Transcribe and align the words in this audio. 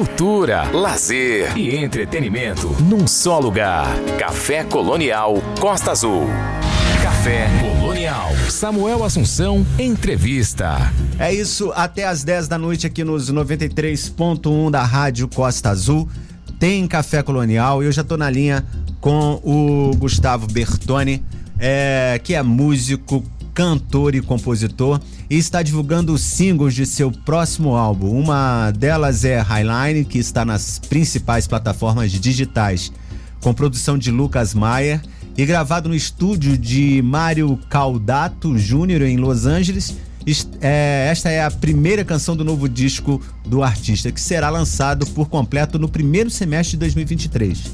cultura, 0.00 0.62
lazer 0.72 1.54
e 1.58 1.76
entretenimento 1.76 2.68
num 2.80 3.06
só 3.06 3.38
lugar. 3.38 3.86
Café 4.18 4.64
Colonial 4.64 5.34
Costa 5.60 5.90
Azul. 5.90 6.26
Café 7.02 7.46
Colonial. 7.60 8.30
Samuel 8.48 9.04
Assunção, 9.04 9.66
entrevista. 9.78 10.90
É 11.18 11.34
isso, 11.34 11.70
até 11.74 12.06
às 12.06 12.24
10 12.24 12.48
da 12.48 12.56
noite 12.56 12.86
aqui 12.86 13.04
nos 13.04 13.30
93.1 13.30 14.70
da 14.70 14.82
Rádio 14.82 15.28
Costa 15.28 15.68
Azul. 15.68 16.08
Tem 16.58 16.86
Café 16.86 17.22
Colonial 17.22 17.82
e 17.82 17.86
eu 17.86 17.92
já 17.92 18.02
tô 18.02 18.16
na 18.16 18.30
linha 18.30 18.64
com 19.02 19.38
o 19.44 19.94
Gustavo 19.98 20.46
Bertoni, 20.46 21.22
é, 21.58 22.18
que 22.24 22.34
é 22.34 22.42
músico, 22.42 23.22
cantor 23.52 24.14
e 24.14 24.22
compositor 24.22 24.98
e 25.30 25.38
está 25.38 25.62
divulgando 25.62 26.12
os 26.12 26.22
singles 26.22 26.74
de 26.74 26.84
seu 26.84 27.12
próximo 27.12 27.76
álbum. 27.76 28.10
Uma 28.10 28.72
delas 28.72 29.24
é 29.24 29.38
Highline, 29.38 30.04
que 30.04 30.18
está 30.18 30.44
nas 30.44 30.80
principais 30.80 31.46
plataformas 31.46 32.10
digitais, 32.10 32.92
com 33.40 33.54
produção 33.54 33.96
de 33.96 34.10
Lucas 34.10 34.52
Maier 34.52 35.00
e 35.38 35.46
gravado 35.46 35.88
no 35.88 35.94
estúdio 35.94 36.58
de 36.58 37.00
Mário 37.02 37.56
Caldato 37.70 38.58
Jr. 38.58 39.02
em 39.02 39.16
Los 39.18 39.46
Angeles. 39.46 39.96
É, 40.60 41.08
esta 41.10 41.30
é 41.30 41.44
a 41.44 41.50
primeira 41.50 42.04
canção 42.04 42.36
do 42.36 42.44
novo 42.44 42.68
disco 42.68 43.22
do 43.46 43.62
artista, 43.62 44.10
que 44.10 44.20
será 44.20 44.50
lançado 44.50 45.06
por 45.06 45.28
completo 45.28 45.78
no 45.78 45.88
primeiro 45.88 46.28
semestre 46.28 46.72
de 46.72 46.80
2023. 46.80 47.72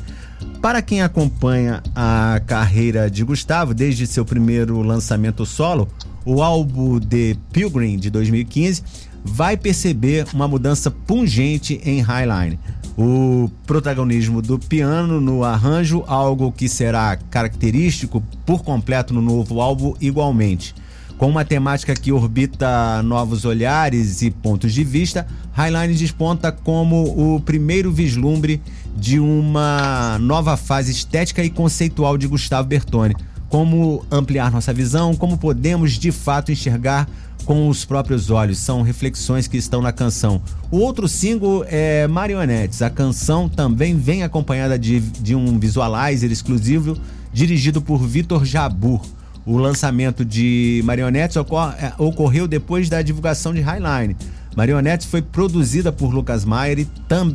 Para 0.61 0.83
quem 0.83 1.01
acompanha 1.01 1.83
a 1.95 2.41
carreira 2.47 3.11
de 3.11 3.25
Gustavo 3.25 3.73
desde 3.73 4.07
seu 4.07 4.25
primeiro 4.25 4.83
lançamento 4.83 5.47
solo, 5.47 5.89
o 6.27 6.43
álbum 6.43 6.99
The 6.99 7.37
Pilgrim 7.53 7.97
de 7.97 8.11
2015 8.11 8.83
vai 9.25 9.57
perceber 9.57 10.27
uma 10.35 10.49
mudança 10.49 10.91
pungente 10.91 11.81
em 11.85 12.01
Highline. 12.01 12.59
O 12.99 13.51
protagonismo 13.67 14.43
do 14.43 14.59
piano 14.59 15.21
no 15.21 15.45
arranjo, 15.45 16.03
algo 16.07 16.51
que 16.51 16.69
será 16.69 17.17
característico 17.31 18.23
por 18.45 18.65
completo 18.65 19.15
no 19.15 19.23
novo 19.23 19.61
álbum, 19.61 19.95
igualmente. 20.01 20.75
Com 21.17 21.29
uma 21.31 21.45
temática 21.45 21.95
que 21.95 22.13
orbita 22.13 23.03
novos 23.03 23.45
olhares 23.45 24.21
e 24.23 24.31
pontos 24.31 24.73
de 24.73 24.85
vista, 24.85 25.27
Highline 25.53 25.95
desponta 25.95 26.51
como 26.51 27.37
o 27.37 27.41
primeiro 27.41 27.91
vislumbre 27.93 28.61
de 28.97 29.19
uma 29.19 30.19
nova 30.19 30.57
fase 30.57 30.91
estética 30.91 31.45
e 31.45 31.51
conceitual 31.51 32.19
de 32.19 32.27
Gustavo 32.27 32.69
Bertoni. 32.69 33.15
Como 33.49 34.05
ampliar 34.11 34.51
nossa 34.51 34.73
visão, 34.73 35.15
como 35.15 35.39
podemos 35.39 35.93
de 35.93 36.11
fato 36.11 36.51
enxergar 36.51 37.09
com 37.45 37.69
os 37.69 37.85
próprios 37.85 38.29
olhos. 38.29 38.59
São 38.59 38.83
reflexões 38.83 39.47
que 39.47 39.57
estão 39.57 39.81
na 39.81 39.93
canção. 39.93 40.43
O 40.71 40.79
outro 40.79 41.09
single 41.09 41.65
é 41.69 42.07
Marionettes. 42.09 42.83
A 42.83 42.91
canção 42.91 43.49
também 43.49 43.97
vem 43.97 44.23
acompanhada 44.23 44.79
de, 44.79 45.01
de 45.01 45.35
um 45.35 45.59
visualizer 45.59 46.31
exclusivo 46.31 46.99
dirigido 47.33 47.81
por 47.81 47.99
Vitor 47.99 48.45
Jabur. 48.45 49.01
O 49.45 49.57
lançamento 49.59 50.25
de 50.25 50.83
Marionettes 50.85 51.37
é, 51.37 51.93
ocorreu 51.99 52.49
depois 52.49 52.89
da 52.89 53.01
divulgação 53.01 53.55
de 53.55 53.61
Highline. 53.61 54.17
Marionettes 54.57 55.07
foi 55.07 55.23
produzida 55.23 55.93
por 55.93 56.13
Lucas 56.13 56.45
Maier 56.45 56.81
e, 56.81 56.89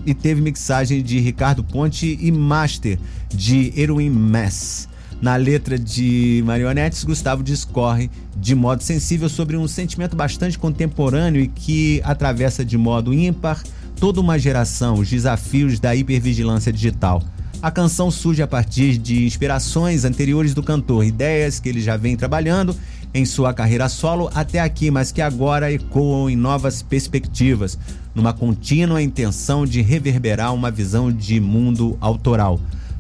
e 0.06 0.14
teve 0.14 0.42
mixagem 0.42 1.02
de 1.02 1.20
Ricardo 1.20 1.64
Ponte 1.64 2.18
e 2.20 2.32
master 2.32 3.00
de 3.30 3.72
Erwin 3.80 4.10
Mess. 4.10 4.90
Na 5.22 5.36
letra 5.36 5.78
de 5.78 6.42
Marionettes, 6.48 7.04
Gustavo 7.04 7.44
discorre 7.44 8.10
de 8.36 8.56
modo 8.56 8.82
sensível 8.82 9.30
sobre 9.30 9.56
um 9.56 9.68
sentimento 9.68 10.16
bastante 10.16 10.58
contemporâneo 10.58 11.40
e 11.40 11.48
que 11.48 12.02
atravessa 12.04 12.66
de 12.66 12.76
modo 12.76 13.14
ímpar 13.14 13.62
toda 14.00 14.20
uma 14.20 14.40
geração, 14.40 14.96
os 14.96 15.08
desafios 15.08 15.80
da 15.80 15.96
hipervigilância 15.96 16.74
digital. 16.74 17.22
A 17.62 17.70
canção 17.70 18.10
surge 18.10 18.42
a 18.42 18.48
partir 18.48 18.98
de 18.98 19.24
inspirações 19.24 20.06
anteriores 20.06 20.56
do 20.56 20.64
cantor, 20.64 21.06
ideias 21.06 21.60
que 21.60 21.70
ele 21.70 21.82
já 21.82 21.96
vem 21.96 22.18
trabalhando 22.18 22.76
em 23.14 23.24
sua 23.24 23.54
carreira 23.54 23.88
solo 23.90 24.32
até 24.34 24.60
aqui, 24.60 24.90
mas 24.90 25.12
que 25.12 25.22
agora 25.22 25.72
ecoam 25.72 26.32
em 26.32 26.36
novas 26.36 26.82
perspectivas, 26.82 27.78
numa 28.16 28.34
contínua 28.34 29.04
intenção 29.04 29.68
de 29.68 29.84
reverberar 29.84 30.52
uma 30.52 30.72
visão 30.72 31.12
de 31.12 31.40
mundo 31.40 31.96
autoral. 32.02 32.60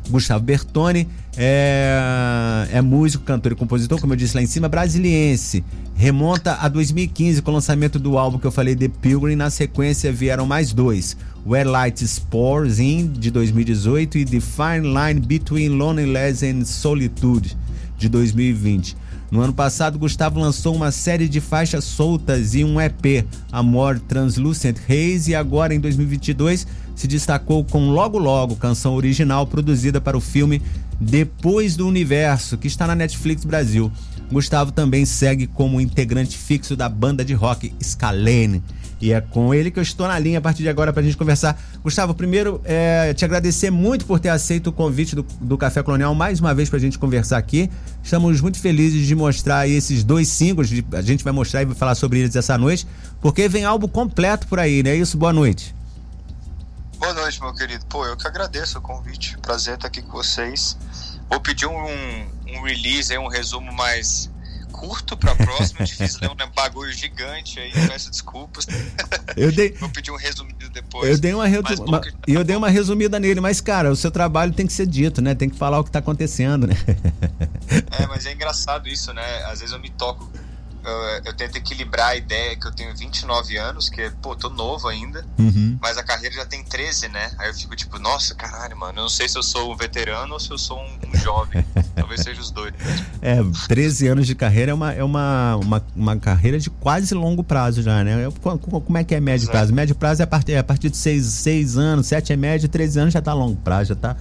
Gustavo 0.09 0.43
Bertoni 0.43 1.07
é, 1.37 2.67
é 2.71 2.81
músico, 2.81 3.23
cantor 3.23 3.53
e 3.53 3.55
compositor, 3.55 3.99
como 3.99 4.13
eu 4.13 4.17
disse 4.17 4.35
lá 4.35 4.41
em 4.41 4.47
cima, 4.47 4.67
brasiliense. 4.67 5.63
Remonta 5.95 6.55
a 6.55 6.67
2015 6.67 7.41
com 7.41 7.51
o 7.51 7.53
lançamento 7.53 7.99
do 7.99 8.17
álbum 8.17 8.37
que 8.37 8.45
eu 8.45 8.51
falei, 8.51 8.75
The 8.75 8.89
Pilgrim. 8.89 9.35
Na 9.35 9.49
sequência 9.49 10.11
vieram 10.11 10.45
mais 10.45 10.73
dois: 10.73 11.15
Where 11.45 11.69
Light 11.69 12.05
Spores 12.05 12.79
In, 12.79 13.11
de 13.11 13.31
2018, 13.31 14.17
e 14.17 14.25
The 14.25 14.39
Fine 14.39 14.87
Line 14.87 15.19
Between 15.19 15.69
Loneliness 15.69 16.43
and 16.43 16.65
Solitude, 16.65 17.57
de 17.97 18.09
2020. 18.09 18.97
No 19.31 19.39
ano 19.39 19.53
passado, 19.53 19.97
Gustavo 19.97 20.41
lançou 20.41 20.75
uma 20.75 20.91
série 20.91 21.29
de 21.29 21.39
faixas 21.39 21.85
soltas 21.85 22.53
e 22.53 22.65
um 22.65 22.81
EP, 22.81 23.25
Amor 23.49 23.97
Translucent 23.97 24.75
Haze, 24.89 25.31
e 25.31 25.35
agora 25.35 25.73
em 25.73 25.79
2022 25.79 26.67
se 27.01 27.07
destacou 27.07 27.65
com 27.65 27.89
Logo 27.89 28.19
Logo, 28.19 28.55
canção 28.55 28.93
original 28.93 29.47
produzida 29.47 29.99
para 29.99 30.15
o 30.15 30.21
filme 30.21 30.61
Depois 30.99 31.75
do 31.75 31.87
Universo, 31.87 32.59
que 32.59 32.67
está 32.67 32.85
na 32.85 32.93
Netflix 32.93 33.43
Brasil. 33.43 33.91
Gustavo 34.31 34.71
também 34.71 35.03
segue 35.03 35.47
como 35.47 35.81
integrante 35.81 36.37
fixo 36.37 36.75
da 36.75 36.87
banda 36.87 37.25
de 37.25 37.33
rock 37.33 37.73
Scalene. 37.81 38.61
E 39.01 39.11
é 39.11 39.19
com 39.19 39.51
ele 39.51 39.71
que 39.71 39.79
eu 39.79 39.83
estou 39.83 40.07
na 40.07 40.19
linha 40.19 40.37
a 40.37 40.41
partir 40.41 40.61
de 40.61 40.69
agora 40.69 40.93
para 40.93 41.01
a 41.01 41.03
gente 41.03 41.17
conversar. 41.17 41.59
Gustavo, 41.83 42.13
primeiro, 42.13 42.61
é, 42.63 43.15
te 43.15 43.25
agradecer 43.25 43.71
muito 43.71 44.05
por 44.05 44.19
ter 44.19 44.29
aceito 44.29 44.67
o 44.67 44.71
convite 44.71 45.15
do, 45.15 45.25
do 45.41 45.57
Café 45.57 45.81
Colonial 45.81 46.13
mais 46.13 46.39
uma 46.39 46.53
vez 46.53 46.69
para 46.69 46.77
a 46.77 46.81
gente 46.81 46.99
conversar 46.99 47.39
aqui. 47.39 47.67
Estamos 48.03 48.39
muito 48.41 48.59
felizes 48.59 49.07
de 49.07 49.15
mostrar 49.15 49.67
esses 49.67 50.03
dois 50.03 50.27
singles. 50.27 50.69
A 50.93 51.01
gente 51.01 51.23
vai 51.23 51.33
mostrar 51.33 51.63
e 51.63 51.65
vai 51.65 51.75
falar 51.75 51.95
sobre 51.95 52.19
eles 52.19 52.35
essa 52.35 52.59
noite, 52.59 52.85
porque 53.19 53.49
vem 53.49 53.65
álbum 53.65 53.87
completo 53.87 54.45
por 54.45 54.59
aí, 54.59 54.83
né? 54.83 54.95
Isso, 54.95 55.17
boa 55.17 55.33
noite. 55.33 55.80
Boa 57.01 57.15
noite, 57.15 57.41
meu 57.41 57.51
querido. 57.51 57.83
Pô, 57.87 58.05
eu 58.05 58.15
que 58.15 58.27
agradeço 58.27 58.77
o 58.77 58.81
convite. 58.81 59.35
Prazer 59.39 59.73
estar 59.73 59.87
aqui 59.87 60.03
com 60.03 60.11
vocês. 60.11 60.77
Vou 61.27 61.41
pedir 61.41 61.65
um, 61.65 61.73
um 61.73 62.61
release, 62.61 63.17
um 63.17 63.27
resumo 63.27 63.73
mais 63.73 64.29
curto 64.71 65.17
pra 65.17 65.33
próxima. 65.33 65.83
Difícil 65.83 66.19
ler 66.21 66.29
um 66.29 66.35
bagulho 66.53 66.93
gigante 66.93 67.59
aí, 67.59 67.71
peço 67.87 68.11
desculpas. 68.11 68.67
Eu 69.35 69.51
dei... 69.51 69.71
Vou 69.71 69.89
pedir 69.89 70.11
um 70.11 70.15
resumido 70.15 70.69
depois. 70.69 71.09
Eu 71.09 71.17
dei 71.17 71.33
uma, 71.33 71.47
resu... 71.47 71.83
uma... 71.83 72.01
Tá 72.01 72.07
eu 72.27 72.43
dei 72.43 72.55
uma 72.55 72.69
resumida 72.69 73.19
nele, 73.19 73.41
mas, 73.41 73.59
cara, 73.59 73.91
o 73.91 73.95
seu 73.95 74.11
trabalho 74.11 74.53
tem 74.53 74.67
que 74.67 74.73
ser 74.73 74.85
dito, 74.85 75.23
né? 75.23 75.33
Tem 75.33 75.49
que 75.49 75.57
falar 75.57 75.79
o 75.79 75.83
que 75.83 75.89
tá 75.89 75.97
acontecendo, 75.97 76.67
né? 76.67 76.75
É, 77.99 78.05
mas 78.05 78.27
é 78.27 78.33
engraçado 78.33 78.87
isso, 78.87 79.11
né? 79.11 79.43
Às 79.45 79.59
vezes 79.59 79.73
eu 79.73 79.79
me 79.79 79.89
toco 79.89 80.31
eu, 80.83 81.21
eu, 81.25 81.33
tento 81.33 81.57
equilibrar 81.57 82.09
a 82.09 82.15
ideia 82.15 82.55
que 82.55 82.67
eu 82.67 82.71
tenho 82.71 82.95
29 82.95 83.57
anos, 83.57 83.89
que, 83.89 84.09
pô, 84.21 84.35
tô 84.35 84.49
novo 84.49 84.87
ainda, 84.87 85.25
uhum. 85.37 85.77
mas 85.81 85.97
a 85.97 86.03
carreira 86.03 86.35
já 86.35 86.45
tem 86.45 86.63
13, 86.63 87.07
né? 87.09 87.31
Aí 87.37 87.49
eu 87.49 87.53
fico 87.53 87.75
tipo, 87.75 87.99
nossa, 87.99 88.33
caralho, 88.35 88.75
mano, 88.77 88.99
eu 88.99 89.03
não 89.03 89.09
sei 89.09 89.27
se 89.29 89.37
eu 89.37 89.43
sou 89.43 89.71
um 89.71 89.75
veterano 89.75 90.33
ou 90.33 90.39
se 90.39 90.49
eu 90.51 90.57
sou 90.57 90.79
um, 90.79 91.09
um 91.09 91.17
jovem. 91.19 91.65
Talvez 91.95 92.21
seja 92.21 92.41
os 92.41 92.51
dois. 92.51 92.73
É, 93.21 93.37
13 93.67 94.07
anos 94.07 94.27
de 94.27 94.35
carreira 94.35 94.71
é 94.71 94.73
uma, 94.73 94.93
é 94.93 95.03
uma, 95.03 95.55
uma, 95.57 95.85
uma 95.95 96.17
carreira 96.17 96.59
de 96.59 96.69
quase 96.69 97.13
longo 97.13 97.43
prazo 97.43 97.81
já, 97.81 98.03
né? 98.03 98.15
Como 98.41 98.97
é 98.97 99.03
que 99.03 99.15
é 99.15 99.19
médio 99.19 99.45
Exato. 99.45 99.57
prazo? 99.57 99.73
Médio 99.73 99.95
prazo 99.95 100.21
é 100.21 100.25
a 100.25 100.27
partir, 100.27 100.53
é 100.53 100.57
a 100.57 100.63
partir 100.63 100.89
de 100.89 100.97
6, 100.97 101.25
6 101.25 101.77
anos, 101.77 102.07
7 102.07 102.33
é 102.33 102.35
médio, 102.35 102.67
13 102.67 102.99
anos 102.99 103.13
já 103.13 103.21
tá 103.21 103.33
longo 103.33 103.55
prazo, 103.57 103.89
já 103.89 103.95
tá 103.95 104.15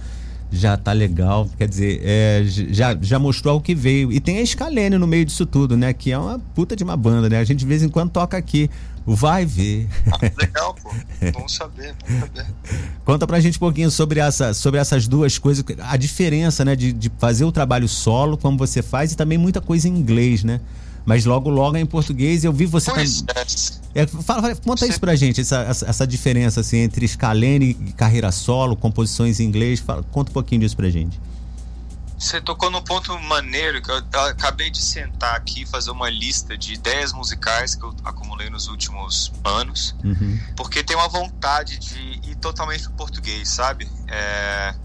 já 0.51 0.75
tá 0.75 0.91
legal, 0.91 1.49
quer 1.57 1.67
dizer, 1.67 2.01
é, 2.03 2.43
já, 2.45 2.97
já 3.01 3.17
mostrou 3.17 3.57
o 3.57 3.61
que 3.61 3.73
veio. 3.73 4.11
E 4.11 4.19
tem 4.19 4.39
a 4.39 4.45
Scalene 4.45 4.97
no 4.97 5.07
meio 5.07 5.23
disso 5.23 5.45
tudo, 5.45 5.77
né? 5.77 5.93
Que 5.93 6.11
é 6.11 6.17
uma 6.17 6.39
puta 6.53 6.75
de 6.75 6.83
uma 6.83 6.97
banda, 6.97 7.29
né? 7.29 7.39
A 7.39 7.43
gente 7.43 7.59
de 7.59 7.65
vez 7.65 7.81
em 7.81 7.89
quando 7.89 8.11
toca 8.11 8.37
aqui. 8.37 8.69
Vai 9.03 9.45
ver. 9.45 9.87
Ah, 10.11 10.19
legal, 10.37 10.75
pô. 10.75 10.91
Bom 11.33 11.47
saber, 11.47 11.95
bom 12.07 12.19
saber. 12.19 12.45
Conta 13.03 13.25
pra 13.25 13.39
gente 13.39 13.57
um 13.57 13.59
pouquinho 13.59 13.89
sobre, 13.89 14.19
essa, 14.19 14.53
sobre 14.53 14.79
essas 14.79 15.07
duas 15.07 15.39
coisas, 15.39 15.65
a 15.79 15.97
diferença, 15.97 16.63
né, 16.63 16.75
de, 16.75 16.93
de 16.93 17.11
fazer 17.17 17.43
o 17.43 17.51
trabalho 17.51 17.87
solo, 17.87 18.37
como 18.37 18.57
você 18.57 18.83
faz, 18.83 19.11
e 19.11 19.17
também 19.17 19.39
muita 19.39 19.59
coisa 19.59 19.87
em 19.87 19.97
inglês, 19.97 20.43
né? 20.43 20.61
Mas 21.05 21.25
logo, 21.25 21.49
logo 21.49 21.77
é 21.77 21.79
em 21.79 21.85
português. 21.85 22.43
Eu 22.43 22.53
vi 22.53 22.65
você 22.65 22.91
também. 22.91 23.07
É. 23.95 24.01
é, 24.01 24.07
fala, 24.07 24.41
fala, 24.41 24.55
conta 24.55 24.85
isso 24.85 24.99
pra 24.99 25.15
gente, 25.15 25.41
essa, 25.41 25.61
essa, 25.61 25.85
essa, 25.87 26.07
diferença 26.07 26.61
assim, 26.61 26.77
entre 26.77 27.07
Scalene 27.07 27.77
e 27.79 27.93
carreira 27.93 28.31
solo, 28.31 28.75
composições 28.75 29.39
em 29.39 29.45
inglês. 29.45 29.79
Fala, 29.79 30.03
conta 30.03 30.29
um 30.29 30.33
pouquinho 30.33 30.61
disso 30.61 30.75
pra 30.75 30.89
gente. 30.89 31.19
Você 32.21 32.39
tocou 32.39 32.69
num 32.69 32.83
ponto 32.83 33.17
maneiro 33.21 33.81
que 33.81 33.89
eu 33.89 33.97
acabei 34.27 34.69
de 34.69 34.77
sentar 34.77 35.35
aqui 35.35 35.65
fazer 35.65 35.89
uma 35.89 36.07
lista 36.07 36.55
de 36.55 36.73
ideias 36.73 37.11
musicais 37.13 37.73
que 37.73 37.83
eu 37.83 37.95
acumulei 38.03 38.47
nos 38.47 38.67
últimos 38.67 39.33
anos, 39.43 39.95
uhum. 40.03 40.39
porque 40.55 40.83
tem 40.83 40.95
uma 40.95 41.07
vontade 41.07 41.79
de 41.79 42.29
ir 42.29 42.35
totalmente 42.35 42.83
pro 42.83 42.91
português, 42.91 43.49
sabe? 43.49 43.89
É... 44.07 44.75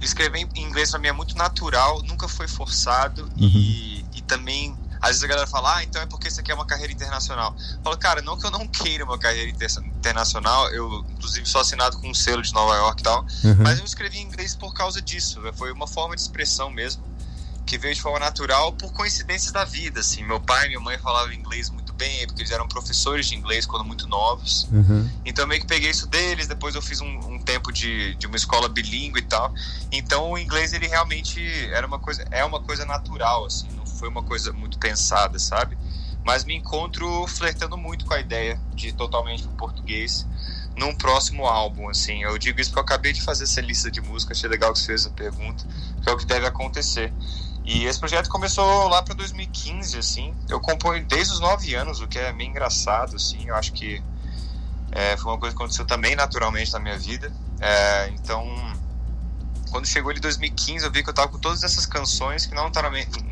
Escrever 0.00 0.48
em 0.54 0.62
inglês 0.62 0.90
para 0.90 0.98
mim 0.98 1.08
é 1.08 1.12
muito 1.12 1.36
natural, 1.36 2.02
nunca 2.04 2.26
foi 2.26 2.48
forçado 2.48 3.24
uhum. 3.24 3.46
e, 3.46 4.06
e 4.14 4.22
também 4.22 4.74
Às 5.00 5.08
vezes 5.10 5.24
a 5.24 5.26
galera 5.26 5.46
fala, 5.46 5.76
ah, 5.76 5.84
então 5.84 6.00
é 6.02 6.06
porque 6.06 6.30
você 6.30 6.42
quer 6.42 6.54
uma 6.54 6.66
carreira 6.66 6.92
internacional. 6.92 7.54
Eu 7.58 7.82
falo, 7.82 7.96
cara, 7.98 8.22
não 8.22 8.38
que 8.38 8.46
eu 8.46 8.50
não 8.50 8.66
queira 8.66 9.04
uma 9.04 9.18
carreira 9.18 9.50
internacional, 9.50 10.68
eu 10.70 11.04
inclusive 11.10 11.46
sou 11.46 11.60
assinado 11.60 11.98
com 11.98 12.10
um 12.10 12.14
selo 12.14 12.42
de 12.42 12.52
Nova 12.52 12.74
York 12.76 13.00
e 13.00 13.04
tal, 13.04 13.20
uhum. 13.44 13.56
mas 13.58 13.78
eu 13.78 13.84
escrevi 13.84 14.18
em 14.18 14.22
inglês 14.22 14.54
por 14.54 14.74
causa 14.74 15.00
disso, 15.00 15.40
foi 15.54 15.72
uma 15.72 15.86
forma 15.86 16.14
de 16.14 16.22
expressão 16.22 16.70
mesmo, 16.70 17.02
que 17.68 17.76
veio 17.76 17.94
de 17.94 18.00
forma 18.00 18.18
natural 18.18 18.72
por 18.72 18.90
coincidências 18.92 19.52
da 19.52 19.62
vida, 19.62 20.00
assim. 20.00 20.24
Meu 20.24 20.40
pai 20.40 20.64
e 20.64 20.68
minha 20.68 20.80
mãe 20.80 20.96
falavam 20.98 21.34
inglês 21.34 21.68
muito 21.68 21.92
bem, 21.92 22.26
porque 22.26 22.40
eles 22.40 22.50
eram 22.50 22.66
professores 22.66 23.26
de 23.26 23.34
inglês 23.36 23.66
quando 23.66 23.84
muito 23.84 24.06
novos. 24.06 24.66
Uhum. 24.72 25.10
Então 25.22 25.44
eu 25.44 25.48
meio 25.48 25.60
que 25.60 25.66
peguei 25.66 25.90
isso 25.90 26.06
deles, 26.06 26.46
depois 26.46 26.74
eu 26.74 26.80
fiz 26.80 27.02
um, 27.02 27.18
um 27.28 27.38
tempo 27.38 27.70
de, 27.70 28.14
de 28.14 28.26
uma 28.26 28.36
escola 28.36 28.70
bilíngue 28.70 29.18
e 29.18 29.22
tal. 29.22 29.52
Então 29.92 30.30
o 30.30 30.38
inglês 30.38 30.72
ele 30.72 30.86
realmente 30.86 31.40
era 31.70 31.86
uma 31.86 31.98
coisa, 31.98 32.24
é 32.30 32.42
uma 32.42 32.60
coisa 32.60 32.86
natural, 32.86 33.44
assim, 33.44 33.68
foi 33.98 34.08
uma 34.08 34.22
coisa 34.22 34.52
muito 34.52 34.78
pensada, 34.78 35.38
sabe? 35.38 35.76
Mas 36.24 36.44
me 36.44 36.54
encontro 36.54 37.26
flertando 37.26 37.76
muito 37.76 38.04
com 38.04 38.14
a 38.14 38.20
ideia 38.20 38.60
de 38.74 38.92
totalmente 38.92 39.46
o 39.46 39.50
português 39.50 40.26
num 40.76 40.94
próximo 40.94 41.46
álbum, 41.46 41.88
assim. 41.88 42.22
Eu 42.22 42.38
digo 42.38 42.60
isso 42.60 42.70
porque 42.70 42.80
eu 42.80 42.84
acabei 42.84 43.12
de 43.12 43.20
fazer 43.20 43.44
essa 43.44 43.60
lista 43.60 43.90
de 43.90 44.00
música, 44.00 44.32
achei 44.32 44.48
legal 44.48 44.72
que 44.72 44.78
você 44.78 44.86
fez 44.86 45.06
a 45.06 45.10
pergunta, 45.10 45.64
que 46.02 46.08
é 46.08 46.12
o 46.12 46.16
que 46.16 46.24
deve 46.24 46.46
acontecer. 46.46 47.12
E 47.64 47.84
esse 47.84 47.98
projeto 47.98 48.30
começou 48.30 48.88
lá 48.88 49.02
para 49.02 49.14
2015, 49.14 49.98
assim. 49.98 50.34
Eu 50.48 50.60
componho 50.60 51.04
desde 51.06 51.34
os 51.34 51.40
9 51.40 51.74
anos, 51.74 52.00
o 52.00 52.08
que 52.08 52.18
é 52.18 52.32
meio 52.32 52.48
engraçado, 52.48 53.16
assim. 53.16 53.46
Eu 53.46 53.54
acho 53.56 53.72
que 53.72 54.02
é, 54.92 55.16
foi 55.16 55.32
uma 55.32 55.38
coisa 55.38 55.54
que 55.54 55.60
aconteceu 55.60 55.84
também 55.84 56.16
naturalmente 56.16 56.72
na 56.72 56.78
minha 56.78 56.98
vida. 56.98 57.30
É, 57.60 58.08
então, 58.14 58.42
quando 59.70 59.86
chegou 59.86 60.12
em 60.12 60.20
2015, 60.20 60.84
eu 60.84 60.90
vi 60.90 61.02
que 61.02 61.10
eu 61.10 61.14
tava 61.14 61.28
com 61.28 61.38
todas 61.38 61.62
essas 61.62 61.86
canções 61.86 62.46
que 62.46 62.54
não, 62.54 62.70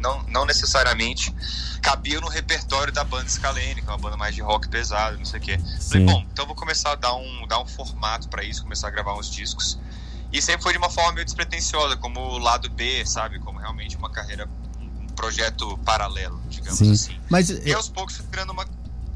não, 0.00 0.22
não 0.24 0.44
necessariamente 0.46 1.34
cabiam 1.82 2.20
no 2.20 2.28
repertório 2.28 2.92
da 2.92 3.04
banda 3.04 3.28
Scalene, 3.28 3.80
que 3.80 3.88
é 3.88 3.90
uma 3.90 3.98
banda 3.98 4.16
mais 4.16 4.34
de 4.34 4.40
rock 4.40 4.68
pesado, 4.68 5.18
não 5.18 5.24
sei 5.24 5.40
o 5.40 5.42
quê. 5.42 5.58
Falei, 5.88 6.06
bom, 6.06 6.26
então 6.32 6.46
vou 6.46 6.54
começar 6.54 6.92
a 6.92 6.94
dar 6.94 7.14
um, 7.14 7.46
dar 7.46 7.60
um 7.60 7.66
formato 7.66 8.28
para 8.28 8.44
isso, 8.44 8.62
começar 8.62 8.88
a 8.88 8.90
gravar 8.90 9.14
uns 9.14 9.30
discos. 9.30 9.78
E 10.32 10.42
sempre 10.42 10.62
foi 10.62 10.72
de 10.72 10.78
uma 10.78 10.90
forma 10.90 11.12
meio 11.12 11.24
despretensiosa, 11.24 11.96
como 11.96 12.20
o 12.20 12.38
lado 12.38 12.68
B, 12.68 13.04
sabe? 13.06 13.38
Como 13.38 13.58
realmente 13.58 13.96
uma 13.96 14.10
carreira, 14.10 14.48
um 14.80 15.06
projeto 15.08 15.78
paralelo, 15.78 16.40
digamos 16.48 16.78
Sim. 16.78 16.92
assim. 16.92 17.20
Mas, 17.30 17.48
e 17.48 17.72
aos 17.72 17.88
poucos 17.88 18.16
foi 18.16 18.26
virando 18.26 18.52
uma. 18.52 18.66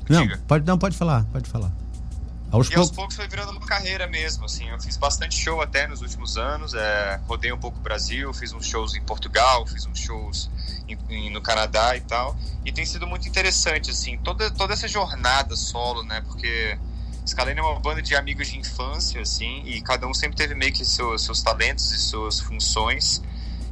Não, 0.08 0.26
pode, 0.46 0.66
não, 0.66 0.78
pode 0.78 0.96
falar, 0.96 1.24
pode 1.32 1.48
falar. 1.48 1.70
Aos 2.52 2.68
e 2.68 2.74
aos 2.74 2.90
poucos 2.90 3.14
foi 3.14 3.28
virando 3.28 3.52
uma 3.52 3.60
carreira 3.60 4.08
mesmo, 4.08 4.44
assim. 4.44 4.68
Eu 4.68 4.80
fiz 4.80 4.96
bastante 4.96 5.36
show 5.36 5.60
até 5.60 5.86
nos 5.86 6.02
últimos 6.02 6.36
anos. 6.36 6.74
É, 6.74 7.20
rodei 7.28 7.52
um 7.52 7.58
pouco 7.58 7.78
o 7.78 7.80
Brasil, 7.80 8.32
fiz 8.34 8.52
uns 8.52 8.66
shows 8.66 8.94
em 8.94 9.02
Portugal, 9.02 9.64
fiz 9.66 9.86
uns 9.86 9.98
shows 9.98 10.50
em, 10.88 10.98
em, 11.08 11.30
no 11.30 11.40
Canadá 11.40 11.96
e 11.96 12.00
tal. 12.00 12.36
E 12.64 12.72
tem 12.72 12.84
sido 12.84 13.06
muito 13.06 13.28
interessante, 13.28 13.90
assim, 13.90 14.18
toda, 14.18 14.50
toda 14.50 14.72
essa 14.72 14.88
jornada 14.88 15.54
solo, 15.54 16.02
né? 16.02 16.20
Porque 16.22 16.76
Scalene 17.24 17.60
é 17.60 17.62
uma 17.62 17.78
banda 17.78 18.02
de 18.02 18.16
amigos 18.16 18.48
de 18.48 18.58
infância, 18.58 19.20
assim, 19.20 19.62
e 19.64 19.80
cada 19.80 20.06
um 20.08 20.12
sempre 20.14 20.36
teve 20.36 20.54
meio 20.54 20.72
que 20.72 20.84
seus, 20.84 21.22
seus 21.22 21.42
talentos 21.42 21.92
e 21.92 21.98
suas 21.98 22.40
funções. 22.40 23.22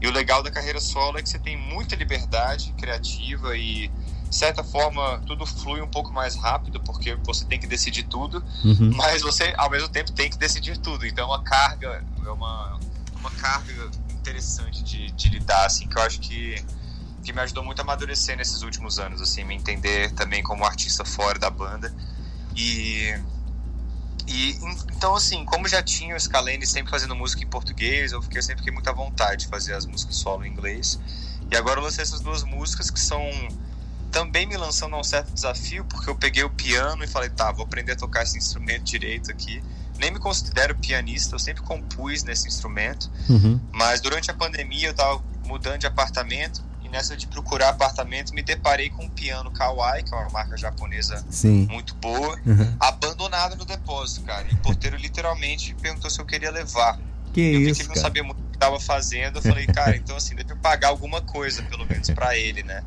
E 0.01 0.07
o 0.07 0.13
legal 0.13 0.43
da 0.43 0.51
carreira 0.51 0.81
solo 0.81 1.19
é 1.19 1.23
que 1.23 1.29
você 1.29 1.41
tem 1.41 1.57
muita 1.57 1.97
liberdade 1.97 2.73
criativa 2.79 3.57
e, 3.57 3.91
de 4.29 4.37
certa 4.37 4.63
forma, 4.63 5.21
tudo 5.27 5.47
flui 5.47 5.81
um 5.81 5.89
pouco 5.89 6.13
mais 6.13 6.37
rápido, 6.37 6.81
porque 6.81 7.15
você 7.25 7.45
tem 7.45 7.59
que 7.59 7.67
decidir 7.67 8.05
tudo, 8.05 8.45
uhum. 8.65 8.93
mas 8.95 9.23
você, 9.23 9.55
ao 9.57 9.71
mesmo 9.71 9.89
tempo, 9.89 10.13
tem 10.13 10.29
que 10.29 10.37
decidir 10.37 10.77
tudo. 10.77 11.07
Então, 11.07 11.25
é 11.25 11.27
uma 11.29 11.43
carga, 11.43 12.05
é 12.25 12.31
uma, 12.31 12.79
uma 13.19 13.31
carga 13.31 13.91
interessante 14.11 14.83
de, 14.83 15.11
de 15.13 15.29
lidar, 15.31 15.65
assim, 15.65 15.89
que 15.89 15.97
eu 15.97 16.03
acho 16.03 16.21
que, 16.21 16.63
que 17.25 17.33
me 17.33 17.41
ajudou 17.41 17.65
muito 17.65 17.79
a 17.81 17.83
amadurecer 17.83 18.37
nesses 18.37 18.63
últimos 18.63 18.99
anos, 18.99 19.23
assim, 19.23 19.45
me 19.45 19.55
entender 19.55 20.13
também 20.13 20.43
como 20.43 20.65
artista 20.65 21.05
fora 21.05 21.39
da 21.39 21.49
banda. 21.49 21.93
E 22.55 23.15
e 24.29 24.51
então, 24.95 25.17
assim, 25.17 25.43
como 25.47 25.67
já 25.67 25.83
tinha 25.83 26.15
o 26.15 26.21
Scalene 26.21 26.67
sempre 26.67 26.91
fazendo 26.91 27.17
música 27.17 27.43
em 27.43 27.47
português, 27.47 28.13
eu 28.13 28.21
fiquei, 28.21 28.43
sempre 28.43 28.59
fiquei 28.59 28.73
muito 28.73 28.89
à 28.91 28.93
vontade 28.93 29.45
de 29.45 29.49
fazer 29.49 29.73
as 29.73 29.87
músicas 29.87 30.17
solo 30.17 30.45
em 30.45 30.51
inglês. 30.51 31.01
E 31.51 31.57
agora 31.57 31.81
eu 31.81 31.85
lancei 31.85 32.03
essas 32.03 32.21
duas 32.21 32.43
músicas 32.43 32.91
que 32.91 33.01
são 33.01 33.23
também 34.11 34.47
me 34.47 34.57
lançando 34.57 34.97
a 34.97 35.01
um 35.01 35.05
certo 35.05 35.33
desafio, 35.33 35.85
porque 35.85 36.09
eu 36.09 36.15
peguei 36.15 36.45
o 36.45 36.51
piano 36.51 37.05
e 37.05 37.07
falei, 37.07 37.31
tá, 37.31 37.53
vou 37.53 37.65
aprender 37.65 37.93
a 37.93 37.97
tocar 37.97 38.23
esse 38.23 38.37
instrumento 38.37 38.85
direito 38.85 39.31
aqui. 39.31 39.63
Nem 39.99 40.11
me 40.11 40.19
considero 40.19 40.77
pianista, 40.77 41.35
eu 41.35 41.39
sempre 41.39 41.63
compus 41.63 42.23
nesse 42.23 42.47
instrumento, 42.47 43.11
uhum. 43.29 43.61
mas 43.73 44.01
durante 44.01 44.31
a 44.31 44.35
pandemia 44.35 44.89
eu 44.89 44.95
tava 44.95 45.23
mudando 45.45 45.79
de 45.79 45.87
apartamento 45.87 46.63
e 46.89 46.91
nessa 46.91 47.17
de 47.17 47.27
procurar 47.27 47.71
apartamento, 47.71 48.35
me 48.35 48.43
deparei 48.43 48.89
com 48.89 49.05
um 49.05 49.09
piano 49.09 49.51
Kawai, 49.51 50.03
que 50.03 50.13
é 50.13 50.17
uma 50.17 50.31
marca 50.31 50.57
japonesa 50.57 51.25
Sim. 51.29 51.67
muito 51.67 51.95
boa, 51.97 52.41
uhum. 52.47 52.77
abandonado 52.81 53.57
no 53.57 53.65
depósito, 53.65 54.23
cara. 54.23 54.47
E 54.51 54.55
o 54.55 54.59
porteiro 54.59 54.97
literalmente 54.99 55.75
perguntou 55.75 56.11
se 56.11 56.19
eu 56.21 56.25
queria 56.25 56.51
levar. 56.51 56.99
Que 57.33 57.41
eu 57.41 57.61
isso, 57.61 57.75
que 57.75 57.83
ele 57.83 57.89
não 57.89 57.97
sabia 57.97 58.25
muito 58.25 58.41
o 58.41 58.51
que 58.51 58.57
estava 58.57 58.81
fazendo. 58.81 59.37
Eu 59.37 59.43
falei, 59.43 59.67
cara, 59.69 59.97
então 59.97 60.17
assim, 60.17 60.35
eu 60.49 60.57
pagar 60.57 60.89
alguma 60.89 61.21
coisa, 61.21 61.63
pelo 61.63 61.85
menos 61.87 62.09
para 62.11 62.37
ele, 62.37 62.63
né? 62.63 62.83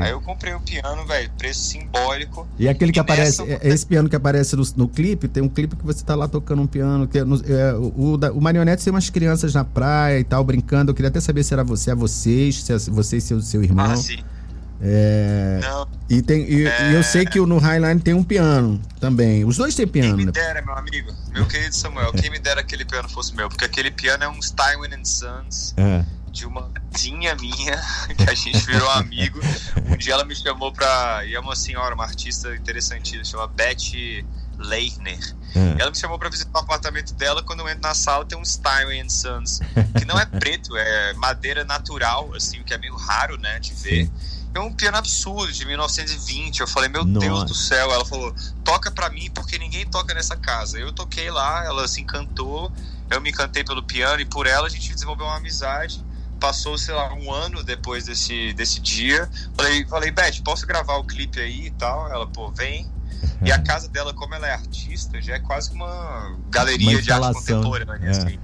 Aí 0.00 0.10
eu 0.10 0.20
comprei 0.20 0.54
o 0.54 0.60
piano, 0.60 1.04
velho, 1.06 1.30
preço 1.36 1.60
simbólico. 1.60 2.46
E 2.58 2.68
aquele 2.68 2.92
que 2.92 2.98
e 2.98 3.00
aparece, 3.00 3.44
nessa... 3.44 3.66
É, 3.66 3.68
esse 3.68 3.84
piano 3.84 4.08
que 4.08 4.16
aparece 4.16 4.56
no, 4.56 4.62
no, 4.76 4.88
clipe, 4.88 5.28
tem 5.28 5.42
um 5.42 5.48
clipe 5.48 5.76
que 5.76 5.84
você 5.84 6.04
tá 6.04 6.14
lá 6.14 6.28
tocando 6.28 6.62
um 6.62 6.66
piano. 6.66 7.06
Que 7.06 7.18
é, 7.18 7.22
é, 7.22 7.74
o, 7.74 8.16
o, 8.16 8.38
o 8.38 8.40
Marionete 8.40 8.84
tem 8.84 8.92
umas 8.92 9.10
crianças 9.10 9.54
na 9.54 9.64
praia 9.64 10.18
e 10.20 10.24
tal, 10.24 10.42
brincando. 10.44 10.90
Eu 10.90 10.94
queria 10.94 11.08
até 11.08 11.20
saber 11.20 11.42
se 11.44 11.52
era 11.52 11.64
você, 11.64 11.90
a 11.90 11.94
vocês, 11.94 12.62
se 12.62 12.72
é 12.72 12.78
você 12.78 13.16
e 13.16 13.20
seu, 13.20 13.40
seu 13.40 13.62
irmão. 13.62 13.90
Ah, 13.90 13.96
sim. 13.96 14.22
É... 14.82 15.60
Não. 15.62 15.88
E, 16.10 16.20
tem, 16.20 16.42
e, 16.50 16.66
é... 16.66 16.90
e, 16.90 16.94
eu 16.94 17.02
sei 17.04 17.24
que 17.24 17.38
no 17.40 17.58
Highline 17.58 18.00
tem 18.00 18.14
um 18.14 18.24
piano 18.24 18.80
também. 18.98 19.44
Os 19.44 19.56
dois 19.56 19.74
têm 19.74 19.86
piano. 19.86 20.16
Quem 20.16 20.16
me 20.16 20.26
né? 20.26 20.32
dera, 20.32 20.60
meu 20.60 20.74
amigo, 20.74 21.12
meu 21.32 21.46
querido 21.46 21.74
Samuel, 21.74 22.12
quem 22.12 22.30
me 22.30 22.38
dera 22.38 22.60
aquele 22.60 22.84
piano 22.84 23.08
fosse 23.08 23.34
meu, 23.34 23.48
porque 23.48 23.64
aquele 23.64 23.90
piano 23.90 24.24
é 24.24 24.28
um 24.28 24.42
Steinway 24.42 24.90
Sons. 25.04 25.74
É 25.76 26.04
de 26.32 26.46
uma 26.46 26.70
vizinha 26.90 27.34
minha, 27.36 27.80
que 28.16 28.28
a 28.28 28.34
gente 28.34 28.64
virou 28.64 28.90
amigo. 28.92 29.38
Um 29.86 29.96
dia 29.96 30.14
ela 30.14 30.24
me 30.24 30.34
chamou 30.34 30.72
pra. 30.72 31.24
E 31.26 31.34
é 31.34 31.40
uma 31.40 31.54
senhora, 31.54 31.94
uma 31.94 32.04
artista 32.04 32.54
interessantíssima, 32.56 33.24
chama 33.24 33.46
Betty 33.46 34.24
Leitner. 34.58 35.36
Hum. 35.54 35.76
Ela 35.78 35.90
me 35.90 35.96
chamou 35.96 36.18
para 36.18 36.30
visitar 36.30 36.58
o 36.58 36.62
apartamento 36.62 37.12
dela. 37.14 37.42
Quando 37.42 37.60
eu 37.60 37.68
entro 37.68 37.82
na 37.82 37.94
sala, 37.94 38.24
tem 38.24 38.38
um 38.38 38.44
Steinway 38.44 39.04
Sons, 39.10 39.60
que 39.98 40.04
não 40.06 40.18
é 40.18 40.24
preto, 40.24 40.74
é 40.76 41.12
madeira 41.14 41.64
natural, 41.64 42.34
assim, 42.34 42.60
o 42.60 42.64
que 42.64 42.72
é 42.72 42.78
meio 42.78 42.96
raro, 42.96 43.36
né, 43.38 43.58
de 43.60 43.74
ver. 43.74 44.10
É 44.54 44.60
um 44.60 44.72
piano 44.72 44.98
absurdo, 44.98 45.52
de 45.52 45.64
1920. 45.64 46.60
Eu 46.60 46.68
falei, 46.68 46.88
meu 46.88 47.04
Nossa. 47.04 47.26
Deus 47.26 47.44
do 47.44 47.54
céu. 47.54 47.90
Ela 47.90 48.04
falou, 48.04 48.34
toca 48.64 48.90
pra 48.90 49.08
mim, 49.10 49.30
porque 49.30 49.58
ninguém 49.58 49.86
toca 49.86 50.12
nessa 50.12 50.36
casa. 50.36 50.78
Eu 50.78 50.92
toquei 50.92 51.30
lá, 51.30 51.64
ela 51.64 51.88
se 51.88 52.00
encantou. 52.00 52.70
Eu 53.10 53.20
me 53.20 53.30
encantei 53.30 53.64
pelo 53.64 53.82
piano 53.82 54.20
e 54.20 54.24
por 54.24 54.46
ela 54.46 54.66
a 54.66 54.70
gente 54.70 54.92
desenvolveu 54.92 55.26
uma 55.26 55.36
amizade 55.36 56.04
passou, 56.42 56.76
sei 56.76 56.92
lá, 56.92 57.14
um 57.14 57.32
ano 57.32 57.62
depois 57.62 58.06
desse, 58.06 58.52
desse 58.54 58.80
dia. 58.80 59.30
Falei, 59.56 59.86
falei, 59.86 60.10
Beth, 60.10 60.42
posso 60.44 60.66
gravar 60.66 60.96
o 60.96 61.04
clipe 61.04 61.38
aí 61.38 61.66
e 61.66 61.70
tal? 61.70 62.10
Ela, 62.10 62.26
pô, 62.26 62.50
vem. 62.50 62.90
E 63.44 63.50
a 63.50 63.58
casa 63.58 63.88
dela, 63.88 64.12
como 64.14 64.34
ela 64.34 64.46
é 64.46 64.52
artista, 64.52 65.20
já 65.20 65.34
é 65.34 65.38
quase 65.38 65.72
uma 65.72 66.36
galeria 66.50 66.90
uma 66.90 67.02
de 67.02 67.12
arte 67.12 67.32
contemporânea, 67.34 68.06
é. 68.06 68.10
assim. 68.10 68.38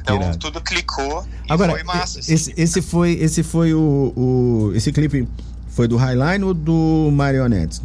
Então 0.00 0.34
tudo 0.34 0.60
clicou 0.60 1.26
e 1.46 1.52
Agora, 1.52 1.72
foi 1.72 1.82
massa. 1.82 2.20
Assim. 2.20 2.32
Esse, 2.32 2.54
esse 2.56 2.82
foi, 2.82 3.12
esse 3.12 3.42
foi 3.42 3.74
o, 3.74 4.12
o. 4.16 4.72
Esse 4.74 4.90
clipe 4.90 5.28
foi 5.68 5.86
do 5.86 5.96
Highline 5.96 6.44
ou 6.44 6.54
do 6.54 7.10
Marionettes? 7.12 7.80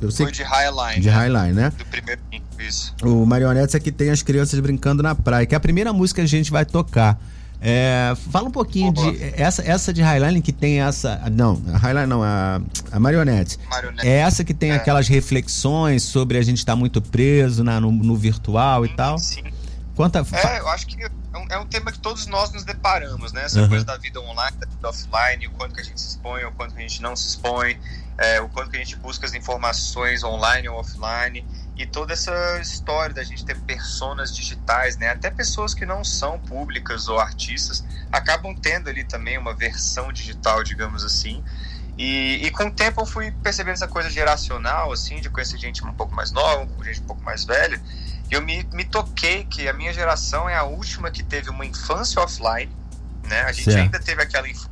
Eu 0.00 0.10
sei 0.10 0.26
foi 0.26 0.32
de 0.32 0.42
Highline. 0.42 1.00
De 1.00 1.08
né? 1.08 1.14
Highline, 1.14 1.52
né? 1.52 1.72
Do 1.76 1.84
primeiro 1.84 2.20
isso. 2.58 2.94
O 3.02 3.26
Marionettes 3.26 3.74
é 3.74 3.80
que 3.80 3.92
tem 3.92 4.10
as 4.10 4.22
crianças 4.22 4.58
brincando 4.60 5.02
na 5.02 5.14
praia, 5.14 5.44
que 5.44 5.54
é 5.54 5.56
a 5.56 5.60
primeira 5.60 5.92
música 5.92 6.20
que 6.20 6.24
a 6.24 6.28
gente 6.28 6.50
vai 6.50 6.64
tocar. 6.64 7.18
É, 7.64 8.12
fala 8.32 8.48
um 8.48 8.50
pouquinho 8.50 8.92
de 8.92 9.40
essa, 9.40 9.62
essa 9.62 9.92
de 9.92 10.02
Highline 10.02 10.42
que 10.42 10.52
tem 10.52 10.82
essa. 10.82 11.22
Não, 11.30 11.62
a 11.72 11.78
Highline 11.78 12.06
não, 12.08 12.20
a, 12.20 12.60
a 12.90 12.98
Marionette. 12.98 13.56
Marionette. 13.70 14.04
É 14.04 14.18
essa 14.18 14.42
que 14.42 14.52
tem 14.52 14.72
é. 14.72 14.74
aquelas 14.74 15.06
reflexões 15.06 16.02
sobre 16.02 16.38
a 16.38 16.42
gente 16.42 16.58
estar 16.58 16.72
tá 16.72 16.76
muito 16.76 17.00
preso 17.00 17.62
na, 17.62 17.78
no, 17.78 17.92
no 17.92 18.16
virtual 18.16 18.84
sim, 18.84 18.90
e 18.90 18.96
tal. 18.96 19.18
Sim. 19.18 19.44
Quanta... 19.94 20.26
É, 20.32 20.58
eu 20.58 20.68
acho 20.70 20.88
que 20.88 21.04
é 21.04 21.08
um, 21.38 21.46
é 21.50 21.58
um, 21.58 21.66
tema 21.66 21.92
que 21.92 22.00
todos 22.00 22.26
nós 22.26 22.50
nos 22.52 22.64
deparamos, 22.64 23.32
né? 23.32 23.44
Essa 23.44 23.60
uhum. 23.60 23.68
coisa 23.68 23.84
da 23.84 23.96
vida 23.96 24.20
online, 24.20 24.56
da 24.56 24.66
vida 24.66 24.88
offline, 24.88 25.46
o 25.46 25.50
quanto 25.52 25.74
que 25.74 25.82
a 25.82 25.84
gente 25.84 26.00
se 26.00 26.08
expõe, 26.08 26.44
o 26.44 26.50
quanto 26.50 26.74
que 26.74 26.80
a 26.80 26.82
gente 26.82 27.00
não 27.00 27.14
se 27.14 27.28
expõe, 27.28 27.78
é, 28.18 28.40
o 28.40 28.48
quanto 28.48 28.70
que 28.70 28.76
a 28.76 28.80
gente 28.80 28.96
busca 28.96 29.24
as 29.24 29.34
informações 29.34 30.24
online 30.24 30.68
ou 30.68 30.80
offline 30.80 31.46
e 31.82 31.86
toda 31.86 32.12
essa 32.12 32.60
história 32.60 33.12
da 33.12 33.24
gente 33.24 33.44
ter 33.44 33.58
personas 33.58 34.34
digitais, 34.34 34.96
né? 34.96 35.08
Até 35.08 35.32
pessoas 35.32 35.74
que 35.74 35.84
não 35.84 36.04
são 36.04 36.38
públicas 36.38 37.08
ou 37.08 37.18
artistas 37.18 37.84
acabam 38.12 38.54
tendo 38.54 38.88
ali 38.88 39.02
também 39.02 39.36
uma 39.36 39.52
versão 39.52 40.12
digital, 40.12 40.62
digamos 40.62 41.04
assim. 41.04 41.42
E, 41.98 42.46
e 42.46 42.50
com 42.52 42.66
o 42.66 42.70
tempo 42.70 43.00
eu 43.00 43.06
fui 43.06 43.32
percebendo 43.32 43.74
essa 43.74 43.88
coisa 43.88 44.08
geracional, 44.08 44.92
assim, 44.92 45.20
de 45.20 45.28
conhecer 45.28 45.58
gente 45.58 45.84
um 45.84 45.92
pouco 45.92 46.14
mais 46.14 46.30
nova, 46.30 46.68
gente 46.84 47.00
um 47.00 47.06
pouco 47.06 47.22
mais 47.24 47.44
velha. 47.44 47.82
E 48.30 48.34
eu 48.34 48.40
me, 48.40 48.62
me 48.72 48.84
toquei 48.84 49.44
que 49.44 49.68
a 49.68 49.72
minha 49.72 49.92
geração 49.92 50.48
é 50.48 50.54
a 50.54 50.62
última 50.62 51.10
que 51.10 51.24
teve 51.24 51.50
uma 51.50 51.66
infância 51.66 52.22
offline, 52.22 52.70
né? 53.24 53.42
A 53.42 53.52
gente 53.52 53.64
certo. 53.64 53.78
ainda 53.78 53.98
teve 53.98 54.22
aquela 54.22 54.48
infância 54.48 54.70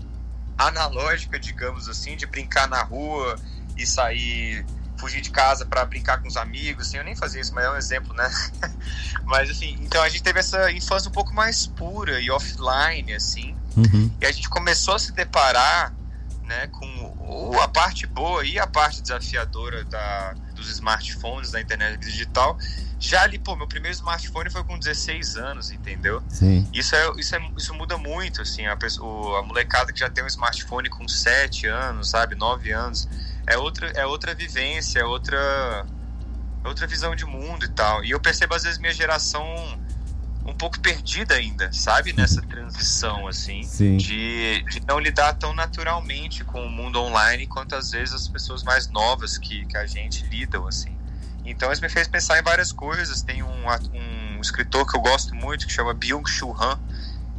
analógica, 0.56 1.40
digamos 1.40 1.88
assim, 1.88 2.16
de 2.16 2.24
brincar 2.24 2.68
na 2.68 2.84
rua 2.84 3.34
e 3.76 3.84
sair 3.84 4.64
fugir 5.00 5.20
de 5.20 5.30
casa 5.30 5.64
para 5.64 5.84
brincar 5.84 6.20
com 6.20 6.28
os 6.28 6.36
amigos, 6.36 6.86
assim, 6.86 6.98
eu 6.98 7.04
nem 7.04 7.16
fazia 7.16 7.40
isso, 7.40 7.54
mas 7.54 7.64
é 7.64 7.70
um 7.70 7.76
exemplo, 7.76 8.14
né? 8.14 8.30
mas 9.24 9.50
assim, 9.50 9.76
então 9.80 10.02
a 10.02 10.08
gente 10.08 10.22
teve 10.22 10.38
essa 10.38 10.70
infância 10.70 11.08
um 11.08 11.12
pouco 11.12 11.34
mais 11.34 11.66
pura 11.66 12.20
e 12.20 12.30
offline, 12.30 13.12
assim, 13.14 13.56
uhum. 13.76 14.10
e 14.20 14.26
a 14.26 14.30
gente 14.30 14.48
começou 14.48 14.94
a 14.94 14.98
se 14.98 15.12
deparar, 15.12 15.92
né, 16.44 16.66
com 16.68 17.58
a 17.60 17.68
parte 17.68 18.06
boa 18.06 18.44
e 18.44 18.58
a 18.58 18.66
parte 18.66 19.00
desafiadora 19.00 19.84
da, 19.84 20.34
dos 20.54 20.68
smartphones, 20.70 21.52
da 21.52 21.60
internet 21.60 21.98
digital, 21.98 22.58
já 23.00 23.22
ali, 23.22 23.38
pô, 23.38 23.56
meu 23.56 23.66
primeiro 23.66 23.96
smartphone 23.96 24.50
foi 24.50 24.62
com 24.62 24.78
16 24.78 25.36
anos, 25.36 25.70
entendeu? 25.70 26.22
Sim. 26.28 26.68
Isso, 26.70 26.94
é, 26.94 27.10
isso, 27.16 27.34
é, 27.34 27.50
isso 27.56 27.72
muda 27.72 27.96
muito, 27.96 28.42
assim, 28.42 28.66
a, 28.66 28.76
pessoa, 28.76 29.40
a 29.40 29.42
molecada 29.42 29.90
que 29.90 29.98
já 29.98 30.10
tem 30.10 30.22
um 30.22 30.26
smartphone 30.26 30.90
com 30.90 31.08
7 31.08 31.66
anos, 31.66 32.10
sabe, 32.10 32.34
9 32.34 32.70
anos, 32.70 33.08
é 33.46 33.56
outra, 33.56 33.88
é 33.92 34.04
outra 34.04 34.34
vivência, 34.34 35.00
é 35.00 35.04
outra, 35.04 35.86
é 36.62 36.68
outra 36.68 36.86
visão 36.86 37.16
de 37.16 37.24
mundo 37.24 37.64
e 37.64 37.68
tal. 37.70 38.04
E 38.04 38.10
eu 38.10 38.20
percebo, 38.20 38.54
às 38.54 38.64
vezes, 38.64 38.78
minha 38.78 38.92
geração 38.92 39.42
um 40.44 40.52
pouco 40.52 40.78
perdida 40.78 41.36
ainda, 41.36 41.72
sabe? 41.72 42.12
Nessa 42.12 42.42
transição, 42.42 43.26
assim, 43.26 43.62
de, 43.96 44.62
de 44.64 44.80
não 44.86 44.98
lidar 44.98 45.32
tão 45.34 45.54
naturalmente 45.54 46.44
com 46.44 46.66
o 46.66 46.70
mundo 46.70 47.00
online 47.00 47.46
quanto, 47.46 47.74
às 47.74 47.92
vezes, 47.92 48.14
as 48.14 48.28
pessoas 48.28 48.62
mais 48.62 48.88
novas 48.88 49.38
que, 49.38 49.64
que 49.64 49.76
a 49.78 49.86
gente 49.86 50.22
lidam, 50.26 50.66
assim. 50.66 50.99
Então 51.50 51.72
isso 51.72 51.82
me 51.82 51.88
fez 51.88 52.08
pensar 52.08 52.38
em 52.38 52.42
várias 52.42 52.72
coisas. 52.72 53.22
Tem 53.22 53.42
um, 53.42 53.66
um 53.94 54.40
escritor 54.40 54.86
que 54.90 54.96
eu 54.96 55.00
gosto 55.00 55.34
muito 55.34 55.66
que 55.66 55.72
chama 55.72 55.92
Byung-Chul 55.92 56.56
Han. 56.60 56.78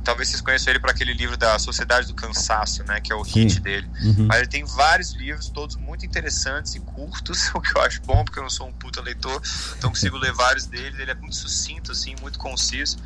Talvez 0.03 0.29
vocês 0.29 0.41
conheçam 0.41 0.71
ele 0.71 0.79
por 0.79 0.89
aquele 0.89 1.13
livro 1.13 1.37
da 1.37 1.59
Sociedade 1.59 2.07
do 2.07 2.15
Cansaço, 2.15 2.83
né? 2.83 2.99
Que 2.99 3.13
é 3.13 3.15
o 3.15 3.23
Sim. 3.23 3.41
hit 3.43 3.59
dele. 3.59 3.87
Uhum. 4.01 4.25
Mas 4.27 4.39
ele 4.39 4.47
tem 4.47 4.63
vários 4.63 5.13
livros, 5.13 5.47
todos 5.49 5.75
muito 5.75 6.05
interessantes 6.05 6.73
e 6.73 6.79
curtos, 6.79 7.49
o 7.53 7.61
que 7.61 7.77
eu 7.77 7.81
acho 7.81 8.01
bom, 8.01 8.23
porque 8.25 8.39
eu 8.39 8.43
não 8.43 8.49
sou 8.49 8.67
um 8.67 8.73
puta 8.73 8.99
leitor, 8.99 9.39
então 9.77 9.91
consigo 9.91 10.17
ler 10.17 10.33
vários 10.33 10.65
deles. 10.65 10.99
Ele 10.99 11.11
é 11.11 11.15
muito 11.15 11.35
sucinto, 11.35 11.91
assim, 11.91 12.15
muito 12.19 12.39
conciso. 12.39 12.97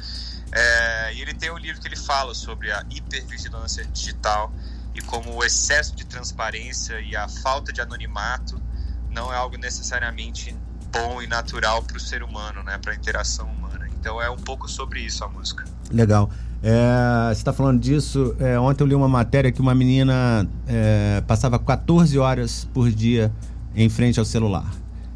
É, 0.51 1.13
e 1.13 1.21
ele 1.21 1.33
tem 1.33 1.51
um 1.51 1.57
livro 1.57 1.81
que 1.81 1.87
ele 1.87 1.97
fala 1.97 2.33
sobre 2.33 2.71
a 2.71 2.85
hipervigilância 2.89 3.83
digital 3.85 4.53
e 4.93 5.01
como 5.01 5.33
o 5.33 5.43
excesso 5.43 5.93
de 5.95 6.05
transparência 6.05 7.01
e 7.01 7.13
a 7.15 7.27
falta 7.27 7.73
de 7.73 7.81
anonimato 7.81 8.61
não 9.09 9.33
é 9.33 9.35
algo 9.35 9.57
necessariamente 9.57 10.55
bom 10.95 11.21
e 11.21 11.27
natural 11.27 11.83
para 11.83 11.97
o 11.97 11.99
ser 11.99 12.23
humano, 12.23 12.63
né? 12.63 12.77
Para 12.77 12.93
a 12.93 12.95
interação 12.95 13.47
humana. 13.47 13.87
Então 13.99 14.21
é 14.21 14.29
um 14.29 14.37
pouco 14.37 14.69
sobre 14.69 15.01
isso 15.01 15.23
a 15.23 15.27
música. 15.27 15.65
Legal. 15.91 16.29
É, 16.63 17.27
você 17.29 17.41
está 17.41 17.53
falando 17.53 17.79
disso. 17.79 18.35
É, 18.39 18.59
ontem 18.59 18.83
eu 18.83 18.87
li 18.87 18.95
uma 18.95 19.07
matéria 19.07 19.51
que 19.51 19.61
uma 19.61 19.75
menina 19.75 20.47
é, 20.67 21.21
passava 21.27 21.59
14 21.59 22.17
horas 22.17 22.67
por 22.73 22.89
dia 22.89 23.31
em 23.75 23.89
frente 23.89 24.19
ao 24.19 24.25
celular. 24.25 24.65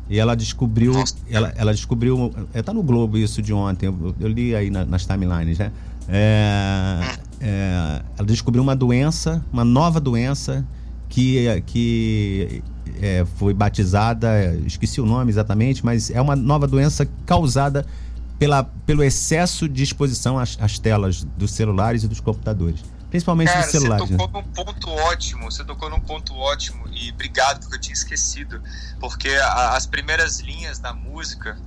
E 0.10 0.20
ela 0.20 0.36
descobriu. 0.36 0.94
Ela, 1.30 1.54
ela 1.56 1.74
descobriu. 1.74 2.34
Está 2.54 2.72
é, 2.72 2.76
no 2.76 2.84
Globo 2.84 3.18
isso 3.18 3.42
de 3.42 3.54
ontem. 3.54 3.86
Eu, 3.86 4.16
eu 4.20 4.28
li 4.28 4.56
aí 4.56 4.70
na, 4.70 4.84
nas 4.84 5.06
timelines, 5.06 5.58
né? 5.60 5.72
É, 6.08 7.00
é, 7.40 8.02
ela 8.18 8.28
descobriu 8.28 8.64
uma 8.64 8.76
doença, 8.76 9.44
uma 9.54 9.64
nova 9.64 10.00
doença 10.00 10.66
que, 11.10 11.64
que 11.66 12.64
é, 13.02 13.26
foi 13.36 13.54
batizada, 13.54 14.56
esqueci 14.66 15.02
o 15.02 15.06
nome 15.06 15.32
exatamente, 15.32 15.84
mas 15.84 16.10
é 16.12 16.22
uma 16.22 16.36
nova 16.36 16.68
doença 16.68 17.08
causada 17.26 17.86
pela, 18.38 18.64
pelo 18.64 19.04
excesso 19.04 19.68
de 19.68 19.84
exposição 19.84 20.40
às, 20.40 20.58
às 20.62 20.80
telas 20.80 21.24
dos 21.24 21.52
celulares 21.52 22.04
e 22.04 22.08
dos 22.08 22.20
computadores. 22.20 22.82
Principalmente 23.10 23.48
Cara, 23.48 23.62
dos 23.62 23.72
celulares. 23.72 24.08
Você 24.08 24.18
tocou 24.18 24.42
né? 24.42 24.48
num 24.48 24.64
ponto 24.64 24.90
ótimo, 24.92 25.52
você 25.52 25.64
tocou 25.64 25.90
num 25.90 26.00
ponto 26.00 26.36
ótimo 26.36 26.86
e 26.94 27.12
obrigado 27.12 27.60
porque 27.60 27.76
eu 27.76 27.82
tinha 27.82 27.94
esquecido. 27.94 28.62
Porque 29.00 29.30
a, 29.30 29.76
as 29.76 29.88
primeiras 29.88 30.40
linhas 30.40 30.78
da 30.78 30.94
música 30.94 31.58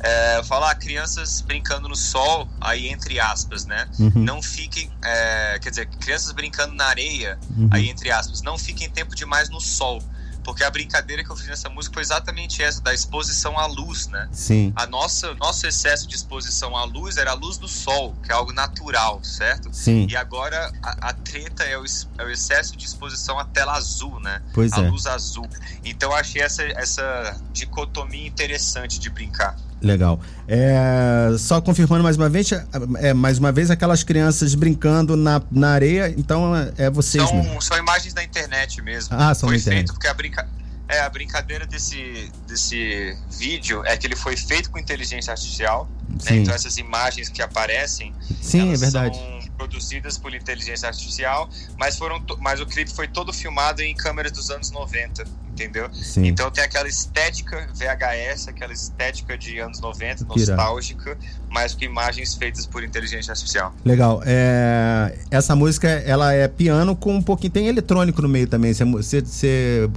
é, 0.00 0.42
falar 0.44 0.70
ah, 0.70 0.74
crianças 0.74 1.40
brincando 1.40 1.88
no 1.88 1.96
sol, 1.96 2.48
aí 2.60 2.88
entre 2.88 3.18
aspas, 3.18 3.64
né? 3.64 3.88
Uhum. 3.98 4.12
Não 4.14 4.42
fiquem, 4.42 4.90
é, 5.02 5.58
quer 5.60 5.70
dizer, 5.70 5.86
crianças 5.86 6.32
brincando 6.32 6.74
na 6.74 6.86
areia, 6.86 7.38
uhum. 7.56 7.68
aí 7.70 7.88
entre 7.88 8.10
aspas, 8.10 8.42
não 8.42 8.56
fiquem 8.58 8.88
tempo 8.88 9.14
demais 9.14 9.48
no 9.48 9.60
sol. 9.60 10.02
Porque 10.44 10.64
a 10.64 10.70
brincadeira 10.70 11.22
que 11.22 11.28
eu 11.28 11.36
fiz 11.36 11.46
nessa 11.46 11.68
música 11.68 11.92
foi 11.92 12.02
exatamente 12.02 12.62
essa, 12.62 12.80
da 12.80 12.94
exposição 12.94 13.58
à 13.58 13.66
luz, 13.66 14.06
né? 14.06 14.30
Sim. 14.32 14.72
A 14.74 14.86
nossa, 14.86 15.34
nosso 15.34 15.66
excesso 15.66 16.08
de 16.08 16.16
exposição 16.16 16.74
à 16.74 16.84
luz 16.84 17.18
era 17.18 17.32
a 17.32 17.34
luz 17.34 17.58
do 17.58 17.68
sol, 17.68 18.16
que 18.22 18.32
é 18.32 18.34
algo 18.34 18.50
natural, 18.50 19.22
certo? 19.22 19.68
Sim. 19.74 20.06
E 20.08 20.16
agora 20.16 20.72
a, 20.82 21.10
a 21.10 21.12
treta 21.12 21.64
é 21.64 21.76
o, 21.76 21.84
é 22.16 22.24
o, 22.24 22.30
excesso 22.30 22.78
de 22.78 22.86
exposição 22.86 23.38
à 23.38 23.44
tela 23.44 23.74
azul, 23.76 24.18
né? 24.20 24.40
Pois 24.54 24.72
a 24.72 24.78
é. 24.78 24.88
luz 24.88 25.06
azul. 25.06 25.46
Então 25.84 26.12
eu 26.12 26.16
achei 26.16 26.40
essa, 26.40 26.62
essa 26.62 27.36
dicotomia 27.52 28.26
interessante 28.26 28.98
de 28.98 29.10
brincar. 29.10 29.54
Legal. 29.80 30.20
É, 30.46 31.34
só 31.38 31.60
confirmando 31.60 32.02
mais 32.02 32.16
uma 32.16 32.28
vez, 32.28 32.50
é, 32.98 33.14
mais 33.14 33.38
uma 33.38 33.52
vez 33.52 33.70
aquelas 33.70 34.02
crianças 34.02 34.54
brincando 34.54 35.16
na, 35.16 35.40
na 35.50 35.70
areia, 35.70 36.12
então 36.16 36.54
é, 36.56 36.72
é 36.78 36.90
vocês 36.90 37.22
são, 37.22 37.42
mesmo. 37.42 37.62
São 37.62 37.78
imagens 37.78 38.12
da 38.12 38.22
internet 38.24 38.82
mesmo. 38.82 39.16
Ah, 39.18 39.34
são 39.34 39.48
Foi 39.48 39.56
da 39.56 39.62
internet. 39.62 39.78
feito 39.78 39.92
porque 39.92 40.08
a, 40.08 40.14
brinca... 40.14 40.48
é, 40.88 41.00
a 41.00 41.08
brincadeira 41.08 41.66
desse, 41.66 42.30
desse 42.46 43.16
vídeo 43.30 43.82
é 43.84 43.96
que 43.96 44.06
ele 44.06 44.16
foi 44.16 44.36
feito 44.36 44.70
com 44.70 44.78
inteligência 44.78 45.30
artificial. 45.30 45.88
Né? 46.08 46.38
Então 46.38 46.54
essas 46.54 46.76
imagens 46.76 47.28
que 47.28 47.40
aparecem, 47.40 48.12
Sim, 48.40 48.72
é 48.72 48.76
verdade. 48.76 49.16
são 49.16 49.37
produzidas 49.58 50.16
por 50.16 50.32
inteligência 50.32 50.88
artificial, 50.88 51.50
mas 51.76 51.98
foram 51.98 52.24
mas 52.38 52.60
o 52.60 52.66
clipe 52.66 52.90
foi 52.94 53.08
todo 53.08 53.32
filmado 53.32 53.82
em 53.82 53.94
câmeras 53.94 54.32
dos 54.32 54.48
anos 54.50 54.70
90 54.70 55.24
entendeu? 55.58 55.88
Sim. 55.92 56.26
Então 56.26 56.50
tem 56.50 56.62
aquela 56.62 56.88
estética 56.88 57.68
VHS, 57.74 58.48
aquela 58.48 58.72
estética 58.72 59.36
de 59.36 59.58
anos 59.58 59.80
90, 59.80 60.24
nostálgica, 60.24 61.18
mas 61.50 61.74
com 61.74 61.84
imagens 61.84 62.34
feitas 62.34 62.64
por 62.64 62.84
inteligência 62.84 63.32
artificial. 63.32 63.74
Legal. 63.84 64.22
É, 64.24 65.18
essa 65.30 65.56
música, 65.56 65.88
ela 65.88 66.32
é 66.32 66.46
piano 66.46 66.94
com 66.94 67.16
um 67.16 67.22
pouquinho... 67.22 67.52
Tem 67.52 67.66
eletrônico 67.66 68.22
no 68.22 68.28
meio 68.28 68.46
também. 68.46 68.72
Você, 68.72 69.20
você 69.20 69.90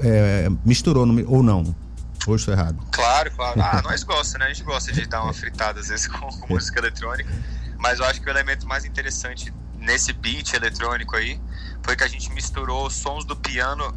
é, 0.00 0.48
misturou 0.64 1.04
no, 1.04 1.28
ou 1.28 1.42
não? 1.42 1.74
Ou 2.26 2.36
estou 2.36 2.52
errado? 2.52 2.78
Claro, 2.92 3.30
claro. 3.32 3.60
Ah, 3.60 3.80
nós 3.84 4.02
gostamos, 4.02 4.34
né? 4.38 4.46
A 4.46 4.48
gente 4.48 4.62
gosta 4.62 4.92
de 4.92 5.06
dar 5.06 5.22
uma 5.22 5.32
fritada 5.32 5.80
às 5.80 5.88
vezes 5.88 6.06
com, 6.06 6.26
com 6.26 6.54
música 6.54 6.78
eletrônica. 6.78 7.32
Mas 7.78 8.00
eu 8.00 8.04
acho 8.04 8.20
que 8.20 8.28
o 8.28 8.30
elemento 8.30 8.66
mais 8.66 8.84
interessante 8.84 9.52
nesse 9.78 10.12
beat 10.12 10.52
eletrônico 10.54 11.16
aí 11.16 11.40
foi 11.82 11.96
que 11.96 12.04
a 12.04 12.08
gente 12.08 12.30
misturou 12.32 12.90
sons 12.90 13.24
do 13.24 13.36
piano 13.36 13.94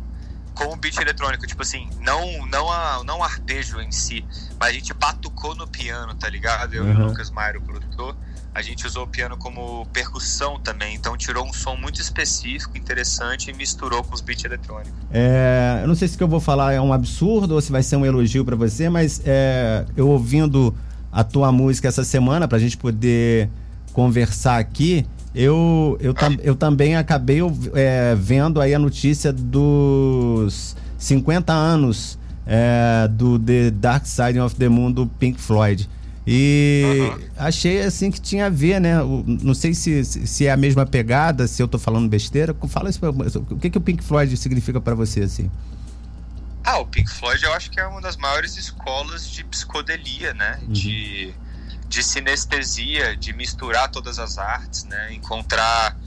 com 0.54 0.66
o 0.66 0.76
beat 0.76 0.98
eletrônico, 0.98 1.48
tipo 1.48 1.62
assim, 1.62 1.90
não 2.00 2.46
não 2.48 2.72
a, 2.72 3.04
não 3.04 3.20
o 3.20 3.24
arpejo 3.24 3.80
em 3.82 3.92
si, 3.92 4.24
mas 4.60 4.70
a 4.70 4.74
gente 4.74 4.94
batucou 4.94 5.56
no 5.56 5.68
piano, 5.68 6.14
tá 6.14 6.30
ligado? 6.30 6.74
Eu 6.74 6.84
uhum. 6.84 6.92
e 6.92 6.96
o 6.96 7.00
uhum. 7.00 7.08
Lucas 7.08 7.32
Mairo, 7.32 7.60
o 7.60 7.64
produtor, 7.64 8.16
a 8.54 8.62
gente 8.62 8.86
usou 8.86 9.06
o 9.06 9.08
piano 9.08 9.38
como 9.38 9.86
percussão 9.94 10.60
também, 10.60 10.94
então 10.96 11.16
tirou 11.16 11.46
um 11.46 11.54
som 11.54 11.76
muito 11.76 12.02
específico, 12.02 12.78
interessante 12.78 13.50
e 13.50 13.54
misturou 13.54 14.04
com 14.04 14.14
os 14.14 14.20
beats 14.20 14.44
eletrônicos. 14.44 14.92
É, 15.10 15.80
eu 15.82 15.88
não 15.88 15.96
sei 15.96 16.08
se 16.08 16.16
o 16.16 16.18
que 16.18 16.24
eu 16.24 16.28
vou 16.28 16.42
falar 16.42 16.74
é 16.74 16.82
um 16.82 16.92
absurdo 16.92 17.56
ou 17.56 17.62
se 17.62 17.72
vai 17.72 17.82
ser 17.82 17.96
um 17.96 18.06
elogio 18.06 18.44
para 18.44 18.56
você, 18.56 18.90
mas 18.90 19.22
é, 19.26 19.86
eu 19.96 20.10
ouvindo 20.10 20.76
a 21.12 21.24
tua 21.24 21.52
música 21.52 21.88
essa 21.88 22.04
semana 22.04 22.48
pra 22.48 22.60
gente 22.60 22.78
poder 22.78 23.50
conversar 23.94 24.58
aqui, 24.60 25.06
eu, 25.34 25.98
eu, 26.02 26.14
tam, 26.14 26.38
eu 26.42 26.56
também 26.56 26.96
acabei 26.96 27.40
é, 27.74 28.16
vendo 28.16 28.60
aí 28.60 28.74
a 28.74 28.80
notícia 28.80 29.32
dos 29.32 30.76
50 30.98 31.54
anos 31.54 32.20
é, 32.46 33.08
do 33.08 33.40
The 33.40 33.72
Dark 33.72 34.06
Side 34.06 34.40
of 34.40 34.56
the 34.56 34.68
Moon 34.68 34.92
do 34.92 35.08
Pink 35.08 35.40
Floyd. 35.40 35.90
E 36.28 36.98
uhum. 37.00 37.30
achei 37.38 37.82
assim 37.82 38.12
que 38.12 38.22
tinha 38.22 38.46
a 38.46 38.50
ver, 38.50 38.80
né? 38.80 38.96
Não 39.42 39.54
sei 39.54 39.74
se, 39.74 40.04
se 40.06 40.46
é 40.46 40.52
a 40.52 40.58
mesma 40.58 40.86
pegada, 40.86 41.48
se 41.48 41.64
eu 41.64 41.68
tô 41.68 41.80
falando 41.80 42.08
besteira. 42.08 42.56
Fala 42.68 42.90
isso 42.90 43.00
pra, 43.00 43.10
O 43.10 43.58
que, 43.58 43.70
que 43.70 43.78
o 43.78 43.82
Pink 43.82 44.04
Floyd 44.04 44.36
significa 44.38 44.80
para 44.80 44.94
você, 44.94 45.22
assim? 45.22 45.50
Ah, 46.64 46.78
o 46.78 46.86
Pink 46.86 47.10
Floyd 47.10 47.44
eu 47.44 47.54
acho 47.54 47.72
que 47.72 47.80
é 47.80 47.88
uma 47.88 48.02
das 48.02 48.18
maiores 48.18 48.56
escolas 48.56 49.30
de 49.30 49.44
psicodelia, 49.46 50.34
né? 50.36 50.60
Uhum. 50.62 50.74
De 50.74 51.34
de 51.92 52.02
sinestesia, 52.02 53.18
de 53.18 53.34
misturar 53.34 53.92
todas 53.92 54.18
as 54.18 54.38
artes, 54.38 54.86
né? 54.86 55.14
Encontrar 55.14 55.98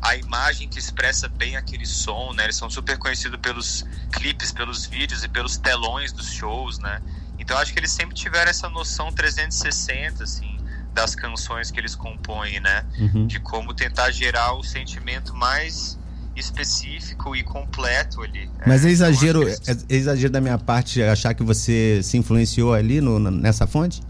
a 0.00 0.16
imagem 0.16 0.66
que 0.66 0.78
expressa 0.78 1.28
bem 1.28 1.54
aquele 1.54 1.84
som, 1.84 2.32
né? 2.32 2.44
Eles 2.44 2.56
são 2.56 2.70
super 2.70 2.96
conhecidos 2.96 3.38
pelos 3.38 3.84
clipes, 4.10 4.50
pelos 4.50 4.86
vídeos 4.86 5.22
e 5.22 5.28
pelos 5.28 5.58
telões 5.58 6.12
dos 6.12 6.32
shows, 6.32 6.78
né? 6.78 7.02
Então 7.38 7.58
acho 7.58 7.74
que 7.74 7.78
eles 7.78 7.92
sempre 7.92 8.14
tiveram 8.14 8.50
essa 8.50 8.70
noção 8.70 9.12
360, 9.12 10.24
assim, 10.24 10.58
das 10.94 11.14
canções 11.14 11.70
que 11.70 11.78
eles 11.78 11.94
compõem, 11.94 12.58
né? 12.60 12.82
Uhum. 12.98 13.26
De 13.26 13.38
como 13.38 13.74
tentar 13.74 14.10
gerar 14.12 14.54
o 14.54 14.62
sentimento 14.62 15.34
mais 15.34 15.98
específico 16.34 17.36
e 17.36 17.42
completo 17.42 18.22
ali. 18.22 18.50
Mas 18.66 18.82
é, 18.82 18.88
é 18.88 18.92
exagero, 18.92 19.46
é, 19.46 19.52
é 19.52 19.94
exagero 19.94 20.32
da 20.32 20.40
minha 20.40 20.56
parte 20.56 21.02
achar 21.02 21.34
que 21.34 21.42
você 21.42 22.00
se 22.02 22.16
influenciou 22.16 22.72
ali 22.72 23.02
no, 23.02 23.18
nessa 23.30 23.66
fonte? 23.66 24.00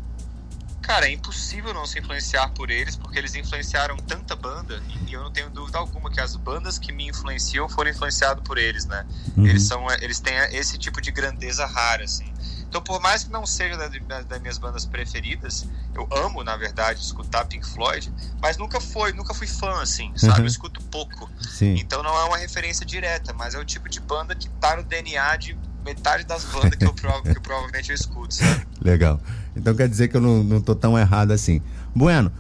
Cara, 0.85 1.09
é 1.09 1.13
impossível 1.13 1.73
não 1.73 1.87
se 1.87 1.99
influenciar 1.99 2.51
por 2.51 2.71
eles, 2.71 2.95
porque 2.95 3.19
eles 3.19 3.35
influenciaram 3.35 3.97
tanta 3.97 4.37
banda, 4.37 4.83
e 5.09 5.15
eu 5.15 5.23
não 5.23 5.31
tenho 5.31 5.49
dúvida 5.49 5.79
alguma 5.79 6.11
que 6.11 6.21
as 6.21 6.37
bandas 6.37 6.79
que 6.79 6.93
me 6.93 7.09
influenciam 7.09 7.67
foram 7.71 7.91
influenciadas 7.91 8.45
por 8.45 8.59
eles, 8.59 8.85
né? 8.85 9.07
Uhum. 9.35 9.47
Eles 9.47 9.63
são, 9.63 9.91
eles 10.03 10.21
têm 10.21 10.35
esse 10.53 10.77
tipo 10.77 11.01
de 11.01 11.11
grandeza 11.11 11.65
rara, 11.65 12.05
assim. 12.05 12.31
Então, 12.69 12.83
por 12.83 13.01
mais 13.01 13.25
que 13.25 13.33
não 13.33 13.47
seja 13.47 13.79
das 13.79 14.27
da 14.27 14.39
minhas 14.39 14.59
bandas 14.59 14.85
preferidas, 14.85 15.67
eu 15.95 16.07
amo, 16.13 16.45
na 16.45 16.55
verdade, 16.55 17.01
escutar 17.01 17.47
Pink 17.47 17.67
Floyd, 17.67 18.13
mas 18.43 18.59
nunca 18.59 18.79
foi, 18.79 19.15
nunca 19.15 19.33
fui 19.33 19.47
fã, 19.47 19.81
assim, 19.81 20.13
sabe? 20.17 20.35
Uhum. 20.35 20.41
Eu 20.41 20.47
escuto 20.47 20.83
pouco. 20.91 21.31
Sim. 21.41 21.77
Então 21.79 22.03
não 22.03 22.15
é 22.15 22.25
uma 22.25 22.37
referência 22.37 22.85
direta, 22.85 23.33
mas 23.33 23.55
é 23.55 23.59
o 23.59 23.65
tipo 23.65 23.89
de 23.89 24.01
banda 24.01 24.35
que 24.35 24.51
tá 24.51 24.77
no 24.77 24.83
DNA 24.83 25.37
de 25.37 25.57
metade 25.83 26.25
das 26.25 26.45
bandas 26.45 26.75
que 26.75 26.85
eu, 26.85 26.93
que 27.23 27.39
eu 27.39 27.41
provavelmente 27.41 27.89
eu 27.89 27.95
escuto, 27.95 28.35
sabe? 28.35 28.67
Legal. 28.83 29.19
Então 29.57 29.75
quer 29.75 29.89
dizer 29.89 30.09
que 30.09 30.17
eu 30.17 30.21
não, 30.21 30.43
não 30.43 30.61
tô 30.61 30.75
tão 30.75 30.99
errado 30.99 31.31
assim. 31.31 31.61
Bueno, 31.95 32.31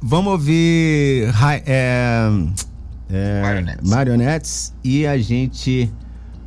vamos 0.00 0.32
ouvir 0.32 1.28
é, 1.66 2.30
é, 3.10 3.42
Marionettes. 3.42 3.90
Marionettes 3.90 4.74
e 4.82 5.06
a 5.06 5.18
gente 5.18 5.90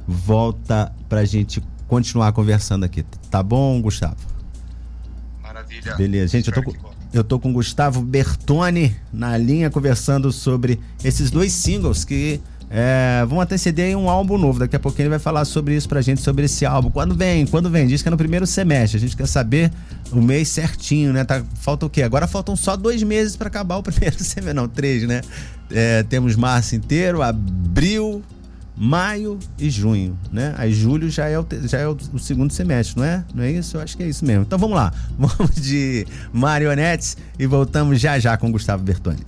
volta 0.08 0.92
pra 1.08 1.24
gente 1.26 1.62
continuar 1.88 2.32
conversando 2.32 2.84
aqui. 2.84 3.04
Tá 3.30 3.44
bom, 3.44 3.82
Gustavo? 3.82 4.16
Maravilha. 5.42 5.96
Beleza. 5.96 6.38
Gente, 6.38 6.48
eu 6.48 6.54
tô, 6.54 6.64
com, 6.64 6.74
eu 7.14 7.24
tô 7.24 7.40
com 7.40 7.50
o 7.50 7.54
Gustavo 7.54 8.02
Bertoni 8.02 8.96
na 9.12 9.38
linha 9.38 9.70
conversando 9.70 10.32
sobre 10.32 10.80
esses 11.04 11.30
dois 11.30 11.52
singles 11.52 12.06
que 12.06 12.42
é, 12.74 13.26
vão 13.28 13.42
anteceder 13.42 13.98
um 13.98 14.10
álbum 14.10 14.38
novo. 14.38 14.60
Daqui 14.60 14.78
a 14.78 14.80
pouquinho 14.80 15.04
ele 15.04 15.10
vai 15.10 15.20
falar 15.20 15.44
sobre 15.44 15.76
isso 15.76 15.90
pra 15.90 16.02
gente, 16.02 16.22
sobre 16.22 16.46
esse 16.46 16.66
álbum. 16.66 16.90
Quando 16.90 17.14
vem? 17.14 17.46
Quando 17.46 17.70
vem? 17.70 17.86
Diz 17.86 18.02
que 18.02 18.08
é 18.08 18.12
no 18.12 18.16
primeiro 18.18 18.48
semestre. 18.48 18.98
A 18.98 19.00
gente 19.02 19.18
quer 19.18 19.28
saber 19.28 19.70
o 20.10 20.22
mês 20.22 20.48
certinho, 20.48 21.12
né? 21.12 21.26
Tá, 21.26 21.44
falta 21.56 21.86
o 21.86 21.90
quê? 21.90 22.02
Agora 22.02 22.28
faltam 22.28 22.56
só 22.56 22.78
dois 22.78 23.04
meses 23.04 23.36
para 23.36 23.50
acabar 23.50 23.76
o 23.76 23.84
primeiro 23.84 24.16
semestre. 24.24 24.54
Não, 24.54 24.70
três, 24.70 25.06
né? 25.06 25.20
É, 25.70 26.04
temos 26.04 26.38
março 26.38 26.74
inteiro, 26.74 27.22
abril, 27.22 28.24
maio 28.78 29.38
e 29.60 29.70
junho, 29.70 30.18
né? 30.32 30.56
Aí 30.58 30.72
julho 30.74 31.10
já 31.10 31.28
é, 31.28 31.38
o, 31.38 31.46
já 31.66 31.78
é 31.78 31.88
o, 31.88 31.98
o, 32.14 32.20
segundo 32.20 32.54
semestre, 32.54 32.98
não 32.98 33.06
é? 33.06 33.26
Não 33.36 33.44
é 33.44 33.52
isso? 33.52 33.76
Eu 33.76 33.82
acho 33.82 33.98
que 33.98 34.04
é 34.04 34.08
isso 34.08 34.24
mesmo. 34.24 34.44
Então 34.44 34.58
vamos 34.58 34.78
lá, 34.78 34.94
vamos 35.20 35.56
de 35.56 36.08
marionetes 36.32 37.18
e 37.38 37.46
voltamos 37.46 38.00
já 38.00 38.18
já 38.18 38.38
com 38.38 38.50
Gustavo 38.50 38.82
Bertoni. 38.82 39.20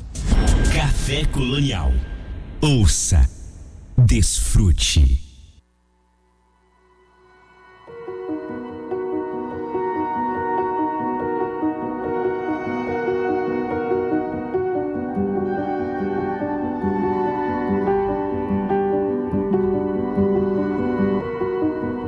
Café 0.74 1.26
Colonial. 1.26 1.92
Ouça, 2.62 3.30
desfrute. 4.06 5.20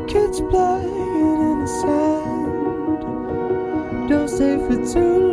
kids 0.08 0.40
playing 0.50 1.42
in 1.50 1.60
the 1.60 1.68
sand. 1.82 3.00
Don't 4.10 4.30
stay 4.30 4.58
for 4.58 4.78
too 4.94 5.20
long 5.20 5.25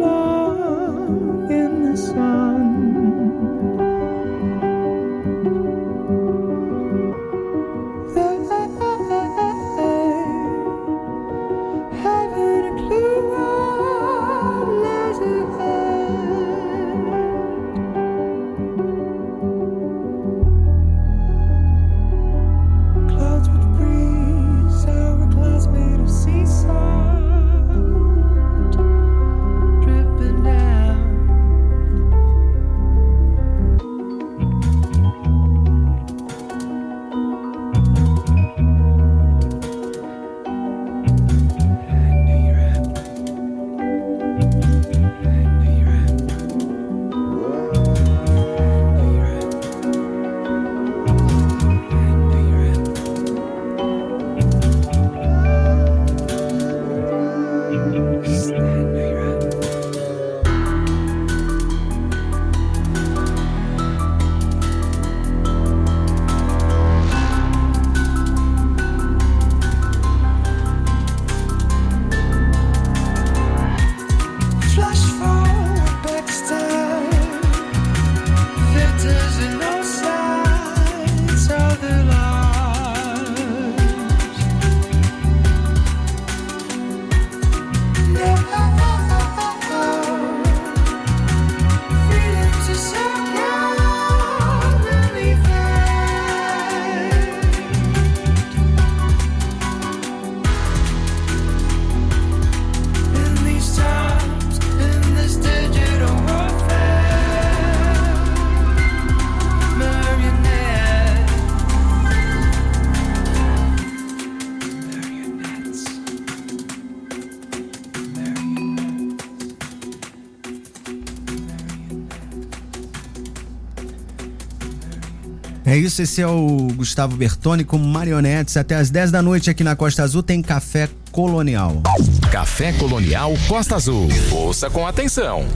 isso, 125.92 126.02
esse 126.02 126.22
é 126.22 126.26
o 126.26 126.68
Gustavo 126.74 127.16
Bertoni 127.16 127.64
com 127.64 127.76
Marionetes. 127.76 128.56
Até 128.56 128.76
às 128.76 128.88
10 128.88 129.10
da 129.10 129.20
noite 129.20 129.50
aqui 129.50 129.62
na 129.62 129.76
Costa 129.76 130.02
Azul 130.02 130.22
tem 130.22 130.40
Café 130.40 130.88
Colonial. 131.10 131.82
Café 132.30 132.72
Colonial 132.72 133.34
Costa 133.46 133.76
Azul. 133.76 134.08
Ouça 134.30 134.70
com 134.70 134.86
atenção. 134.86 135.46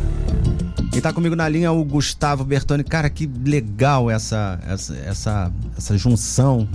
Quem 0.93 1.01
tá 1.01 1.11
comigo 1.11 1.35
na 1.35 1.49
linha 1.49 1.69
é 1.69 1.71
o 1.71 1.83
Gustavo 1.83 2.45
Bertoni. 2.45 2.85
Cara, 2.85 3.09
que 3.09 3.27
legal 3.27 4.11
essa 4.11 4.59
essa, 4.67 4.95
essa, 5.07 5.53
essa 5.77 5.97
junção. 5.97 6.69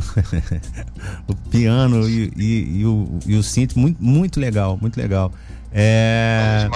o 1.28 1.36
piano 1.36 2.10
e, 2.10 2.34
e, 2.36 2.80
e, 2.80 2.86
o, 2.86 3.19
e 3.28 3.36
o 3.36 3.43
synth, 3.43 3.76
muito, 3.76 4.04
muito 4.04 4.39
legal, 4.39 4.78
muito 4.82 4.97
legal. 4.97 5.32
É, 5.71 6.67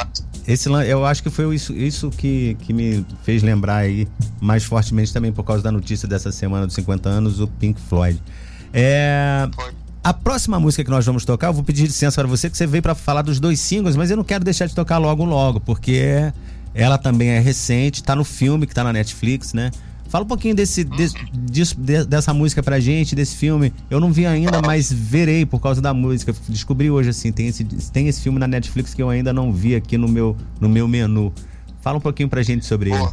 esse, 0.47 0.69
eu 0.69 1.05
acho 1.05 1.23
que 1.23 1.29
foi 1.29 1.53
isso, 1.53 1.73
isso 1.73 2.09
que, 2.11 2.55
que 2.61 2.71
me 2.71 3.05
fez 3.23 3.41
lembrar 3.41 3.77
aí 3.77 4.07
mais 4.41 4.63
fortemente 4.63 5.13
também 5.13 5.31
por 5.31 5.43
causa 5.43 5.63
da 5.63 5.71
notícia 5.71 6.07
dessa 6.07 6.31
semana 6.31 6.65
dos 6.65 6.75
50 6.75 7.09
anos, 7.09 7.39
o 7.39 7.47
Pink 7.47 7.79
Floyd. 7.81 8.21
É, 8.73 9.47
a 10.03 10.13
próxima 10.13 10.59
música 10.59 10.83
que 10.83 10.89
nós 10.89 11.05
vamos 11.05 11.25
tocar, 11.25 11.47
eu 11.47 11.53
vou 11.53 11.63
pedir 11.63 11.83
licença 11.83 12.21
para 12.21 12.27
você 12.27 12.49
que 12.49 12.57
você 12.57 12.67
veio 12.67 12.83
para 12.83 12.93
falar 12.93 13.21
dos 13.21 13.39
dois 13.39 13.59
singles, 13.59 13.95
mas 13.95 14.11
eu 14.11 14.17
não 14.17 14.23
quero 14.23 14.43
deixar 14.43 14.67
de 14.67 14.75
tocar 14.75 14.97
logo 14.97 15.23
logo, 15.25 15.59
porque 15.59 16.31
ela 16.73 16.97
também 16.97 17.29
é 17.29 17.39
recente, 17.39 18.03
tá 18.03 18.15
no 18.15 18.23
filme 18.23 18.67
que 18.67 18.73
tá 18.75 18.83
na 18.83 18.93
Netflix, 18.93 19.53
né? 19.53 19.71
Fala 20.07 20.23
um 20.23 20.27
pouquinho 20.27 20.55
desse, 20.55 20.83
desse, 20.83 21.15
disso, 21.33 21.75
dessa 21.79 22.33
música 22.33 22.61
pra 22.61 22.79
gente, 22.79 23.15
desse 23.15 23.35
filme. 23.35 23.73
Eu 23.89 23.99
não 23.99 24.13
vi 24.13 24.25
ainda, 24.25 24.61
mas 24.61 24.91
verei 24.91 25.45
por 25.45 25.59
causa 25.59 25.81
da 25.81 25.93
música. 25.93 26.33
Descobri 26.47 26.91
hoje, 26.91 27.09
assim, 27.09 27.31
tem 27.31 27.47
esse, 27.47 27.63
tem 27.63 28.07
esse 28.07 28.21
filme 28.21 28.37
na 28.37 28.47
Netflix 28.47 28.93
que 28.93 29.01
eu 29.01 29.09
ainda 29.09 29.33
não 29.33 29.51
vi 29.51 29.75
aqui 29.75 29.97
no 29.97 30.07
meu, 30.07 30.37
no 30.61 30.69
meu 30.69 30.87
menu. 30.87 31.33
Fala 31.81 31.97
um 31.97 32.01
pouquinho 32.01 32.29
pra 32.29 32.43
gente 32.43 32.65
sobre 32.65 32.91
ele. 32.91 33.09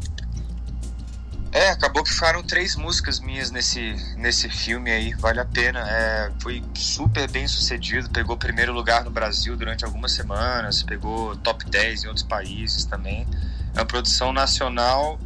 É, 1.52 1.68
acabou 1.68 2.02
que 2.02 2.10
ficaram 2.10 2.42
três 2.42 2.74
músicas 2.76 3.20
minhas 3.20 3.50
nesse, 3.50 3.94
nesse 4.16 4.48
filme 4.48 4.90
aí, 4.90 5.12
vale 5.12 5.38
a 5.38 5.44
pena. 5.44 5.80
É, 5.80 6.32
foi 6.40 6.64
super 6.74 7.30
bem 7.30 7.46
sucedido, 7.46 8.08
pegou 8.08 8.38
primeiro 8.38 8.72
lugar 8.72 9.04
no 9.04 9.10
Brasil 9.10 9.54
durante 9.54 9.84
algumas 9.84 10.12
semanas, 10.12 10.82
pegou 10.82 11.36
top 11.36 11.68
10 11.68 12.04
em 12.04 12.06
outros 12.08 12.24
países 12.24 12.86
também. 12.86 13.26
É 13.74 13.80
uma 13.80 13.84
produção 13.84 14.32
nacional 14.32 15.20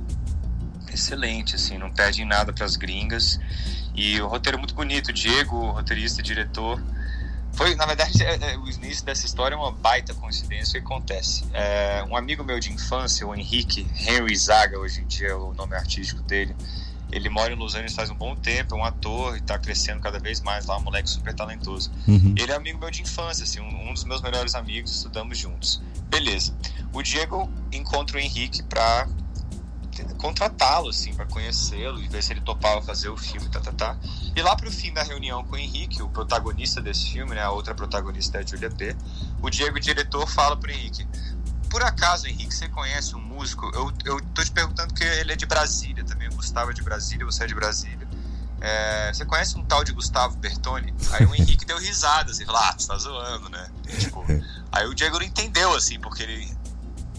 excelente, 0.92 1.54
assim, 1.54 1.78
não 1.78 1.92
perde 1.92 2.22
em 2.22 2.24
nada 2.24 2.52
para 2.52 2.64
as 2.64 2.74
gringas. 2.74 3.38
E 3.94 4.20
o 4.20 4.26
roteiro 4.26 4.58
é 4.58 4.58
muito 4.58 4.74
bonito, 4.74 5.08
o 5.08 5.12
Diego, 5.12 5.70
roteirista 5.70 6.20
e 6.20 6.24
diretor, 6.24 6.82
foi, 7.56 7.74
na 7.74 7.86
verdade, 7.86 8.22
é, 8.22 8.52
é, 8.52 8.56
o 8.56 8.68
início 8.68 9.04
dessa 9.04 9.26
história 9.26 9.54
é 9.54 9.58
uma 9.58 9.72
baita 9.72 10.14
coincidência. 10.14 10.80
Que 10.80 10.86
acontece? 10.86 11.44
É, 11.52 12.04
um 12.08 12.16
amigo 12.16 12.44
meu 12.44 12.60
de 12.60 12.72
infância, 12.72 13.26
o 13.26 13.34
Henrique 13.34 13.86
Henry 14.06 14.36
Zaga, 14.36 14.78
hoje 14.78 15.00
em 15.00 15.06
dia 15.06 15.28
é 15.28 15.34
o 15.34 15.52
nome 15.54 15.74
artístico 15.74 16.22
dele, 16.22 16.54
ele 17.10 17.28
mora 17.28 17.52
em 17.52 17.56
Los 17.56 17.74
Angeles 17.74 17.94
faz 17.94 18.10
um 18.10 18.14
bom 18.14 18.34
tempo, 18.34 18.74
é 18.74 18.78
um 18.78 18.84
ator 18.84 19.36
e 19.36 19.38
está 19.38 19.58
crescendo 19.58 20.00
cada 20.00 20.18
vez 20.18 20.40
mais 20.40 20.66
lá, 20.66 20.76
um 20.76 20.82
moleque 20.82 21.08
super 21.08 21.32
talentoso. 21.32 21.90
Uhum. 22.06 22.34
Ele 22.36 22.50
é 22.50 22.54
amigo 22.54 22.78
meu 22.78 22.90
de 22.90 23.02
infância, 23.02 23.44
assim, 23.44 23.60
um, 23.60 23.88
um, 23.88 23.94
dos 23.94 24.04
meus 24.04 24.20
melhores 24.20 24.54
amigos, 24.54 24.94
estudamos 24.94 25.38
juntos. 25.38 25.80
Beleza. 26.08 26.54
O 26.92 27.02
Diego 27.02 27.50
encontra 27.72 28.16
o 28.16 28.20
Henrique 28.20 28.62
para 28.64 29.08
contratá-lo, 30.18 30.88
assim, 30.88 31.14
para 31.14 31.26
conhecê-lo 31.26 32.00
e 32.00 32.08
ver 32.08 32.22
se 32.22 32.32
ele 32.32 32.40
topava 32.40 32.82
fazer 32.82 33.08
o 33.08 33.16
filme, 33.16 33.48
tá, 33.48 33.60
tá, 33.60 33.72
tá. 33.72 33.96
E 34.34 34.42
lá 34.42 34.56
pro 34.56 34.70
fim 34.70 34.92
da 34.92 35.02
reunião 35.02 35.44
com 35.44 35.56
o 35.56 35.58
Henrique, 35.58 36.02
o 36.02 36.08
protagonista 36.08 36.80
desse 36.80 37.10
filme, 37.10 37.34
né, 37.34 37.42
a 37.42 37.50
outra 37.50 37.74
protagonista 37.74 38.38
é 38.38 38.42
a 38.42 38.46
Julia 38.46 38.70
P., 38.70 38.96
o 39.42 39.50
Diego, 39.50 39.76
o 39.76 39.80
diretor, 39.80 40.26
fala 40.28 40.56
pro 40.56 40.70
Henrique, 40.70 41.06
por 41.68 41.82
acaso, 41.82 42.26
Henrique, 42.26 42.54
você 42.54 42.68
conhece 42.68 43.14
um 43.14 43.20
músico? 43.20 43.70
Eu, 43.74 43.92
eu 44.04 44.20
tô 44.34 44.42
te 44.42 44.50
perguntando 44.50 44.88
porque 44.94 45.04
ele 45.04 45.32
é 45.32 45.36
de 45.36 45.46
Brasília 45.46 46.04
também, 46.04 46.28
o 46.28 46.34
Gustavo 46.34 46.70
é 46.70 46.74
de 46.74 46.82
Brasília, 46.82 47.26
você 47.26 47.44
é 47.44 47.46
de 47.46 47.54
Brasília. 47.54 48.08
É, 48.60 49.12
você 49.12 49.24
conhece 49.24 49.58
um 49.58 49.64
tal 49.64 49.84
de 49.84 49.92
Gustavo 49.92 50.36
Bertoni? 50.36 50.94
Aí 51.12 51.26
o 51.26 51.34
Henrique 51.34 51.64
deu 51.64 51.78
risada, 51.78 52.30
assim, 52.30 52.46
falou, 52.46 52.62
ah, 52.62 52.74
você 52.76 52.88
tá 52.88 52.96
zoando, 52.96 53.50
né? 53.50 53.68
E, 53.88 53.96
tipo, 53.98 54.24
aí 54.72 54.86
o 54.86 54.94
Diego 54.94 55.18
não 55.18 55.26
entendeu, 55.26 55.74
assim, 55.74 56.00
porque 56.00 56.22
ele 56.22 56.56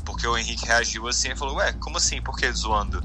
porque 0.08 0.26
o 0.26 0.38
Henrique 0.38 0.66
reagiu 0.66 1.06
assim 1.06 1.32
e 1.32 1.36
falou, 1.36 1.58
ué, 1.58 1.74
como 1.74 1.98
assim? 1.98 2.22
Por 2.22 2.38
que 2.38 2.50
zoando? 2.50 3.04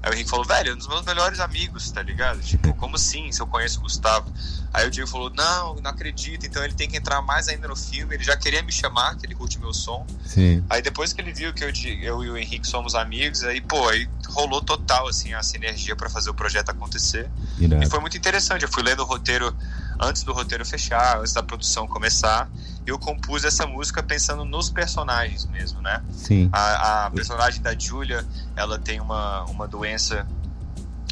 Aí 0.00 0.12
o 0.12 0.14
Henrique 0.14 0.30
falou, 0.30 0.44
velho, 0.44 0.70
é 0.70 0.74
um 0.74 0.76
dos 0.76 0.86
meus 0.86 1.04
melhores 1.04 1.40
amigos, 1.40 1.90
tá 1.90 2.00
ligado? 2.00 2.40
Tipo, 2.40 2.72
como 2.74 2.94
assim, 2.94 3.32
se 3.32 3.42
eu 3.42 3.46
conheço 3.48 3.80
o 3.80 3.82
Gustavo? 3.82 4.32
Aí 4.72 4.86
o 4.86 4.90
Diego 4.90 5.10
falou, 5.10 5.28
não, 5.34 5.74
não 5.74 5.90
acredito, 5.90 6.46
então 6.46 6.62
ele 6.62 6.74
tem 6.74 6.88
que 6.88 6.96
entrar 6.96 7.20
mais 7.20 7.48
ainda 7.48 7.66
no 7.66 7.74
filme, 7.74 8.14
ele 8.14 8.22
já 8.22 8.36
queria 8.36 8.62
me 8.62 8.70
chamar, 8.70 9.16
que 9.16 9.26
ele 9.26 9.34
curte 9.34 9.58
meu 9.58 9.74
som. 9.74 10.06
Sim. 10.24 10.62
Aí 10.70 10.80
depois 10.80 11.12
que 11.12 11.20
ele 11.20 11.32
viu 11.32 11.52
que 11.52 11.64
eu, 11.64 11.72
eu 12.00 12.22
e 12.22 12.30
o 12.30 12.36
Henrique 12.36 12.68
somos 12.68 12.94
amigos, 12.94 13.42
aí, 13.42 13.60
pô, 13.60 13.88
aí 13.88 14.08
rolou 14.28 14.62
total, 14.62 15.08
assim, 15.08 15.34
a 15.34 15.42
sinergia 15.42 15.96
para 15.96 16.08
fazer 16.08 16.30
o 16.30 16.34
projeto 16.34 16.70
acontecer. 16.70 17.28
Irado. 17.58 17.82
E 17.82 17.90
foi 17.90 17.98
muito 17.98 18.16
interessante, 18.16 18.62
eu 18.62 18.70
fui 18.70 18.84
lendo 18.84 19.00
o 19.00 19.04
roteiro 19.04 19.52
antes 19.98 20.22
do 20.22 20.32
roteiro 20.32 20.64
fechar, 20.64 21.18
antes 21.18 21.32
da 21.32 21.42
produção 21.42 21.88
começar, 21.88 22.48
eu 22.86 22.98
compus 22.98 23.44
essa 23.44 23.66
música 23.66 24.02
pensando 24.02 24.44
nos 24.44 24.70
personagens 24.70 25.44
mesmo, 25.46 25.82
né? 25.82 26.02
Sim. 26.12 26.48
A, 26.52 27.06
a 27.06 27.10
personagem 27.10 27.60
da 27.60 27.76
Julia, 27.76 28.24
ela 28.54 28.78
tem 28.78 29.00
uma, 29.00 29.44
uma 29.44 29.66
doença 29.66 30.26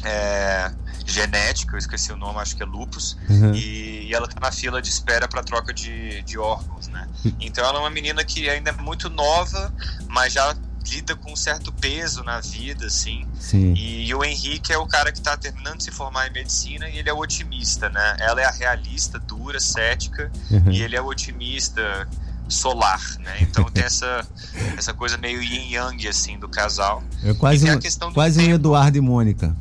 é, 0.03 0.71
genética, 1.05 1.75
eu 1.75 1.77
esqueci 1.77 2.13
o 2.13 2.17
nome, 2.17 2.39
acho 2.39 2.55
que 2.55 2.63
é 2.63 2.65
lupus, 2.65 3.17
uhum. 3.29 3.53
e, 3.53 4.07
e, 4.07 4.13
ela 4.13 4.27
tá 4.27 4.39
na 4.39 4.51
fila 4.51 4.81
de 4.81 4.89
espera 4.89 5.27
para 5.27 5.43
troca 5.43 5.73
de, 5.73 6.21
de 6.23 6.37
órgãos, 6.37 6.87
né? 6.87 7.07
Então 7.41 7.65
ela 7.65 7.77
é 7.77 7.81
uma 7.81 7.89
menina 7.89 8.23
que 8.23 8.49
ainda 8.49 8.69
é 8.69 8.73
muito 8.73 9.09
nova, 9.09 9.73
mas 10.07 10.31
já 10.33 10.55
lida 10.85 11.15
com 11.15 11.33
um 11.33 11.35
certo 11.35 11.71
peso 11.71 12.23
na 12.23 12.39
vida, 12.39 12.85
assim. 12.85 13.27
Sim. 13.39 13.73
E, 13.73 14.07
e 14.07 14.15
o 14.15 14.23
Henrique 14.23 14.71
é 14.71 14.77
o 14.77 14.85
cara 14.85 15.11
que 15.11 15.17
está 15.17 15.35
terminando 15.35 15.77
de 15.77 15.85
se 15.85 15.91
formar 15.91 16.27
em 16.27 16.31
medicina 16.31 16.87
e 16.89 16.97
ele 16.97 17.09
é 17.09 17.13
o 17.13 17.17
otimista, 17.17 17.89
né? 17.89 18.17
Ela 18.19 18.41
é 18.41 18.45
a 18.45 18.51
realista, 18.51 19.19
dura, 19.19 19.59
cética, 19.59 20.31
uhum. 20.49 20.71
e 20.71 20.81
ele 20.81 20.95
é 20.95 21.01
o 21.01 21.05
otimista 21.05 22.07
solar, 22.47 23.01
né? 23.19 23.37
Então 23.41 23.65
tem 23.65 23.83
essa, 23.83 24.25
essa 24.77 24.93
coisa 24.93 25.17
meio 25.17 25.41
yin 25.41 25.73
yang 25.73 26.07
assim 26.07 26.37
do 26.37 26.47
casal. 26.47 27.03
É 27.23 27.33
quase 27.33 27.69
um, 27.69 27.79
quase 28.13 28.39
um 28.39 28.53
Eduardo 28.53 28.97
e 28.97 29.01
Mônica. 29.01 29.55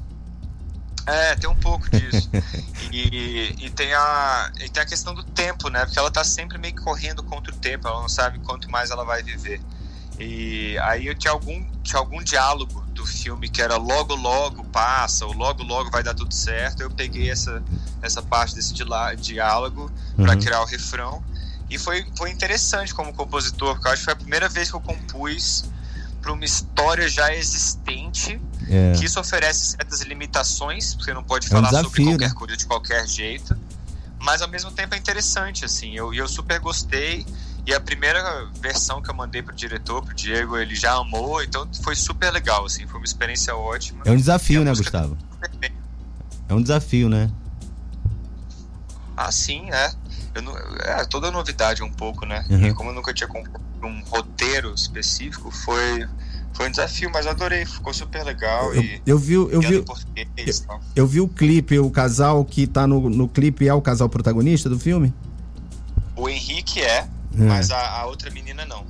É, 1.07 1.35
tem 1.35 1.49
um 1.51 1.55
pouco 1.55 1.89
disso. 1.91 2.31
e, 2.91 3.55
e, 3.59 3.71
tem 3.71 3.93
a, 3.93 4.51
e 4.59 4.69
tem 4.71 4.83
a 4.83 4.87
questão 4.87 5.15
do 5.15 5.23
tempo, 5.23 5.69
né? 5.69 5.85
Porque 5.85 5.99
ela 5.99 6.11
tá 6.11 6.25
sempre 6.25 6.57
meio 6.57 6.75
que 6.75 6.83
correndo 6.83 7.23
contra 7.23 7.53
o 7.53 7.57
tempo, 7.57 7.87
ela 7.87 8.01
não 8.01 8.09
sabe 8.09 8.39
quanto 8.39 8.71
mais 8.71 8.91
ela 8.91 9.05
vai 9.05 9.23
viver. 9.23 9.61
E 10.19 10.79
aí 10.79 11.07
eu 11.07 11.15
tinha 11.15 11.33
algum, 11.33 11.65
tinha 11.83 11.99
algum 11.99 12.23
diálogo 12.23 12.85
do 12.93 13.05
filme 13.05 13.49
que 13.49 13.61
era 13.61 13.77
logo 13.77 14.15
logo 14.15 14.65
passa, 14.65 15.27
ou 15.27 15.33
logo 15.33 15.63
logo 15.63 15.91
vai 15.91 16.03
dar 16.03 16.15
tudo 16.15 16.33
certo. 16.33 16.83
Eu 16.83 16.91
peguei 16.91 17.31
essa, 17.31 17.63
essa 18.01 18.23
parte 18.23 18.55
desse 18.55 18.73
diálogo 19.19 19.91
uhum. 20.17 20.25
para 20.25 20.37
criar 20.37 20.61
o 20.61 20.65
refrão. 20.65 21.23
E 21.69 21.79
foi, 21.79 22.07
foi 22.17 22.31
interessante 22.31 22.95
como 22.95 23.13
compositor, 23.13 23.75
porque 23.75 23.89
eu 23.89 23.93
acho 23.93 24.01
que 24.01 24.05
foi 24.05 24.13
a 24.13 24.17
primeira 24.17 24.49
vez 24.49 24.71
que 24.71 24.77
eu 24.77 24.81
compus 24.81 25.65
para 26.25 26.33
uma 26.33 26.45
história 26.45 27.07
já 27.09 27.35
existente, 27.35 28.41
é. 28.69 28.93
que 28.93 29.05
isso 29.05 29.21
oferece 29.21 29.73
certas 29.73 30.01
limitações, 30.03 30.95
porque 30.95 31.13
não 31.13 31.23
pode 31.23 31.49
falar 31.49 31.69
é 31.69 31.79
um 31.79 31.83
desafio, 31.83 31.91
sobre 31.91 32.05
qualquer 32.05 32.29
né? 32.29 32.35
coisa 32.35 32.57
de 32.57 32.67
qualquer 32.67 33.07
jeito, 33.07 33.57
mas 34.19 34.41
ao 34.41 34.49
mesmo 34.49 34.71
tempo 34.71 34.95
é 34.95 34.99
interessante, 34.99 35.67
assim, 35.67 35.95
eu, 35.95 36.15
eu 36.15 36.27
super 36.27 36.59
gostei, 36.61 37.27
e 37.67 37.73
a 37.73 37.81
primeira 37.81 38.47
versão 38.61 39.01
que 39.01 39.11
eu 39.11 39.15
mandei 39.15 39.43
pro 39.43 39.55
diretor, 39.55 40.05
pro 40.05 40.15
Diego, 40.15 40.57
ele 40.57 40.75
já 40.75 40.93
amou, 40.93 41.43
então 41.43 41.67
foi 41.83 41.95
super 41.95 42.31
legal, 42.31 42.67
assim, 42.67 42.87
foi 42.87 43.01
uma 43.01 43.07
experiência 43.07 43.57
ótima. 43.57 44.03
É 44.05 44.11
um 44.11 44.17
desafio, 44.17 44.65
né, 44.65 44.71
Gustavo? 44.71 45.17
É 46.49 46.55
um 46.55 46.61
desafio, 46.61 47.09
né? 47.09 47.31
Ah, 49.17 49.33
sim, 49.33 49.71
é. 49.71 49.93
Não, 50.43 50.57
é 50.57 51.05
toda 51.05 51.31
novidade 51.31 51.83
um 51.83 51.91
pouco, 51.91 52.27
né? 52.27 52.45
Uhum. 52.51 52.67
E 52.67 52.75
como 52.75 52.91
eu 52.91 52.95
nunca 52.95 53.15
tinha 53.15 53.29
um 53.83 54.03
roteiro 54.11 54.75
específico, 54.75 55.51
foi 55.51 56.07
foi 56.53 56.69
um 56.69 56.71
desafio, 56.71 57.11
mas 57.13 57.27
adorei, 57.27 57.65
ficou 57.67 57.93
super 57.93 58.23
legal. 58.25 58.73
Eu, 58.73 58.83
e, 58.83 59.03
eu 59.05 59.19
vi, 59.19 59.35
eu 59.35 59.61
vi, 59.61 59.75
eu, 59.75 59.85
eu, 60.95 61.07
vi 61.07 61.21
o 61.21 61.29
clipe, 61.29 61.79
o 61.81 61.91
casal 61.91 62.45
que 62.45 62.67
tá 62.67 62.87
no, 62.87 63.11
no 63.11 63.29
clipe 63.29 63.67
é 63.67 63.75
o 63.75 63.83
casal 63.83 64.09
protagonista 64.09 64.69
do 64.69 64.79
filme? 64.79 65.13
O 66.15 66.29
Henrique 66.29 66.81
é, 66.81 67.09
é. 67.37 67.43
mas 67.43 67.71
a, 67.71 68.01
a, 68.01 68.07
outra 68.07 68.31
menina 68.31 68.65
não. 68.65 68.87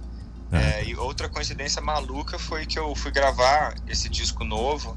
É. 0.53 0.81
É, 0.81 0.85
e 0.85 0.97
outra 0.97 1.29
coincidência 1.29 1.83
maluca 1.83 2.39
foi 2.39 2.65
que 2.67 2.79
eu 2.79 2.95
fui 2.95 3.11
gravar 3.11 3.75
esse 3.89 4.09
disco 4.09 4.45
novo 4.45 4.97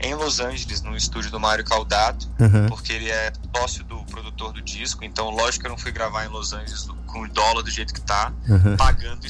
em 0.00 0.14
Los 0.14 0.38
Angeles, 0.38 0.80
no 0.80 0.96
estúdio 0.96 1.30
do 1.30 1.40
Mário 1.40 1.64
Caldato, 1.64 2.30
uhum. 2.38 2.68
porque 2.68 2.92
ele 2.92 3.10
é 3.10 3.32
sócio 3.56 3.82
do 3.84 4.04
produtor 4.04 4.52
do 4.52 4.62
disco, 4.62 5.04
então 5.04 5.28
lógico 5.30 5.62
que 5.62 5.66
eu 5.66 5.70
não 5.70 5.78
fui 5.78 5.90
gravar 5.90 6.24
em 6.24 6.28
Los 6.28 6.52
Angeles 6.52 6.88
com 7.06 7.22
o 7.22 7.28
dólar 7.28 7.62
do 7.62 7.70
jeito 7.70 7.92
que 7.92 8.00
tá, 8.00 8.32
uhum. 8.48 8.76
pagando 8.76 9.26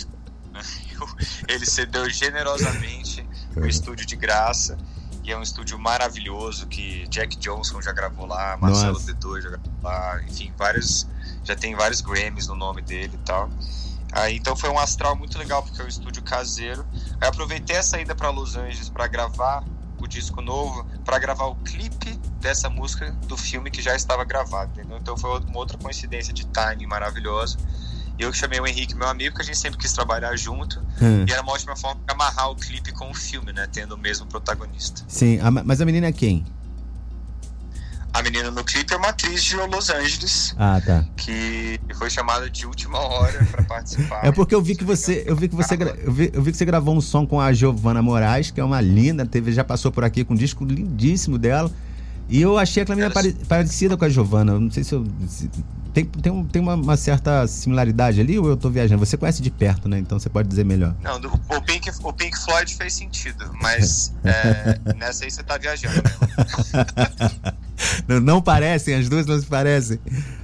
né? 0.52 0.60
ele 1.48 1.64
cedeu 1.64 2.08
generosamente 2.10 3.26
o 3.56 3.66
estúdio 3.66 4.04
de 4.04 4.14
graça 4.14 4.76
e 5.24 5.32
é 5.32 5.36
um 5.36 5.42
estúdio 5.42 5.78
maravilhoso 5.78 6.66
que 6.66 7.06
Jack 7.08 7.36
Johnson 7.38 7.80
já 7.80 7.92
gravou 7.92 8.26
lá, 8.26 8.56
Marcelo 8.56 8.98
D2 8.98 9.42
já 9.42 9.48
gravou 9.50 9.72
lá, 9.82 10.22
enfim, 10.22 10.52
vários 10.56 11.06
já 11.44 11.56
tem 11.56 11.74
vários 11.74 12.00
Grammys 12.00 12.46
no 12.46 12.54
nome 12.54 12.82
dele 12.82 13.12
e 13.14 13.24
tal. 13.24 13.48
Aí, 14.12 14.36
então 14.36 14.56
foi 14.56 14.70
um 14.70 14.78
astral 14.78 15.14
muito 15.16 15.38
legal 15.38 15.62
porque 15.62 15.80
é 15.80 15.84
um 15.84 15.88
estúdio 15.88 16.22
caseiro. 16.22 16.84
Aí 17.20 17.28
aproveitei 17.28 17.76
a 17.76 17.82
saída 17.82 18.14
para 18.14 18.30
Los 18.30 18.56
Angeles 18.56 18.88
para 18.88 19.06
gravar 19.06 19.64
o 19.98 20.06
disco 20.06 20.40
novo, 20.40 20.86
para 21.04 21.18
gravar 21.18 21.46
o 21.46 21.56
clipe 21.56 22.18
dessa 22.40 22.70
música 22.70 23.10
do 23.26 23.36
filme 23.36 23.70
que 23.70 23.82
já 23.82 23.94
estava 23.94 24.24
gravado. 24.24 24.72
Entendeu? 24.72 24.98
Então 24.98 25.16
foi 25.16 25.40
uma 25.40 25.58
outra 25.58 25.76
coincidência 25.76 26.32
de 26.32 26.46
timing 26.46 26.86
maravilhosa. 26.86 27.58
Eu 28.18 28.32
chamei 28.32 28.58
o 28.58 28.66
Henrique, 28.66 28.96
meu 28.96 29.06
amigo, 29.06 29.36
que 29.36 29.42
a 29.42 29.44
gente 29.44 29.58
sempre 29.58 29.78
quis 29.78 29.92
trabalhar 29.92 30.34
junto. 30.36 30.80
Hum. 31.00 31.24
E 31.28 31.32
era 31.32 31.40
uma 31.40 31.52
ótima 31.52 31.76
forma 31.76 32.00
de 32.04 32.12
amarrar 32.12 32.50
o 32.50 32.56
clipe 32.56 32.92
com 32.92 33.10
o 33.10 33.14
filme, 33.14 33.52
né? 33.52 33.68
Tendo 33.70 33.94
o 33.94 33.98
mesmo 33.98 34.26
protagonista. 34.26 35.02
Sim, 35.06 35.38
mas 35.64 35.80
a 35.80 35.84
menina 35.84 36.08
é 36.08 36.12
quem? 36.12 36.44
A 38.12 38.22
menina 38.22 38.50
no 38.50 38.64
clipe 38.64 38.92
é 38.92 38.96
uma 38.96 39.08
atriz 39.08 39.44
de 39.44 39.56
Los 39.56 39.90
Angeles. 39.90 40.54
Ah, 40.58 40.80
tá. 40.84 41.04
Que 41.16 41.78
foi 41.96 42.10
chamada 42.10 42.48
de 42.48 42.66
última 42.66 42.98
hora 42.98 43.44
para 43.50 43.62
participar. 43.62 44.24
é 44.26 44.32
porque 44.32 44.54
eu 44.54 44.62
vi 44.62 44.74
que 44.74 44.84
você, 44.84 45.24
eu 45.26 45.36
vi 45.36 45.48
que 45.48 45.54
você, 45.54 45.74
eu 46.04 46.12
vi, 46.12 46.30
eu 46.32 46.42
vi 46.42 46.50
que 46.50 46.56
você 46.56 46.64
gravou 46.64 46.96
um 46.96 47.00
som 47.00 47.26
com 47.26 47.40
a 47.40 47.52
Giovana 47.52 48.02
Moraes, 48.02 48.50
que 48.50 48.60
é 48.60 48.64
uma 48.64 48.80
linda, 48.80 49.26
teve 49.26 49.52
já 49.52 49.62
passou 49.62 49.92
por 49.92 50.04
aqui 50.04 50.24
com 50.24 50.34
um 50.34 50.36
disco 50.36 50.64
lindíssimo 50.64 51.38
dela. 51.38 51.70
E 52.28 52.40
eu 52.40 52.58
achei 52.58 52.82
aquela 52.82 52.96
menina 52.96 53.12
Ela... 53.14 53.34
parecida 53.46 53.96
com 53.96 54.04
a 54.04 54.08
Giovana. 54.08 54.58
Não 54.58 54.70
sei 54.70 54.84
se 54.84 54.94
eu 54.94 55.06
se, 55.26 55.50
tem, 55.94 56.04
tem, 56.04 56.32
um, 56.32 56.44
tem 56.44 56.60
uma, 56.60 56.74
uma, 56.74 56.96
certa 56.96 57.46
similaridade 57.46 58.20
ali 58.20 58.38
ou 58.38 58.48
eu 58.48 58.56
tô 58.56 58.68
viajando? 58.70 59.04
Você 59.04 59.16
conhece 59.16 59.42
de 59.42 59.50
perto, 59.50 59.88
né? 59.88 59.98
Então 59.98 60.18
você 60.18 60.28
pode 60.28 60.48
dizer 60.48 60.64
melhor. 60.64 60.94
Não, 61.02 61.18
do, 61.18 61.28
o, 61.28 61.62
Pink, 61.62 61.90
o 62.02 62.12
Pink 62.12 62.38
Floyd 62.38 62.74
fez 62.74 62.92
sentido, 62.92 63.50
mas 63.60 64.12
é, 64.22 64.94
nessa 64.94 65.24
aí 65.24 65.30
você 65.30 65.42
tá 65.42 65.56
viajando. 65.56 66.02
não, 68.06 68.20
não 68.20 68.42
parecem, 68.42 68.94
as 68.94 69.08
duas 69.08 69.26
não 69.26 69.38
se 69.38 69.46
parecem. 69.46 69.98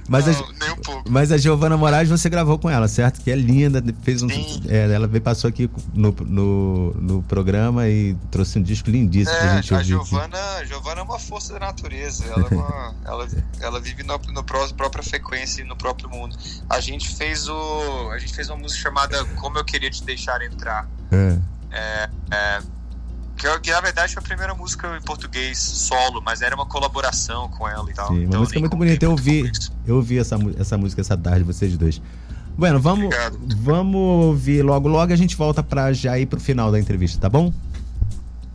Mas, 0.07 0.27
Não, 0.27 0.33
a, 0.33 0.53
nem 0.59 0.71
um 0.71 0.75
pouco. 0.77 1.03
mas 1.09 1.31
a 1.31 1.37
Giovana 1.37 1.75
Moraes 1.75 2.07
você 2.07 2.29
gravou 2.29 2.59
com 2.59 2.69
ela, 2.69 2.87
certo? 2.87 3.21
Que 3.21 3.31
é 3.31 3.35
linda, 3.35 3.83
fez 4.03 4.21
um. 4.21 4.27
É, 4.67 4.91
ela 4.93 5.07
passou 5.19 5.47
aqui 5.49 5.67
no, 5.95 6.11
no, 6.21 6.93
no 6.93 7.23
programa 7.23 7.87
e 7.89 8.15
trouxe 8.29 8.59
um 8.59 8.61
disco 8.61 8.89
lindíssimo 8.91 9.35
pra 9.35 9.47
É, 9.53 9.55
gente 9.55 9.73
a 9.73 9.77
ouvir. 9.77 9.87
Giovana, 9.89 10.37
a 10.59 10.63
Giovana 10.65 11.01
é 11.01 11.03
uma 11.03 11.17
força 11.17 11.53
da 11.53 11.59
natureza. 11.59 12.23
Ela, 12.25 12.47
é 12.51 12.53
uma- 12.53 12.95
ela, 13.03 13.27
ela 13.59 13.79
vive 13.81 14.03
pró- 14.43 14.67
própria 14.77 15.03
frequência 15.03 15.63
e 15.63 15.65
no 15.65 15.75
próprio 15.75 16.07
mundo. 16.07 16.37
A 16.69 16.79
gente 16.79 17.15
fez 17.15 17.47
o, 17.47 18.09
a 18.11 18.19
gente 18.19 18.33
fez 18.35 18.47
uma 18.47 18.57
música 18.57 18.83
chamada 18.83 19.25
Como 19.41 19.57
Eu 19.57 19.65
Queria 19.65 19.89
Te 19.89 20.03
Deixar 20.03 20.39
Entrar. 20.43 20.87
É. 21.11 21.37
É, 21.71 22.09
é, 22.31 22.59
que, 23.37 23.59
que, 23.59 23.71
na 23.71 23.81
verdade 23.81 24.13
foi 24.13 24.21
a 24.21 24.25
primeira 24.25 24.53
música 24.55 24.97
em 24.97 25.01
português 25.01 25.57
solo, 25.59 26.21
mas 26.25 26.41
era 26.41 26.55
uma 26.55 26.65
colaboração 26.65 27.49
com 27.49 27.67
ela 27.67 27.89
e 27.89 27.93
tal. 27.93 28.07
Sim, 28.07 28.15
uma 28.19 28.23
Então, 28.25 28.39
música 28.41 28.59
muito 28.59 28.75
bonita. 28.77 29.05
Eu 29.05 29.11
ouvi, 29.11 29.51
eu 29.85 29.95
ouvi 29.97 30.17
essa, 30.19 30.37
essa 30.57 30.77
música 30.77 31.01
essa 31.01 31.17
tarde, 31.17 31.43
vocês 31.43 31.77
dois. 31.77 32.01
Bueno, 32.57 32.79
vamos, 32.79 33.05
Obrigado. 33.05 33.37
vamos 33.57 34.25
ouvir 34.25 34.61
logo 34.63 34.87
logo 34.87 35.11
a 35.11 35.15
gente 35.15 35.35
volta 35.35 35.61
pra 35.61 35.91
já 35.91 36.17
ir 36.17 36.25
pro 36.25 36.39
final 36.39 36.71
da 36.71 36.79
entrevista, 36.79 37.19
tá 37.19 37.29
bom? 37.29 37.51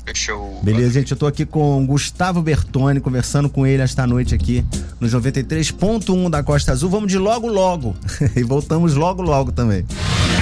Fechou. 0.06 0.58
Beleza, 0.62 0.94
gente, 0.94 1.12
eu 1.12 1.16
tô 1.16 1.26
aqui 1.26 1.44
com 1.44 1.84
o 1.84 1.86
Gustavo 1.86 2.42
Bertoni, 2.42 2.98
conversando 3.00 3.48
com 3.48 3.66
ele 3.66 3.82
esta 3.82 4.06
noite 4.06 4.34
aqui 4.34 4.64
nos 4.98 5.14
93.1 5.14 6.30
da 6.30 6.42
Costa 6.42 6.72
Azul. 6.72 6.88
Vamos 6.90 7.12
de 7.12 7.18
logo 7.18 7.46
logo 7.46 7.94
e 8.34 8.42
voltamos 8.42 8.94
logo 8.94 9.22
logo 9.22 9.52
também. 9.52 9.84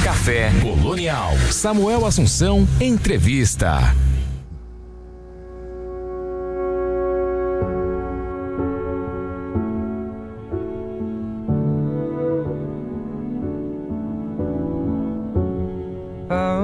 Café 0.03 0.51
Colonial. 0.63 1.33
Samuel 1.51 2.07
Assunção, 2.07 2.67
entrevista. 2.81 3.95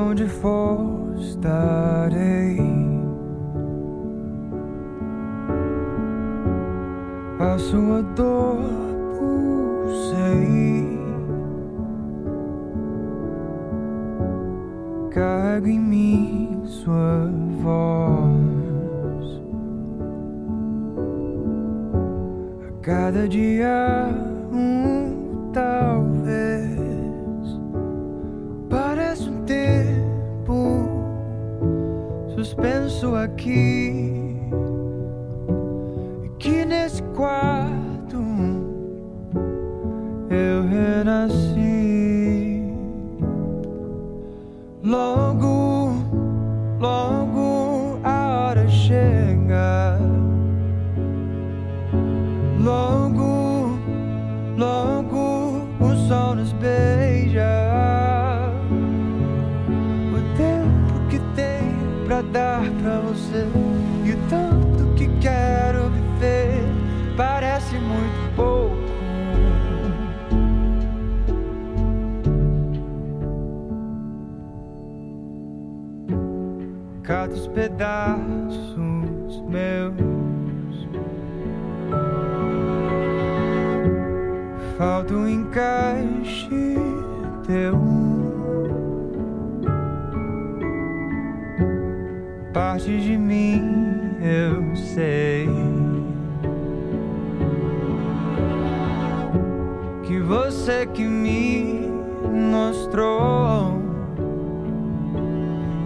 Aonde 0.05 0.29
for 0.29 1.15
estarei. 1.17 2.61
A 7.41 7.59
sua 7.59 8.03
dor 8.03 8.59
pulsei 9.19 10.99
Carrego 15.11 15.69
em 15.69 15.81
mim 15.81 16.63
sua 16.67 17.31
voz. 17.63 19.43
A 22.69 22.73
cada 22.83 23.27
dia 23.27 24.09
um 24.53 25.51
talvez 25.53 26.54
Parece 28.75 29.31
um 29.31 29.45
tempo 29.45 30.89
suspenso 32.35 33.15
aqui. 33.15 34.37
E 36.25 36.29
que 36.41 36.65
nesse 36.65 37.01
quarto 37.15 38.19
eu 40.29 40.67
renasci. 40.67 42.65
Logo, 44.83 45.95
logo 46.81 48.01
a 48.03 48.49
hora 48.49 48.67
chega. 48.67 50.01
Logo, 52.59 53.79
logo 54.57 55.63
o 55.79 55.95
sol 56.09 56.35
nos 56.35 56.53
beija. 56.55 57.64
Dar 62.35 62.69
pra 62.83 62.99
você 62.99 63.47
e 64.05 64.11
o 64.11 64.17
tanto 64.29 64.93
que 64.97 65.07
quero 65.21 65.89
viver 65.89 66.65
parece 67.17 67.77
muito 67.77 68.35
pouco. 68.35 68.75
Cada 77.05 77.33
os 77.33 77.47
pedaços 77.47 79.41
meus 79.49 79.95
falta 84.77 85.15
um 85.15 85.29
encaixe 85.29 86.75
teu. 87.47 88.04
Parte 92.67 92.99
de 92.99 93.19
mim 93.19 93.61
eu 94.23 94.75
sei 94.75 95.47
que 100.07 100.19
você 100.19 100.87
que 100.87 101.05
me 101.05 101.91
mostrou 102.33 103.79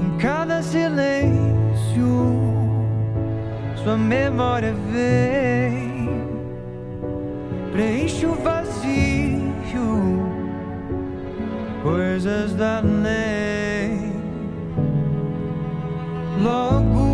em 0.01 0.19
cada 0.19 0.63
silêncio 0.63 2.07
sua 3.83 3.99
memória 3.99 4.73
vem 4.93 6.11
preenche 7.73 8.25
o 8.25 8.35
vazio 8.35 9.53
coisas 11.83 12.55
da 12.55 12.81
lei 12.81 13.68
logo 16.39 17.08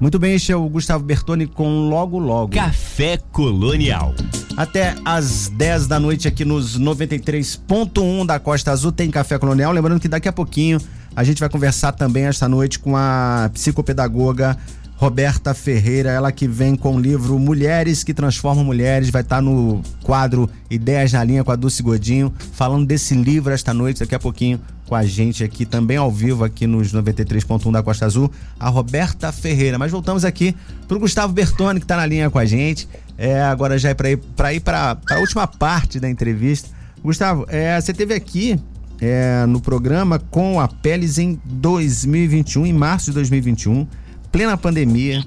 Muito 0.00 0.16
bem, 0.16 0.34
este 0.34 0.52
é 0.52 0.56
o 0.56 0.68
Gustavo 0.68 1.02
Bertoni 1.02 1.46
com 1.46 1.88
Logo 1.88 2.18
Logo. 2.18 2.52
Café 2.52 3.18
Colonial. 3.32 4.14
Até 4.56 4.94
às 5.04 5.48
10 5.48 5.88
da 5.88 5.98
noite 5.98 6.28
aqui 6.28 6.44
nos 6.44 6.78
93.1 6.78 8.24
da 8.24 8.38
Costa 8.38 8.70
Azul 8.70 8.92
tem 8.92 9.10
Café 9.10 9.38
Colonial. 9.38 9.72
Lembrando 9.72 10.00
que 10.00 10.08
daqui 10.08 10.28
a 10.28 10.32
pouquinho 10.32 10.80
A 11.16 11.24
gente 11.24 11.40
vai 11.40 11.48
conversar 11.48 11.90
também 11.90 12.26
esta 12.26 12.48
noite 12.48 12.78
com 12.78 12.96
a 12.96 13.50
psicopedagoga 13.52 14.56
Roberta 14.98 15.54
Ferreira, 15.54 16.10
ela 16.10 16.32
que 16.32 16.48
vem 16.48 16.74
com 16.74 16.96
o 16.96 17.00
livro 17.00 17.38
Mulheres 17.38 18.02
que 18.02 18.12
Transformam 18.12 18.64
Mulheres, 18.64 19.10
vai 19.10 19.22
estar 19.22 19.40
no 19.40 19.80
quadro 20.02 20.50
Ideias 20.68 21.12
na 21.12 21.22
Linha 21.22 21.44
com 21.44 21.52
a 21.52 21.56
Dulce 21.56 21.84
Godinho, 21.84 22.34
falando 22.52 22.84
desse 22.84 23.14
livro 23.14 23.52
esta 23.52 23.72
noite, 23.72 24.00
daqui 24.00 24.16
a 24.16 24.18
pouquinho 24.18 24.60
com 24.88 24.96
a 24.96 25.04
gente 25.04 25.44
aqui, 25.44 25.64
também 25.64 25.96
ao 25.96 26.10
vivo 26.10 26.42
aqui 26.42 26.66
nos 26.66 26.92
93.1 26.92 27.70
da 27.70 27.80
Costa 27.80 28.06
Azul, 28.06 28.28
a 28.58 28.68
Roberta 28.68 29.30
Ferreira. 29.30 29.78
Mas 29.78 29.92
voltamos 29.92 30.24
aqui 30.24 30.52
pro 30.88 30.98
Gustavo 30.98 31.32
Bertoni, 31.32 31.78
que 31.78 31.84
está 31.84 31.96
na 31.96 32.04
linha 32.04 32.28
com 32.28 32.38
a 32.40 32.44
gente. 32.44 32.88
É, 33.16 33.40
agora 33.40 33.78
já 33.78 33.90
é 33.90 33.94
para 33.94 34.10
ir 34.10 34.16
para 34.16 34.52
ir 34.52 34.60
para 34.60 34.98
a 35.12 35.18
última 35.20 35.46
parte 35.46 36.00
da 36.00 36.10
entrevista. 36.10 36.70
Gustavo, 37.04 37.46
é, 37.48 37.80
você 37.80 37.94
teve 37.94 38.14
aqui 38.14 38.58
é, 39.00 39.46
no 39.46 39.60
programa 39.60 40.18
com 40.18 40.60
a 40.60 40.66
Peles 40.66 41.18
em 41.18 41.40
2021, 41.44 42.66
em 42.66 42.72
março 42.72 43.12
de 43.12 43.12
2021 43.12 43.86
plena 44.30 44.56
pandemia. 44.56 45.24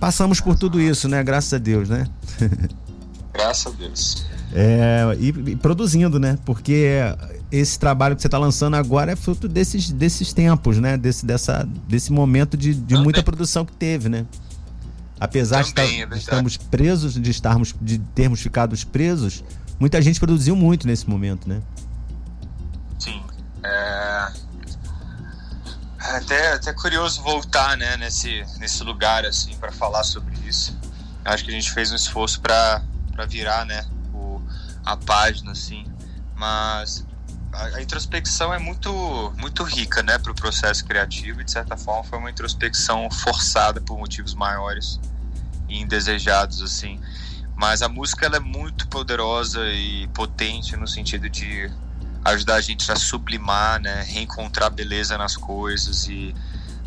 Passamos 0.00 0.40
por 0.40 0.56
tudo 0.56 0.80
isso, 0.80 1.08
né? 1.08 1.22
Graças 1.22 1.52
a 1.52 1.58
Deus, 1.58 1.88
né? 1.88 2.06
Graças 3.32 3.72
a 3.72 3.76
Deus. 3.76 4.26
É, 4.52 5.16
e, 5.18 5.28
e, 5.28 5.56
produzindo, 5.56 6.18
né? 6.18 6.38
Porque 6.44 6.96
esse 7.50 7.78
trabalho 7.78 8.16
que 8.16 8.22
você 8.22 8.28
está 8.28 8.38
lançando 8.38 8.74
agora 8.76 9.12
é 9.12 9.16
fruto 9.16 9.48
desses, 9.48 9.90
desses 9.90 10.32
tempos, 10.32 10.78
né? 10.78 10.96
Desse, 10.96 11.26
dessa, 11.26 11.68
desse 11.86 12.12
momento 12.12 12.56
de, 12.56 12.74
de 12.74 12.96
muita 12.96 13.22
produção 13.22 13.64
que 13.64 13.72
teve, 13.72 14.08
né? 14.08 14.26
Apesar 15.20 15.64
Também, 15.64 16.06
de, 16.06 16.14
é 16.14 16.16
estarmos 16.16 16.56
presos, 16.56 17.14
de 17.14 17.30
estarmos, 17.30 17.74
de 17.80 17.98
termos 17.98 18.40
ficado 18.40 18.76
presos, 18.86 19.42
muita 19.78 20.00
gente 20.00 20.20
produziu 20.20 20.54
muito 20.54 20.86
nesse 20.86 21.10
momento, 21.10 21.48
né? 21.48 21.60
Sim. 22.98 23.20
É, 23.64 24.32
até, 26.16 26.52
até 26.52 26.72
curioso 26.72 27.22
voltar 27.22 27.76
né, 27.76 27.96
nesse, 27.96 28.44
nesse 28.58 28.82
lugar 28.82 29.24
assim 29.24 29.56
para 29.56 29.72
falar 29.72 30.04
sobre 30.04 30.34
isso. 30.46 30.76
Acho 31.24 31.44
que 31.44 31.50
a 31.50 31.54
gente 31.54 31.70
fez 31.70 31.92
um 31.92 31.96
esforço 31.96 32.40
para 32.40 32.82
virar 33.28 33.64
né, 33.66 33.84
o, 34.12 34.40
a 34.84 34.96
página, 34.96 35.52
assim. 35.52 35.86
Mas 36.34 37.06
a, 37.52 37.76
a 37.76 37.82
introspecção 37.82 38.52
é 38.52 38.58
muito, 38.58 39.32
muito 39.36 39.62
rica 39.62 40.02
né, 40.02 40.18
para 40.18 40.32
o 40.32 40.34
processo 40.34 40.84
criativo 40.84 41.40
e, 41.40 41.44
de 41.44 41.50
certa 41.50 41.76
forma, 41.76 42.04
foi 42.04 42.18
uma 42.18 42.30
introspecção 42.30 43.10
forçada 43.10 43.80
por 43.80 43.98
motivos 43.98 44.34
maiores 44.34 44.98
e 45.68 45.80
indesejados. 45.80 46.62
assim. 46.62 47.00
Mas 47.54 47.82
a 47.82 47.88
música 47.88 48.24
ela 48.24 48.36
é 48.36 48.40
muito 48.40 48.86
poderosa 48.88 49.66
e 49.66 50.06
potente 50.08 50.76
no 50.76 50.86
sentido 50.86 51.28
de 51.28 51.70
ajudar 52.24 52.56
a 52.56 52.60
gente 52.60 52.90
a 52.90 52.96
sublimar, 52.96 53.80
né, 53.80 54.02
reencontrar 54.02 54.70
beleza 54.70 55.16
nas 55.16 55.36
coisas 55.36 56.06
e 56.08 56.34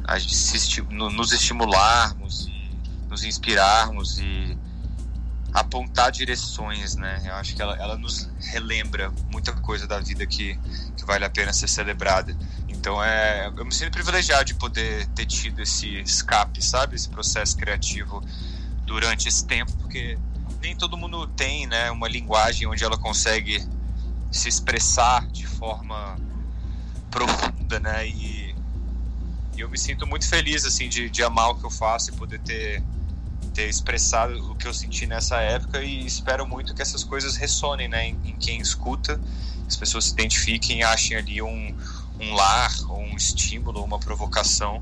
a 0.04 0.20
gente 0.20 0.82
nos 0.90 1.32
estimularmos 1.32 2.48
e 2.48 2.72
nos 3.10 3.24
inspirarmos 3.24 4.20
e 4.20 4.58
apontar 5.54 6.12
direções, 6.12 6.96
né? 6.96 7.22
Eu 7.26 7.36
acho 7.36 7.56
que 7.56 7.62
ela, 7.62 7.76
ela 7.76 7.98
nos 7.98 8.30
relembra 8.40 9.12
muita 9.30 9.52
coisa 9.52 9.86
da 9.86 10.00
vida 10.00 10.26
que, 10.26 10.58
que 10.96 11.06
vale 11.06 11.26
a 11.26 11.30
pena 11.30 11.52
ser 11.52 11.68
celebrada. 11.68 12.36
Então 12.70 13.04
é, 13.04 13.52
eu 13.56 13.66
me 13.66 13.74
sinto 13.74 13.92
privilegiado 13.92 14.46
de 14.46 14.54
poder 14.56 15.06
ter 15.08 15.26
tido 15.26 15.62
esse 15.62 16.00
escape, 16.00 16.64
sabe, 16.64 16.96
esse 16.96 17.10
processo 17.10 17.58
criativo 17.58 18.24
durante 18.86 19.28
esse 19.28 19.46
tempo, 19.46 19.72
porque 19.78 20.18
nem 20.62 20.76
todo 20.76 20.98
mundo 20.98 21.28
tem, 21.28 21.68
né, 21.68 21.92
uma 21.92 22.08
linguagem 22.08 22.68
onde 22.68 22.84
ela 22.84 22.98
consegue 22.98 23.64
se 24.32 24.48
expressar 24.48 25.28
de 25.28 25.46
forma 25.46 26.18
profunda, 27.10 27.80
né? 27.80 28.08
E, 28.08 28.56
e, 29.56 29.60
eu 29.60 29.70
me 29.70 29.78
sinto 29.78 30.08
muito 30.08 30.28
feliz, 30.28 30.66
assim, 30.66 30.88
de, 30.88 31.10
de 31.10 31.24
amar 31.24 31.50
o 31.50 31.56
que 31.56 31.66
eu 31.66 31.70
faço 31.70 32.10
e 32.10 32.14
poder 32.14 32.40
ter, 32.40 32.82
ter 33.54 33.68
expressado 33.68 34.34
o 34.52 34.56
que 34.56 34.68
eu 34.68 34.74
senti 34.74 35.06
nessa 35.06 35.38
época 35.42 35.84
e 35.84 36.06
espero 36.06 36.48
muito 36.48 36.74
que 36.74 36.82
essas 36.82 37.04
coisas 37.04 37.36
ressonem, 37.36 37.90
né? 37.90 38.08
Em, 38.08 38.20
em 38.24 38.36
quem 38.38 38.60
escuta, 38.62 39.20
as 39.68 39.76
pessoas 39.76 40.06
se 40.06 40.14
identifiquem 40.14 40.80
e 40.80 40.84
achem 40.84 41.18
ali 41.18 41.42
um, 41.42 41.76
um 42.20 42.34
lar, 42.34 42.72
um 42.90 43.16
estímulo, 43.18 43.84
uma 43.84 44.00
provocação, 44.00 44.82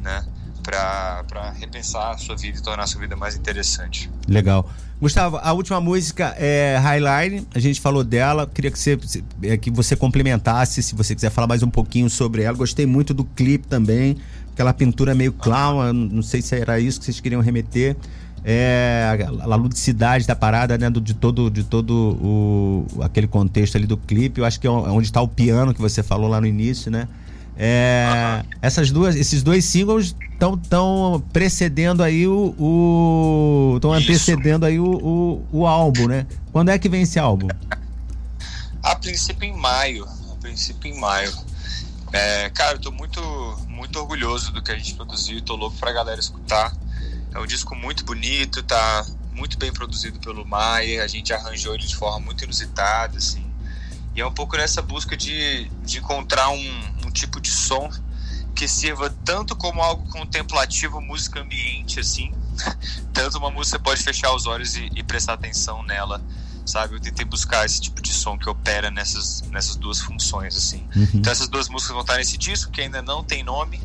né? 0.00 0.24
Para 0.68 1.50
repensar 1.58 2.10
a 2.10 2.18
sua 2.18 2.36
vida 2.36 2.58
e 2.58 2.62
tornar 2.62 2.82
a 2.82 2.86
sua 2.86 3.00
vida 3.00 3.16
mais 3.16 3.34
interessante. 3.34 4.10
Legal. 4.28 4.68
Gustavo, 5.00 5.38
a 5.40 5.52
última 5.52 5.80
música 5.80 6.34
é 6.36 6.76
Highline, 6.76 7.46
a 7.54 7.58
gente 7.58 7.80
falou 7.80 8.04
dela, 8.04 8.50
queria 8.52 8.70
que 8.70 8.78
você, 8.78 8.98
é, 9.44 9.56
que 9.56 9.70
você 9.70 9.94
complementasse, 9.96 10.82
se 10.82 10.94
você 10.94 11.14
quiser 11.14 11.30
falar 11.30 11.46
mais 11.46 11.62
um 11.62 11.70
pouquinho 11.70 12.10
sobre 12.10 12.42
ela. 12.42 12.56
Gostei 12.56 12.84
muito 12.84 13.14
do 13.14 13.24
clipe 13.24 13.66
também, 13.66 14.18
aquela 14.52 14.74
pintura 14.74 15.14
meio 15.14 15.32
clown, 15.32 15.92
não 15.92 16.22
sei 16.22 16.42
se 16.42 16.56
era 16.56 16.78
isso 16.80 16.98
que 16.98 17.06
vocês 17.06 17.20
queriam 17.20 17.40
remeter. 17.40 17.96
É, 18.44 19.16
a, 19.40 19.52
a 19.52 19.56
ludicidade 19.56 20.26
da 20.26 20.34
parada, 20.36 20.76
né, 20.76 20.90
do, 20.90 21.00
de 21.00 21.14
todo, 21.14 21.50
de 21.50 21.64
todo 21.64 21.92
o, 22.20 22.86
aquele 23.02 23.26
contexto 23.26 23.76
ali 23.76 23.86
do 23.86 23.96
clipe, 23.96 24.40
eu 24.40 24.44
acho 24.44 24.60
que 24.60 24.66
é 24.66 24.70
onde 24.70 25.06
está 25.06 25.20
o 25.20 25.28
piano 25.28 25.72
que 25.72 25.80
você 25.80 26.02
falou 26.02 26.28
lá 26.28 26.40
no 26.40 26.46
início, 26.46 26.90
né? 26.90 27.08
É, 27.60 28.44
essas 28.62 28.92
duas, 28.92 29.16
esses 29.16 29.42
dois 29.42 29.64
singles 29.64 30.14
estão 30.30 30.56
tão 30.56 31.20
precedendo 31.32 32.04
aí 32.04 32.24
o. 32.28 33.72
estão 33.74 33.92
antecedendo 33.92 34.64
aí 34.64 34.78
o, 34.78 34.86
o, 34.86 35.46
o, 35.50 35.66
álbum, 35.66 36.06
né? 36.06 36.24
Quando 36.52 36.68
é 36.68 36.78
que 36.78 36.88
vem 36.88 37.02
esse 37.02 37.18
álbum? 37.18 37.48
A 38.80 38.94
princípio 38.94 39.44
em 39.44 39.56
maio. 39.56 40.04
A 40.04 40.36
princípio 40.40 40.88
em 40.88 41.00
maio. 41.00 41.32
É, 42.12 42.48
cara, 42.50 42.76
eu 42.76 42.80
tô 42.80 42.92
muito, 42.92 43.20
muito 43.66 43.98
orgulhoso 43.98 44.52
do 44.52 44.62
que 44.62 44.70
a 44.70 44.78
gente 44.78 44.94
produziu, 44.94 45.42
tô 45.42 45.56
louco 45.56 45.76
pra 45.78 45.92
galera 45.92 46.20
escutar. 46.20 46.72
É 47.34 47.40
um 47.40 47.46
disco 47.46 47.74
muito 47.74 48.04
bonito, 48.04 48.62
tá 48.62 49.04
muito 49.32 49.58
bem 49.58 49.72
produzido 49.72 50.20
pelo 50.20 50.46
Maia, 50.46 51.02
a 51.02 51.08
gente 51.08 51.32
arranjou 51.32 51.74
ele 51.74 51.86
de 51.86 51.96
forma 51.96 52.20
muito 52.20 52.44
inusitada, 52.44 53.18
assim. 53.18 53.47
E 54.18 54.20
é 54.20 54.26
um 54.26 54.32
pouco 54.32 54.56
nessa 54.56 54.82
busca 54.82 55.16
de, 55.16 55.70
de 55.84 55.98
encontrar 55.98 56.48
um, 56.48 56.80
um 57.06 57.10
tipo 57.12 57.40
de 57.40 57.52
som 57.52 57.88
que 58.52 58.66
sirva 58.66 59.08
tanto 59.24 59.54
como 59.54 59.80
algo 59.80 60.10
contemplativo, 60.10 61.00
música 61.00 61.40
ambiente, 61.40 62.00
assim, 62.00 62.34
tanto 63.14 63.38
uma 63.38 63.48
música 63.48 63.78
você 63.78 63.84
pode 63.84 64.02
fechar 64.02 64.34
os 64.34 64.44
olhos 64.44 64.74
e, 64.74 64.90
e, 64.96 65.04
prestar 65.04 65.34
atenção 65.34 65.84
nela, 65.84 66.20
sabe? 66.66 66.96
Eu 66.96 67.00
tentei 67.00 67.24
buscar 67.24 67.64
esse 67.64 67.80
tipo 67.80 68.02
de 68.02 68.12
som 68.12 68.36
que 68.36 68.48
opera 68.50 68.90
nessas, 68.90 69.42
nessas 69.52 69.76
duas 69.76 70.00
funções, 70.00 70.56
assim. 70.56 70.84
Uhum. 70.96 71.08
Então 71.14 71.30
essas 71.30 71.46
duas 71.46 71.68
músicas 71.68 71.92
vão 71.92 72.00
estar 72.00 72.16
nesse 72.16 72.36
disco, 72.36 72.72
que 72.72 72.80
ainda 72.80 73.00
não 73.00 73.22
tem 73.22 73.44
nome, 73.44 73.80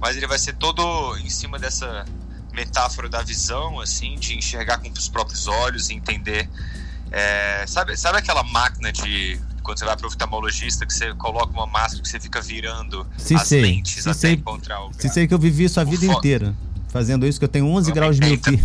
mas 0.00 0.16
ele 0.16 0.26
vai 0.26 0.40
ser 0.40 0.54
todo 0.54 1.16
em 1.18 1.30
cima 1.30 1.60
dessa 1.60 2.04
metáfora 2.52 3.08
da 3.08 3.22
visão, 3.22 3.78
assim, 3.78 4.16
de 4.16 4.36
enxergar 4.36 4.78
com 4.78 4.88
os 4.90 5.08
próprios 5.08 5.46
olhos 5.46 5.90
e 5.90 5.94
entender... 5.94 6.50
É, 7.08 7.64
sabe, 7.68 7.96
sabe 7.96 8.18
aquela 8.18 8.42
máquina 8.42 8.90
de 8.90 9.40
quando 9.66 9.78
você 9.78 9.84
vai 9.84 9.96
para 9.96 10.06
o 10.06 10.08
oftalmologista, 10.08 10.86
que 10.86 10.94
você 10.94 11.12
coloca 11.14 11.52
uma 11.52 11.66
máscara 11.66 12.00
que 12.00 12.08
você 12.08 12.20
fica 12.20 12.40
virando 12.40 13.06
se 13.18 13.34
as 13.34 13.48
sei, 13.48 13.60
lentes 13.60 14.02
se 14.02 14.08
até 14.08 14.18
sei, 14.18 14.32
encontrar 14.34 14.84
o. 14.84 14.92
Se 14.94 15.08
sei 15.08 15.26
que 15.26 15.34
eu 15.34 15.38
vivi 15.38 15.64
isso 15.64 15.80
a 15.80 15.84
vida 15.84 16.06
inteira 16.06 16.54
fazendo 16.88 17.26
isso, 17.26 17.38
que 17.38 17.44
eu 17.44 17.48
tenho 17.48 17.66
11 17.66 17.92
graus 17.92 18.16
de 18.16 18.26
miopia. 18.26 18.58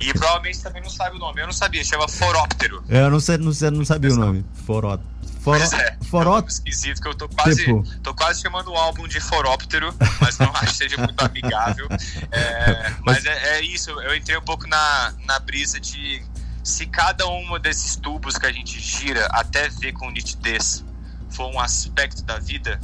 E 0.00 0.12
provavelmente 0.14 0.62
também 0.62 0.82
não 0.82 0.90
sabe 0.90 1.16
o 1.16 1.18
nome. 1.18 1.40
Eu 1.40 1.46
não 1.46 1.52
sabia, 1.52 1.84
chama 1.84 2.08
Foróptero. 2.08 2.82
É, 2.88 3.02
eu 3.02 3.10
não, 3.10 3.20
sei, 3.20 3.36
não, 3.36 3.52
sei, 3.52 3.70
não 3.70 3.84
sabia 3.84 4.12
o 4.12 4.16
nome. 4.16 4.44
Foró... 4.66 4.98
Foró... 5.40 5.62
é, 5.62 5.96
Foró... 6.08 6.38
é 6.38 6.42
um 6.42 6.46
esquisito 6.46 7.02
que 7.02 7.08
eu 7.08 7.14
tô 7.14 7.28
quase, 7.28 7.64
tipo... 7.64 7.84
tô 8.02 8.14
quase 8.14 8.40
chamando 8.40 8.70
o 8.70 8.76
álbum 8.76 9.06
de 9.06 9.20
Foróptero, 9.20 9.94
mas 10.20 10.38
não 10.38 10.50
acho 10.56 10.72
que 10.72 10.76
seja 10.76 10.96
muito 10.96 11.20
amigável. 11.22 11.86
É, 12.32 12.92
mas 13.04 13.26
é, 13.26 13.58
é, 13.58 13.60
isso, 13.62 13.90
eu 13.90 14.16
entrei 14.16 14.38
um 14.38 14.42
pouco 14.42 14.66
na, 14.66 15.12
na 15.26 15.38
brisa 15.38 15.78
de 15.78 16.22
se 16.64 16.86
cada 16.86 17.28
um 17.28 17.58
desses 17.60 17.94
tubos 17.94 18.38
que 18.38 18.46
a 18.46 18.52
gente 18.52 18.80
gira 18.80 19.26
até 19.26 19.68
ver 19.68 19.92
com 19.92 20.10
nitidez 20.10 20.82
for 21.28 21.54
um 21.54 21.60
aspecto 21.60 22.22
da 22.22 22.38
vida, 22.38 22.80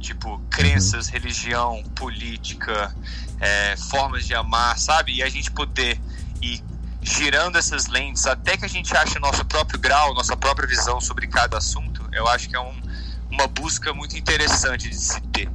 tipo 0.00 0.42
crenças, 0.50 1.06
uhum. 1.06 1.12
religião, 1.12 1.82
política, 1.94 2.92
é, 3.38 3.76
formas 3.76 4.26
de 4.26 4.34
amar, 4.34 4.76
sabe? 4.76 5.14
E 5.14 5.22
a 5.22 5.28
gente 5.28 5.52
poder 5.52 6.00
ir 6.42 6.62
girando 7.00 7.56
essas 7.56 7.86
lentes 7.86 8.26
até 8.26 8.56
que 8.56 8.64
a 8.64 8.68
gente 8.68 8.96
ache 8.96 9.18
nosso 9.20 9.44
próprio 9.44 9.78
grau, 9.78 10.14
nossa 10.14 10.36
própria 10.36 10.66
visão 10.66 11.00
sobre 11.00 11.28
cada 11.28 11.58
assunto, 11.58 12.04
eu 12.12 12.26
acho 12.26 12.48
que 12.48 12.56
é 12.56 12.60
um, 12.60 12.74
uma 13.30 13.46
busca 13.46 13.94
muito 13.94 14.16
interessante 14.16 14.88
de 14.88 14.96
se 14.96 15.20
ter. 15.32 15.48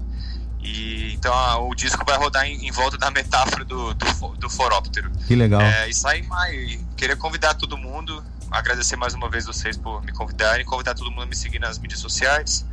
E, 0.68 1.14
então 1.14 1.70
o 1.70 1.74
disco 1.74 2.04
vai 2.06 2.18
rodar 2.18 2.46
em, 2.46 2.68
em, 2.68 2.72
volta 2.72 2.98
da 2.98 3.10
metáfora 3.10 3.64
do, 3.64 3.94
do, 3.94 4.36
do 4.38 4.50
foróptero. 4.50 5.10
Que 5.26 5.36
legal. 5.36 5.62
É, 5.62 5.90
e 5.90 5.94
sai 5.94 6.20
em 6.20 6.28
maio. 6.28 6.80
Queria 6.98 7.16
convidar 7.16 7.54
todo 7.54 7.78
mundo, 7.78 8.22
agradecer 8.52 8.98
mais 8.98 9.14
uma 9.14 9.30
vez 9.30 9.46
vocês 9.46 9.78
por 9.78 10.04
me 10.04 10.12
convidarem, 10.12 10.66
convidar 10.66 10.94
todo 10.94 11.10
mundo 11.10 11.24
a 11.24 11.26
me 11.26 11.36
seguir 11.36 11.60
nas 11.60 11.80
mídias 11.80 12.02
sociais, 12.02 12.66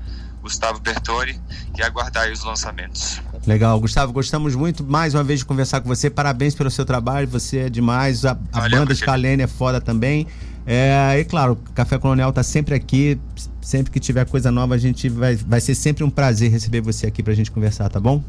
Gustavo 0.42 0.80
Bertoni, 0.80 1.40
e 1.78 1.82
aguardar 1.82 2.30
os 2.30 2.42
lançamentos. 2.42 3.20
Legal, 3.46 3.78
Gustavo, 3.78 4.12
gostamos 4.12 4.54
muito 4.54 4.82
mais 4.82 5.14
uma 5.14 5.22
vez 5.22 5.40
de 5.40 5.44
conversar 5.44 5.80
com 5.80 5.88
você. 5.88 6.10
Parabéns 6.10 6.54
pelo 6.54 6.70
seu 6.70 6.84
trabalho, 6.84 7.28
você 7.28 7.58
é 7.60 7.68
demais. 7.70 8.24
A, 8.24 8.32
a 8.52 8.60
Valeu, 8.60 8.80
banda 8.80 8.94
Scalene 8.94 9.42
é 9.42 9.46
foda 9.46 9.80
também. 9.80 10.26
É, 10.66 11.18
e 11.18 11.24
claro, 11.24 11.52
o 11.52 11.56
Café 11.72 11.98
Colonial 11.98 12.32
tá 12.32 12.42
sempre 12.42 12.74
aqui. 12.74 13.18
Sempre 13.60 13.90
que 13.90 14.00
tiver 14.00 14.26
coisa 14.26 14.50
nova, 14.50 14.74
a 14.74 14.78
gente 14.78 15.08
vai, 15.08 15.36
vai 15.36 15.60
ser 15.60 15.74
sempre 15.74 16.04
um 16.04 16.10
prazer 16.10 16.50
receber 16.50 16.80
você 16.80 17.06
aqui 17.06 17.22
pra 17.22 17.32
gente 17.34 17.50
conversar, 17.50 17.88
tá 17.88 17.98
bom? 17.98 18.22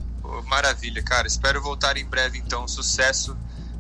Maravilha, 0.48 1.02
cara. 1.02 1.28
Espero 1.28 1.62
voltar 1.62 1.98
em 1.98 2.06
breve, 2.06 2.38
então. 2.38 2.68
Sucesso 2.68 3.36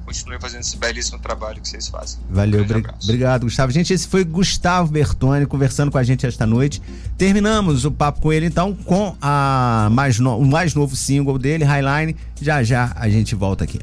continue 0.06 0.39
fazendo 0.39 0.62
esse 0.62 0.78
belíssimo 0.78 1.18
trabalho 1.20 1.60
que 1.60 1.68
vocês 1.68 1.88
fazem. 1.88 2.20
Valeu, 2.30 2.62
um 2.62 2.66
obrigado, 3.03 3.43
Gustavo. 3.43 3.72
Gente, 3.72 3.91
esse 3.91 4.08
foi 4.08 4.24
Gustavo 4.24 4.91
Bertoni 4.91 5.45
conversando 5.47 5.91
com 5.91 5.97
a 5.97 6.03
gente 6.03 6.26
esta 6.26 6.45
noite. 6.45 6.82
Terminamos 7.18 7.86
o 7.86 7.91
papo 7.91 8.22
com 8.22 8.32
ele, 8.32 8.45
então, 8.45 8.76
com 8.76 9.16
a 9.20 9.89
mais 9.91 10.20
no... 10.20 10.38
o 10.38 10.45
mais 10.45 10.76
novo 10.76 10.95
single 10.95 11.39
dele, 11.39 11.64
Highline. 11.64 12.16
Já 12.39 12.64
já 12.64 12.93
a 12.95 13.10
gente 13.10 13.34
volta 13.34 13.64
aqui. 13.64 13.80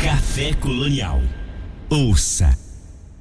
Café 0.00 0.54
Colonial. 0.54 1.20
Ouça, 1.90 2.56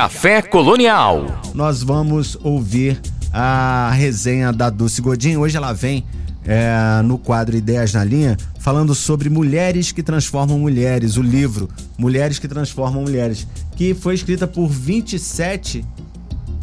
Café 0.00 0.40
Colonial. 0.40 1.26
Nós 1.54 1.82
vamos 1.82 2.34
ouvir 2.42 2.98
a 3.30 3.90
resenha 3.92 4.50
da 4.50 4.70
Dulce 4.70 5.02
Godinho. 5.02 5.40
Hoje 5.40 5.58
ela 5.58 5.74
vem 5.74 6.06
é, 6.42 7.02
no 7.04 7.18
quadro 7.18 7.54
Ideias 7.54 7.92
na 7.92 8.02
Linha 8.02 8.34
falando 8.58 8.94
sobre 8.94 9.28
mulheres 9.28 9.92
que 9.92 10.02
transformam 10.02 10.58
mulheres, 10.58 11.18
o 11.18 11.22
livro 11.22 11.68
Mulheres 11.98 12.38
que 12.38 12.48
Transformam 12.48 13.02
Mulheres, 13.02 13.46
que 13.76 13.92
foi 13.92 14.14
escrita 14.14 14.46
por 14.46 14.68
27, 14.68 15.84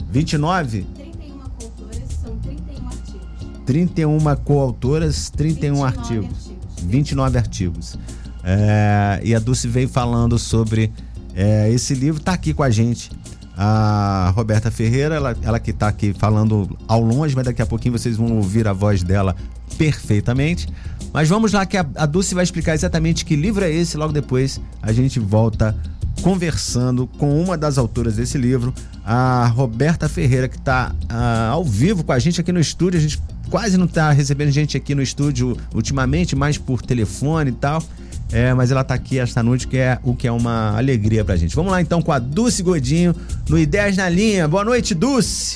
29? 0.10 0.88
31 0.96 1.38
coautoras, 1.38 2.20
são 2.20 2.38
31 2.38 2.88
artigos. 2.88 3.30
31 3.68 4.36
coautoras, 4.44 5.30
31 5.30 5.86
artigos. 5.86 6.26
artigos. 6.26 6.52
29 6.88 7.38
artigos. 7.38 8.00
É, 8.44 9.22
e 9.24 9.36
a 9.36 9.40
Dulce 9.40 9.68
veio 9.68 9.88
falando 9.88 10.40
sobre 10.40 10.92
é, 11.36 11.70
esse 11.70 11.94
livro, 11.94 12.20
está 12.20 12.34
aqui 12.34 12.52
com 12.52 12.64
a 12.64 12.72
gente 12.72 13.12
a 13.58 14.32
Roberta 14.36 14.70
Ferreira, 14.70 15.16
ela, 15.16 15.36
ela 15.42 15.60
que 15.60 15.72
está 15.72 15.88
aqui 15.88 16.14
falando 16.14 16.78
ao 16.88 17.02
longe, 17.02 17.36
mas 17.36 17.46
daqui 17.46 17.62
a 17.62 17.66
pouquinho 17.66 17.98
vocês 17.98 18.16
vão 18.16 18.38
ouvir 18.38 18.68
a 18.68 18.74
voz 18.74 19.02
dela 19.02 19.36
perfeitamente. 19.78 20.68
Mas 21.12 21.28
vamos 21.28 21.54
lá 21.54 21.66
que 21.66 21.76
a, 21.76 21.86
a 21.96 22.06
Dulce 22.06 22.36
vai 22.36 22.44
explicar 22.44 22.76
exatamente 22.76 23.26
que 23.26 23.36
livro 23.36 23.66
é 23.66 23.72
esse, 23.72 23.98
logo 23.98 24.14
depois 24.14 24.62
a 24.82 24.92
gente 24.92 25.20
volta 25.20 25.76
conversando 26.22 27.08
com 27.08 27.42
uma 27.42 27.58
das 27.58 27.78
autoras 27.78 28.16
desse 28.16 28.38
livro, 28.38 28.74
a 29.06 29.48
Roberta 29.48 30.10
Ferreira, 30.10 30.48
que 30.48 30.58
está 30.58 30.92
uh, 30.92 31.06
ah, 31.10 31.50
ao 31.52 31.64
vivo 31.64 32.04
com 32.04 32.12
a 32.12 32.20
gente 32.20 32.42
aqui 32.42 32.52
no 32.52 32.60
estúdio. 32.60 33.00
A 33.00 33.02
gente 33.02 33.22
quase 33.50 33.78
não 33.78 33.86
está 33.86 34.12
recebendo 34.12 34.52
gente 34.52 34.76
aqui 34.76 34.94
no 34.94 35.02
estúdio 35.02 35.58
ultimamente, 35.74 36.36
mais 36.36 36.58
por 36.58 36.82
telefone 36.82 37.52
e 37.52 37.54
tal. 37.54 37.84
É, 38.32 38.54
mas 38.54 38.72
ela 38.72 38.84
tá 38.84 38.94
aqui 38.94 39.20
esta 39.20 39.42
noite, 39.42 39.68
que 39.68 39.78
é 39.78 40.00
o 40.04 40.14
que 40.14 40.28
é 40.28 40.32
uma 40.32 40.78
alegria 40.78 41.24
pra 41.24 41.36
gente. 41.36 41.56
Vamos 41.56 41.72
lá 41.72 41.82
então 41.82 42.02
com 42.02 42.12
a 42.12 42.20
Dulce 42.20 42.62
Godinho 42.62 43.16
no 43.50 43.58
Ideias 43.58 43.96
na 43.96 44.10
Linha. 44.10 44.48
Boa 44.48 44.66
noite, 44.66 44.94
Dulce. 44.94 45.56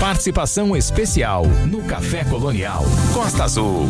Participação 0.00 0.76
especial 0.76 1.46
no 1.70 1.82
Café 1.82 2.24
Colonial 2.24 2.84
Costa 3.12 3.44
Azul. 3.44 3.88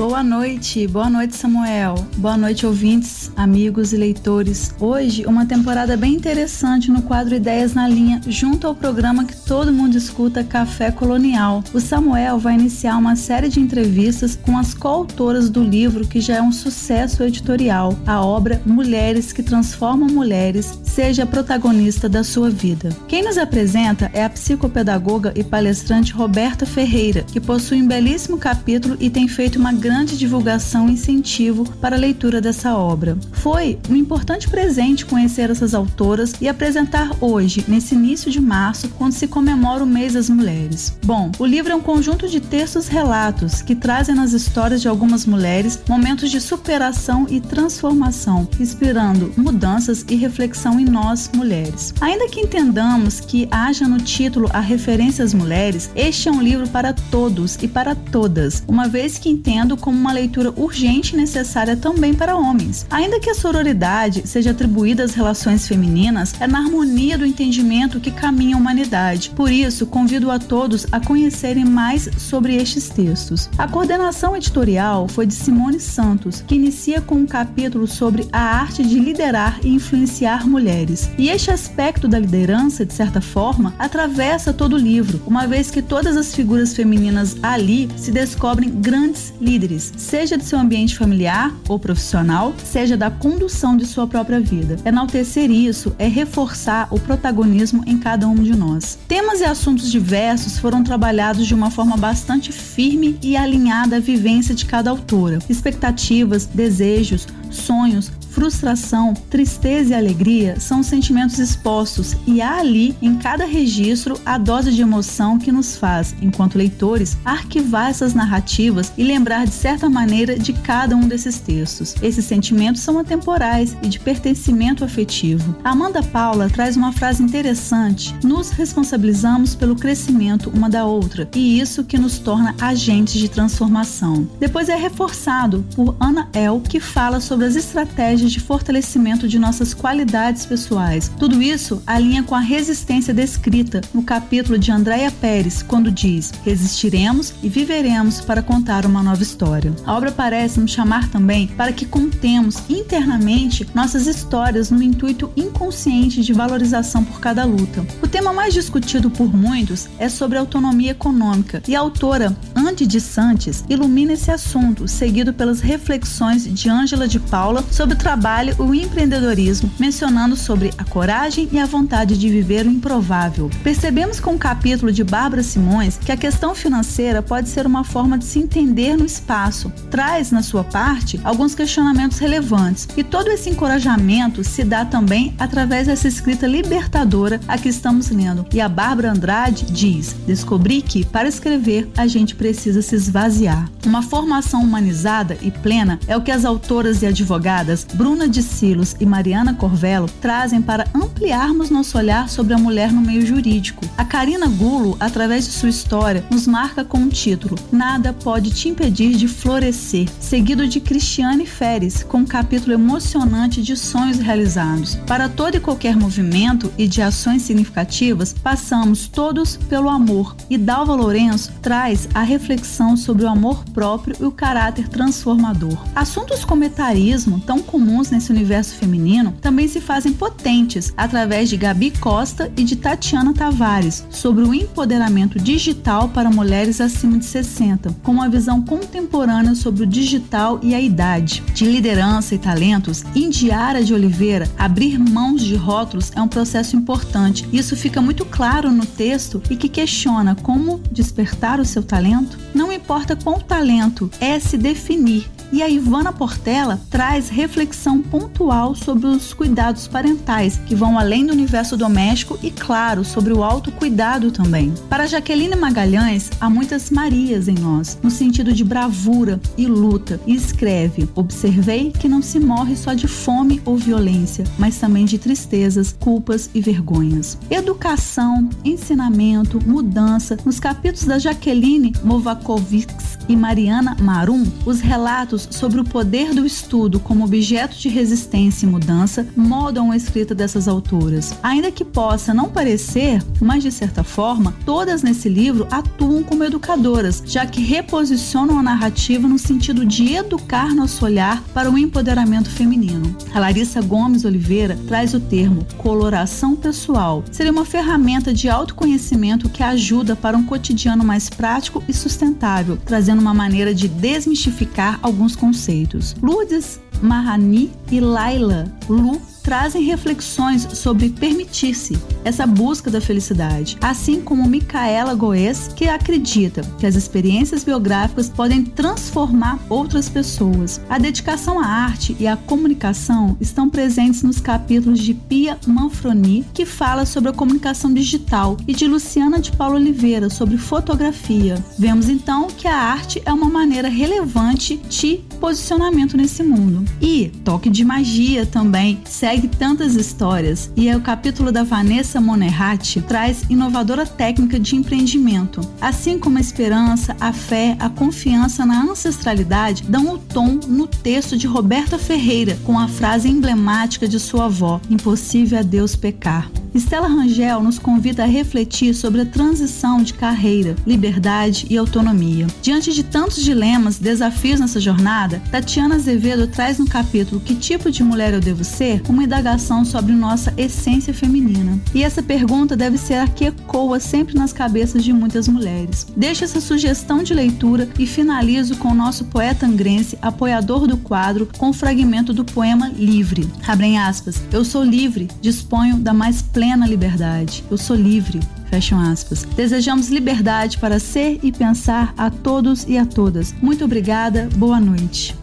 Boa 0.00 0.22
noite, 0.22 0.86
boa 0.86 1.10
noite 1.10 1.36
Samuel, 1.36 1.94
boa 2.16 2.34
noite 2.34 2.64
ouvintes, 2.64 3.30
amigos 3.36 3.92
e 3.92 3.98
leitores. 3.98 4.74
Hoje 4.80 5.26
uma 5.26 5.44
temporada 5.44 5.94
bem 5.94 6.14
interessante 6.14 6.90
no 6.90 7.02
quadro 7.02 7.34
Ideias 7.34 7.74
na 7.74 7.86
Linha, 7.86 8.18
junto 8.26 8.66
ao 8.66 8.74
programa 8.74 9.26
que 9.26 9.36
todo 9.36 9.70
mundo 9.70 9.98
escuta, 9.98 10.42
Café 10.42 10.90
Colonial. 10.90 11.62
O 11.74 11.80
Samuel 11.80 12.38
vai 12.38 12.54
iniciar 12.54 12.96
uma 12.96 13.14
série 13.14 13.50
de 13.50 13.60
entrevistas 13.60 14.36
com 14.36 14.56
as 14.56 14.72
coautoras 14.72 15.50
do 15.50 15.62
livro 15.62 16.08
que 16.08 16.18
já 16.18 16.36
é 16.36 16.42
um 16.42 16.50
sucesso 16.50 17.22
editorial, 17.22 17.94
a 18.06 18.24
obra 18.24 18.58
Mulheres 18.64 19.34
que 19.34 19.42
Transformam 19.42 20.08
Mulheres, 20.08 20.80
seja 20.82 21.26
protagonista 21.26 22.08
da 22.08 22.24
sua 22.24 22.48
vida. 22.48 22.88
Quem 23.06 23.22
nos 23.22 23.36
apresenta 23.36 24.10
é 24.14 24.24
a 24.24 24.30
psicopedagoga 24.30 25.34
e 25.36 25.44
palestrante 25.44 26.14
Roberta 26.14 26.64
Ferreira, 26.64 27.22
que 27.22 27.38
possui 27.38 27.82
um 27.82 27.86
belíssimo 27.86 28.38
capítulo 28.38 28.96
e 28.98 29.10
tem 29.10 29.28
feito 29.28 29.58
uma 29.58 29.74
grande 29.74 29.89
grande 29.90 30.16
divulgação 30.16 30.88
e 30.88 30.92
incentivo 30.92 31.64
para 31.80 31.96
a 31.96 31.98
leitura 31.98 32.40
dessa 32.40 32.76
obra. 32.76 33.18
Foi 33.32 33.76
um 33.88 33.96
importante 33.96 34.48
presente 34.48 35.04
conhecer 35.04 35.50
essas 35.50 35.74
autoras 35.74 36.32
e 36.40 36.48
apresentar 36.48 37.10
hoje, 37.20 37.64
nesse 37.66 37.96
início 37.96 38.30
de 38.30 38.40
março, 38.40 38.88
quando 38.90 39.14
se 39.14 39.26
comemora 39.26 39.82
o 39.82 39.86
mês 39.86 40.12
das 40.12 40.30
mulheres. 40.30 40.96
Bom, 41.04 41.32
o 41.40 41.44
livro 41.44 41.72
é 41.72 41.74
um 41.74 41.80
conjunto 41.80 42.28
de 42.28 42.38
textos 42.38 42.86
relatos 42.86 43.62
que 43.62 43.74
trazem 43.74 44.14
nas 44.14 44.32
histórias 44.32 44.80
de 44.80 44.86
algumas 44.86 45.26
mulheres 45.26 45.80
momentos 45.88 46.30
de 46.30 46.40
superação 46.40 47.26
e 47.28 47.40
transformação, 47.40 48.46
inspirando 48.60 49.34
mudanças 49.36 50.04
e 50.08 50.14
reflexão 50.14 50.78
em 50.78 50.84
nós, 50.84 51.28
mulheres. 51.34 51.92
Ainda 52.00 52.28
que 52.28 52.42
entendamos 52.42 53.18
que 53.18 53.48
haja 53.50 53.88
no 53.88 53.98
título 53.98 54.48
a 54.52 54.60
referência 54.60 55.24
às 55.24 55.34
mulheres, 55.34 55.90
este 55.96 56.28
é 56.28 56.32
um 56.32 56.40
livro 56.40 56.68
para 56.68 56.92
todos 56.92 57.58
e 57.60 57.66
para 57.66 57.96
todas, 57.96 58.62
uma 58.68 58.86
vez 58.86 59.18
que 59.18 59.28
entendo 59.28 59.79
como 59.80 59.98
uma 59.98 60.12
leitura 60.12 60.52
urgente 60.56 61.14
e 61.14 61.16
necessária 61.16 61.76
também 61.76 62.14
para 62.14 62.36
homens. 62.36 62.86
Ainda 62.90 63.18
que 63.18 63.30
a 63.30 63.34
sororidade 63.34 64.22
seja 64.26 64.50
atribuída 64.50 65.02
às 65.02 65.14
relações 65.14 65.66
femininas, 65.66 66.34
é 66.38 66.46
na 66.46 66.58
harmonia 66.58 67.18
do 67.18 67.26
entendimento 67.26 67.98
que 68.00 68.10
caminha 68.10 68.54
a 68.56 68.58
humanidade. 68.58 69.30
Por 69.30 69.50
isso, 69.50 69.86
convido 69.86 70.30
a 70.30 70.38
todos 70.38 70.86
a 70.92 71.00
conhecerem 71.00 71.64
mais 71.64 72.08
sobre 72.18 72.54
estes 72.56 72.88
textos. 72.88 73.48
A 73.56 73.66
coordenação 73.66 74.36
editorial 74.36 75.08
foi 75.08 75.26
de 75.26 75.34
Simone 75.34 75.80
Santos, 75.80 76.44
que 76.46 76.54
inicia 76.54 77.00
com 77.00 77.16
um 77.16 77.26
capítulo 77.26 77.86
sobre 77.86 78.28
a 78.32 78.40
arte 78.40 78.82
de 78.82 78.98
liderar 78.98 79.58
e 79.62 79.68
influenciar 79.68 80.46
mulheres. 80.46 81.10
E 81.16 81.28
este 81.28 81.50
aspecto 81.50 82.06
da 82.06 82.18
liderança, 82.18 82.84
de 82.84 82.92
certa 82.92 83.20
forma, 83.20 83.74
atravessa 83.78 84.52
todo 84.52 84.74
o 84.74 84.78
livro, 84.78 85.22
uma 85.26 85.46
vez 85.46 85.70
que 85.70 85.80
todas 85.80 86.16
as 86.16 86.34
figuras 86.34 86.74
femininas 86.74 87.36
ali 87.42 87.88
se 87.96 88.10
descobrem 88.10 88.70
grandes 88.70 89.32
líderes, 89.40 89.59
seja 89.96 90.36
de 90.36 90.44
seu 90.44 90.58
ambiente 90.58 90.96
familiar 90.96 91.54
ou 91.68 91.78
profissional, 91.78 92.54
seja 92.64 92.96
da 92.96 93.10
condução 93.10 93.76
de 93.76 93.84
sua 93.86 94.06
própria 94.06 94.40
vida. 94.40 94.76
Enaltecer 94.84 95.50
isso 95.50 95.94
é 95.98 96.06
reforçar 96.06 96.88
o 96.90 96.98
protagonismo 96.98 97.82
em 97.86 97.98
cada 97.98 98.26
um 98.28 98.34
de 98.34 98.56
nós. 98.56 98.98
Temas 99.08 99.40
e 99.40 99.44
assuntos 99.44 99.90
diversos 99.90 100.58
foram 100.58 100.82
trabalhados 100.82 101.46
de 101.46 101.54
uma 101.54 101.70
forma 101.70 101.96
bastante 101.96 102.52
firme 102.52 103.18
e 103.22 103.36
alinhada 103.36 103.96
à 103.96 104.00
vivência 104.00 104.54
de 104.54 104.64
cada 104.64 104.90
autora. 104.90 105.38
Expectativas, 105.48 106.46
desejos, 106.46 107.26
sonhos, 107.50 108.10
frustração, 108.40 109.12
tristeza 109.28 109.92
e 109.92 109.94
alegria 109.94 110.58
são 110.58 110.82
sentimentos 110.82 111.38
expostos 111.38 112.16
e 112.26 112.40
há 112.40 112.56
ali, 112.56 112.96
em 113.02 113.14
cada 113.16 113.44
registro, 113.44 114.18
a 114.24 114.38
dose 114.38 114.72
de 114.72 114.80
emoção 114.80 115.38
que 115.38 115.52
nos 115.52 115.76
faz, 115.76 116.14
enquanto 116.22 116.56
leitores, 116.56 117.18
arquivar 117.22 117.90
essas 117.90 118.14
narrativas 118.14 118.94
e 118.96 119.04
lembrar 119.04 119.44
de 119.44 119.52
certa 119.52 119.90
maneira 119.90 120.38
de 120.38 120.54
cada 120.54 120.96
um 120.96 121.06
desses 121.06 121.38
textos. 121.38 121.94
Esses 122.00 122.24
sentimentos 122.24 122.80
são 122.80 122.98
atemporais 122.98 123.76
e 123.82 123.88
de 123.88 124.00
pertencimento 124.00 124.86
afetivo. 124.86 125.54
Amanda 125.62 126.02
Paula 126.02 126.48
traz 126.48 126.78
uma 126.78 126.92
frase 126.92 127.22
interessante: 127.22 128.16
nos 128.24 128.48
responsabilizamos 128.48 129.54
pelo 129.54 129.76
crescimento 129.76 130.48
uma 130.48 130.70
da 130.70 130.86
outra 130.86 131.28
e 131.34 131.60
isso 131.60 131.84
que 131.84 131.98
nos 131.98 132.18
torna 132.18 132.54
agentes 132.58 133.20
de 133.20 133.28
transformação. 133.28 134.26
Depois 134.38 134.70
é 134.70 134.76
reforçado 134.76 135.62
por 135.76 135.94
Ana 136.00 136.26
El, 136.32 136.62
que 136.62 136.80
fala 136.80 137.20
sobre 137.20 137.44
as 137.44 137.54
estratégias 137.54 138.29
de 138.30 138.40
fortalecimento 138.40 139.28
de 139.28 139.38
nossas 139.38 139.74
qualidades 139.74 140.46
pessoais. 140.46 141.10
Tudo 141.18 141.42
isso 141.42 141.82
alinha 141.86 142.22
com 142.22 142.34
a 142.34 142.40
resistência 142.40 143.12
descrita 143.12 143.80
no 143.92 144.02
capítulo 144.02 144.58
de 144.58 144.70
Andréia 144.70 145.10
Pérez, 145.10 145.62
quando 145.62 145.90
diz: 145.90 146.32
Resistiremos 146.44 147.34
e 147.42 147.48
viveremos 147.48 148.20
para 148.20 148.42
contar 148.42 148.86
uma 148.86 149.02
nova 149.02 149.22
história. 149.22 149.74
A 149.84 149.94
obra 149.94 150.12
parece 150.12 150.60
nos 150.60 150.70
chamar 150.70 151.08
também 151.08 151.48
para 151.48 151.72
que 151.72 151.86
contemos 151.86 152.62
internamente 152.68 153.66
nossas 153.74 154.06
histórias 154.06 154.70
no 154.70 154.82
intuito 154.82 155.30
inconsciente 155.36 156.22
de 156.22 156.32
valorização 156.32 157.04
por 157.04 157.20
cada 157.20 157.44
luta. 157.44 157.84
O 158.02 158.08
tema 158.08 158.32
mais 158.32 158.54
discutido 158.54 159.10
por 159.10 159.34
muitos 159.34 159.88
é 159.98 160.08
sobre 160.08 160.38
autonomia 160.38 160.92
econômica 160.92 161.62
e 161.66 161.74
a 161.74 161.80
autora 161.80 162.36
Andy 162.54 162.86
de 162.86 163.00
Santos 163.00 163.64
ilumina 163.68 164.12
esse 164.12 164.30
assunto, 164.30 164.86
seguido 164.86 165.32
pelas 165.32 165.60
reflexões 165.60 166.44
de 166.44 166.68
Ângela 166.68 167.08
de 167.08 167.18
Paula 167.18 167.64
sobre 167.70 167.94
o 167.94 167.98
trabalho 168.10 168.56
o 168.58 168.74
empreendedorismo, 168.74 169.70
mencionando 169.78 170.34
sobre 170.34 170.72
a 170.76 170.82
coragem 170.82 171.48
e 171.52 171.60
a 171.60 171.64
vontade 171.64 172.18
de 172.18 172.28
viver 172.28 172.66
o 172.66 172.70
improvável. 172.70 173.48
Percebemos 173.62 174.18
com 174.18 174.34
o 174.34 174.38
capítulo 174.38 174.90
de 174.90 175.04
Bárbara 175.04 175.44
Simões 175.44 175.96
que 175.96 176.10
a 176.10 176.16
questão 176.16 176.52
financeira 176.52 177.22
pode 177.22 177.48
ser 177.48 177.68
uma 177.68 177.84
forma 177.84 178.18
de 178.18 178.24
se 178.24 178.40
entender 178.40 178.96
no 178.96 179.06
espaço. 179.06 179.72
Traz, 179.92 180.32
na 180.32 180.42
sua 180.42 180.64
parte, 180.64 181.20
alguns 181.22 181.54
questionamentos 181.54 182.18
relevantes. 182.18 182.88
E 182.96 183.04
todo 183.04 183.28
esse 183.28 183.48
encorajamento 183.48 184.42
se 184.42 184.64
dá 184.64 184.84
também 184.84 185.32
através 185.38 185.86
dessa 185.86 186.08
escrita 186.08 186.48
libertadora 186.48 187.40
a 187.46 187.56
que 187.56 187.68
estamos 187.68 188.10
lendo. 188.10 188.44
E 188.52 188.60
a 188.60 188.68
Bárbara 188.68 189.12
Andrade 189.12 189.66
diz: 189.66 190.16
Descobri 190.26 190.82
que, 190.82 191.04
para 191.04 191.28
escrever, 191.28 191.88
a 191.96 192.08
gente 192.08 192.34
precisa 192.34 192.82
se 192.82 192.96
esvaziar. 192.96 193.70
Uma 193.86 194.02
formação 194.02 194.64
humanizada 194.64 195.38
e 195.40 195.52
plena 195.52 196.00
é 196.08 196.16
o 196.16 196.22
que 196.22 196.32
as 196.32 196.44
autoras 196.44 197.02
e 197.02 197.06
advogadas 197.06 197.86
Bruna 198.00 198.26
de 198.26 198.42
Silos 198.42 198.96
e 198.98 199.04
Mariana 199.04 199.52
Corvelo 199.52 200.08
trazem 200.22 200.62
para 200.62 200.86
ampliarmos 200.94 201.68
nosso 201.68 201.98
olhar 201.98 202.30
sobre 202.30 202.54
a 202.54 202.58
mulher 202.58 202.90
no 202.90 203.02
meio 203.02 203.26
jurídico. 203.26 203.84
A 203.94 204.06
Karina 204.06 204.46
Gulo, 204.46 204.96
através 204.98 205.44
de 205.44 205.50
sua 205.50 205.68
história, 205.68 206.24
nos 206.30 206.46
marca 206.46 206.82
com 206.82 207.04
o 207.04 207.10
título 207.10 207.58
Nada 207.70 208.14
pode 208.14 208.52
te 208.52 208.70
impedir 208.70 209.16
de 209.16 209.28
florescer, 209.28 210.08
seguido 210.18 210.66
de 210.66 210.80
Cristiane 210.80 211.44
Feres, 211.44 212.02
com 212.02 212.20
um 212.20 212.24
capítulo 212.24 212.72
emocionante 212.72 213.60
de 213.60 213.76
sonhos 213.76 214.16
realizados. 214.16 214.94
Para 215.06 215.28
todo 215.28 215.56
e 215.56 215.60
qualquer 215.60 215.94
movimento 215.94 216.72
e 216.78 216.88
de 216.88 217.02
ações 217.02 217.42
significativas, 217.42 218.32
passamos 218.32 219.08
todos 219.08 219.58
pelo 219.58 219.90
amor, 219.90 220.34
e 220.48 220.56
Dalva 220.56 220.94
Lourenço 220.94 221.52
traz 221.60 222.08
a 222.14 222.22
reflexão 222.22 222.96
sobre 222.96 223.26
o 223.26 223.28
amor 223.28 223.62
próprio 223.74 224.16
e 224.18 224.24
o 224.24 224.32
caráter 224.32 224.88
transformador. 224.88 225.76
Assuntos 225.94 226.46
como 226.46 226.64
etarismo, 226.64 227.40
tão 227.40 227.60
comuns 227.60 227.89
comuns 227.90 228.08
nesse 228.08 228.30
universo 228.30 228.76
feminino 228.76 229.34
também 229.40 229.66
se 229.66 229.80
fazem 229.80 230.12
potentes 230.12 230.94
através 230.96 231.48
de 231.48 231.56
Gabi 231.56 231.90
Costa 231.98 232.50
e 232.56 232.62
de 232.62 232.76
Tatiana 232.76 233.34
Tavares 233.34 234.06
sobre 234.10 234.44
o 234.44 234.54
empoderamento 234.54 235.40
digital 235.40 236.08
para 236.08 236.30
mulheres 236.30 236.80
acima 236.80 237.18
de 237.18 237.24
60, 237.24 237.96
com 238.04 238.12
uma 238.12 238.28
visão 238.28 238.62
contemporânea 238.62 239.56
sobre 239.56 239.82
o 239.82 239.86
digital 239.86 240.60
e 240.62 240.72
a 240.72 240.80
idade. 240.80 241.42
De 241.52 241.64
liderança 241.64 242.34
e 242.34 242.38
talentos, 242.38 243.04
Indiara 243.14 243.82
de 243.82 243.92
Oliveira, 243.92 244.48
abrir 244.56 244.96
mãos 244.96 245.42
de 245.42 245.56
rótulos 245.56 246.12
é 246.14 246.22
um 246.22 246.28
processo 246.28 246.76
importante. 246.76 247.48
Isso 247.52 247.76
fica 247.76 248.00
muito 248.00 248.24
claro 248.24 248.70
no 248.70 248.86
texto 248.86 249.42
e 249.50 249.56
que 249.56 249.68
questiona 249.68 250.36
como 250.36 250.80
despertar 250.92 251.58
o 251.58 251.64
seu 251.64 251.82
talento. 251.82 252.38
Não 252.54 252.72
importa 252.72 253.16
qual 253.16 253.40
talento 253.40 254.08
é 254.20 254.38
se 254.38 254.56
definir, 254.56 255.28
e 255.52 255.62
a 255.62 255.68
Ivana 255.68 256.12
Portela 256.12 256.80
traz 256.88 257.28
reflexão 257.28 258.00
pontual 258.00 258.74
sobre 258.74 259.06
os 259.06 259.32
cuidados 259.32 259.88
parentais, 259.88 260.60
que 260.66 260.74
vão 260.74 260.98
além 260.98 261.26
do 261.26 261.32
universo 261.32 261.76
doméstico 261.76 262.38
e, 262.42 262.50
claro, 262.50 263.04
sobre 263.04 263.32
o 263.32 263.42
autocuidado 263.42 264.30
também. 264.30 264.72
Para 264.88 265.06
Jaqueline 265.06 265.56
Magalhães, 265.56 266.30
há 266.40 266.48
muitas 266.48 266.90
Marias 266.90 267.48
em 267.48 267.54
nós, 267.54 267.98
no 268.02 268.10
sentido 268.10 268.52
de 268.52 268.64
bravura 268.64 269.40
e 269.56 269.66
luta, 269.66 270.20
e 270.26 270.34
escreve: 270.34 271.08
Observei 271.14 271.90
que 271.90 272.08
não 272.08 272.22
se 272.22 272.38
morre 272.38 272.76
só 272.76 272.94
de 272.94 273.08
fome 273.08 273.60
ou 273.64 273.76
violência, 273.76 274.44
mas 274.58 274.78
também 274.78 275.04
de 275.04 275.18
tristezas, 275.18 275.94
culpas 275.98 276.50
e 276.54 276.60
vergonhas. 276.60 277.38
Educação, 277.50 278.48
ensinamento, 278.64 279.60
mudança. 279.66 280.36
Nos 280.44 280.60
capítulos 280.60 281.04
da 281.04 281.18
Jaqueline 281.18 281.92
Movakovics 282.04 283.18
e 283.28 283.36
Mariana 283.36 283.96
Marum, 284.00 284.44
os 284.64 284.80
relatos 284.80 285.39
sobre 285.50 285.80
o 285.80 285.84
poder 285.84 286.34
do 286.34 286.46
estudo 286.46 287.00
como 287.00 287.24
objeto 287.24 287.76
de 287.76 287.88
resistência 287.88 288.66
e 288.66 288.68
mudança 288.68 289.26
moldam 289.36 289.90
a 289.90 289.96
escrita 289.96 290.34
dessas 290.34 290.68
autoras. 290.68 291.34
Ainda 291.42 291.70
que 291.70 291.84
possa 291.84 292.34
não 292.34 292.48
parecer, 292.48 293.22
mas 293.40 293.62
de 293.62 293.70
certa 293.70 294.04
forma, 294.04 294.54
todas 294.64 295.02
nesse 295.02 295.28
livro 295.28 295.66
atuam 295.70 296.22
como 296.22 296.44
educadoras, 296.44 297.22
já 297.24 297.46
que 297.46 297.62
reposicionam 297.62 298.58
a 298.58 298.62
narrativa 298.62 299.26
no 299.26 299.38
sentido 299.38 299.84
de 299.86 300.14
educar 300.14 300.74
nosso 300.74 301.04
olhar 301.04 301.42
para 301.54 301.70
o 301.70 301.78
empoderamento 301.78 302.50
feminino. 302.50 303.16
A 303.34 303.40
Larissa 303.40 303.80
Gomes 303.80 304.24
Oliveira 304.24 304.78
traz 304.86 305.14
o 305.14 305.20
termo 305.20 305.66
coloração 305.78 306.56
pessoal. 306.56 307.24
Seria 307.30 307.52
uma 307.52 307.64
ferramenta 307.64 308.32
de 308.32 308.48
autoconhecimento 308.48 309.48
que 309.48 309.62
ajuda 309.62 310.16
para 310.16 310.36
um 310.36 310.44
cotidiano 310.44 311.04
mais 311.04 311.28
prático 311.28 311.82
e 311.88 311.92
sustentável, 311.92 312.78
trazendo 312.84 313.20
uma 313.20 313.34
maneira 313.34 313.74
de 313.74 313.88
desmistificar 313.88 314.98
alguns 315.02 315.29
conceitos. 315.36 316.14
Lourdes 316.22 316.80
Mahani 317.02 317.70
e 317.90 318.00
Laila 318.00 318.66
Lu 318.88 319.20
trazem 319.50 319.82
reflexões 319.82 320.62
sobre 320.78 321.08
permitir-se, 321.08 321.98
essa 322.24 322.46
busca 322.46 322.88
da 322.88 323.00
felicidade, 323.00 323.76
assim 323.80 324.20
como 324.20 324.48
Micaela 324.48 325.12
Goes, 325.12 325.66
que 325.74 325.88
acredita 325.88 326.62
que 326.78 326.86
as 326.86 326.94
experiências 326.94 327.64
biográficas 327.64 328.28
podem 328.28 328.62
transformar 328.62 329.58
outras 329.68 330.08
pessoas. 330.08 330.80
A 330.88 330.98
dedicação 330.98 331.58
à 331.58 331.66
arte 331.66 332.16
e 332.20 332.28
à 332.28 332.36
comunicação 332.36 333.36
estão 333.40 333.68
presentes 333.68 334.22
nos 334.22 334.38
capítulos 334.38 335.00
de 335.00 335.14
Pia 335.14 335.58
Manfroni, 335.66 336.46
que 336.54 336.64
fala 336.64 337.04
sobre 337.04 337.30
a 337.30 337.34
comunicação 337.34 337.92
digital, 337.92 338.56
e 338.68 338.72
de 338.72 338.86
Luciana 338.86 339.40
de 339.40 339.50
Paulo 339.50 339.74
Oliveira 339.74 340.30
sobre 340.30 340.58
fotografia. 340.58 341.56
Vemos 341.76 342.08
então 342.08 342.46
que 342.46 342.68
a 342.68 342.76
arte 342.76 343.20
é 343.24 343.32
uma 343.32 343.48
maneira 343.48 343.88
relevante 343.88 344.76
de 344.88 345.16
posicionamento 345.40 346.16
nesse 346.16 346.44
mundo. 346.44 346.84
E 347.00 347.32
Toque 347.44 347.68
de 347.68 347.84
Magia 347.84 348.46
também 348.46 349.00
segue 349.06 349.39
tantas 349.48 349.94
histórias 349.94 350.70
e 350.74 350.88
é 350.88 350.96
o 350.96 351.00
capítulo 351.00 351.52
da 351.52 351.62
Vanessa 351.62 352.20
Monerati 352.20 353.00
traz 353.02 353.42
inovadora 353.50 354.06
técnica 354.06 354.58
de 354.58 354.74
empreendimento. 354.74 355.60
Assim 355.80 356.18
como 356.18 356.38
a 356.38 356.40
esperança, 356.40 357.14
a 357.20 357.32
fé, 357.32 357.76
a 357.78 357.88
confiança 357.88 358.64
na 358.64 358.82
ancestralidade 358.82 359.82
dão 359.82 360.14
o 360.14 360.18
tom 360.18 360.58
no 360.66 360.86
texto 360.86 361.36
de 361.36 361.46
Roberta 361.46 361.98
Ferreira 361.98 362.58
com 362.64 362.78
a 362.78 362.88
frase 362.88 363.28
emblemática 363.28 364.08
de 364.08 364.18
sua 364.18 364.46
avó: 364.46 364.80
Impossível 364.88 365.58
a 365.58 365.62
Deus 365.62 365.94
pecar. 365.94 366.50
Estela 366.72 367.08
Rangel 367.08 367.60
nos 367.60 367.80
convida 367.80 368.22
a 368.22 368.26
refletir 368.26 368.94
sobre 368.94 369.22
a 369.22 369.26
transição 369.26 370.00
de 370.04 370.14
carreira, 370.14 370.76
liberdade 370.86 371.66
e 371.68 371.76
autonomia. 371.76 372.46
Diante 372.62 372.92
de 372.92 373.02
tantos 373.02 373.42
dilemas, 373.42 373.98
desafios 373.98 374.60
nessa 374.60 374.78
jornada, 374.78 375.42
Tatiana 375.50 375.96
Azevedo 375.96 376.46
traz 376.46 376.78
no 376.78 376.86
capítulo 376.86 377.40
Que 377.40 377.56
tipo 377.56 377.90
de 377.90 378.04
mulher 378.04 378.34
eu 378.34 378.40
devo 378.40 378.62
ser? 378.62 379.02
uma 379.10 379.19
indagação 379.24 379.84
sobre 379.84 380.12
nossa 380.12 380.52
essência 380.56 381.12
feminina. 381.12 381.78
E 381.94 382.02
essa 382.02 382.22
pergunta 382.22 382.76
deve 382.76 382.98
ser 382.98 383.14
a 383.14 383.26
que 383.26 383.46
ecoa 383.46 384.00
sempre 384.00 384.34
nas 384.34 384.52
cabeças 384.52 385.04
de 385.04 385.12
muitas 385.12 385.48
mulheres. 385.48 386.06
Deixo 386.16 386.44
essa 386.44 386.60
sugestão 386.60 387.22
de 387.22 387.34
leitura 387.34 387.88
e 387.98 388.06
finalizo 388.06 388.76
com 388.76 388.88
o 388.88 388.94
nosso 388.94 389.24
poeta 389.26 389.66
angrense, 389.66 390.18
apoiador 390.20 390.86
do 390.86 390.96
quadro, 390.96 391.48
com 391.58 391.70
o 391.70 391.74
fragmento 391.74 392.32
do 392.32 392.44
poema 392.44 392.88
Livre. 392.88 393.48
Abrem 393.66 393.98
aspas. 393.98 394.42
Eu 394.52 394.64
sou 394.64 394.82
livre, 394.82 395.28
disponho 395.40 395.96
da 395.96 396.12
mais 396.12 396.42
plena 396.42 396.86
liberdade. 396.86 397.64
Eu 397.70 397.78
sou 397.78 397.96
livre. 397.96 398.40
Fecham 398.68 399.00
aspas. 399.00 399.44
Desejamos 399.56 400.08
liberdade 400.10 400.78
para 400.78 401.00
ser 401.00 401.40
e 401.42 401.50
pensar 401.50 402.14
a 402.16 402.30
todos 402.30 402.84
e 402.86 402.96
a 402.96 403.04
todas. 403.04 403.52
Muito 403.60 403.84
obrigada, 403.84 404.48
boa 404.56 404.78
noite. 404.78 405.39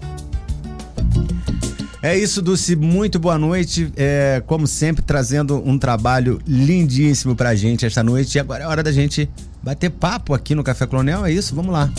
É 2.07 2.17
isso, 2.17 2.41
Dulce. 2.41 2.73
Muito 2.73 3.19
boa 3.19 3.37
noite. 3.37 3.91
É, 3.97 4.41
como 4.47 4.65
sempre, 4.65 5.03
trazendo 5.03 5.61
um 5.65 5.77
trabalho 5.77 6.39
lindíssimo 6.47 7.35
pra 7.35 7.53
gente 7.53 7.85
esta 7.85 8.01
noite. 8.01 8.35
E 8.35 8.39
agora 8.39 8.63
é 8.63 8.67
hora 8.67 8.81
da 8.81 8.93
gente 8.93 9.29
bater 9.61 9.89
papo 9.89 10.33
aqui 10.33 10.55
no 10.55 10.63
Café 10.63 10.87
Colonial. 10.87 11.25
É 11.25 11.33
isso? 11.33 11.53
Vamos 11.53 11.73
lá. 11.73 11.91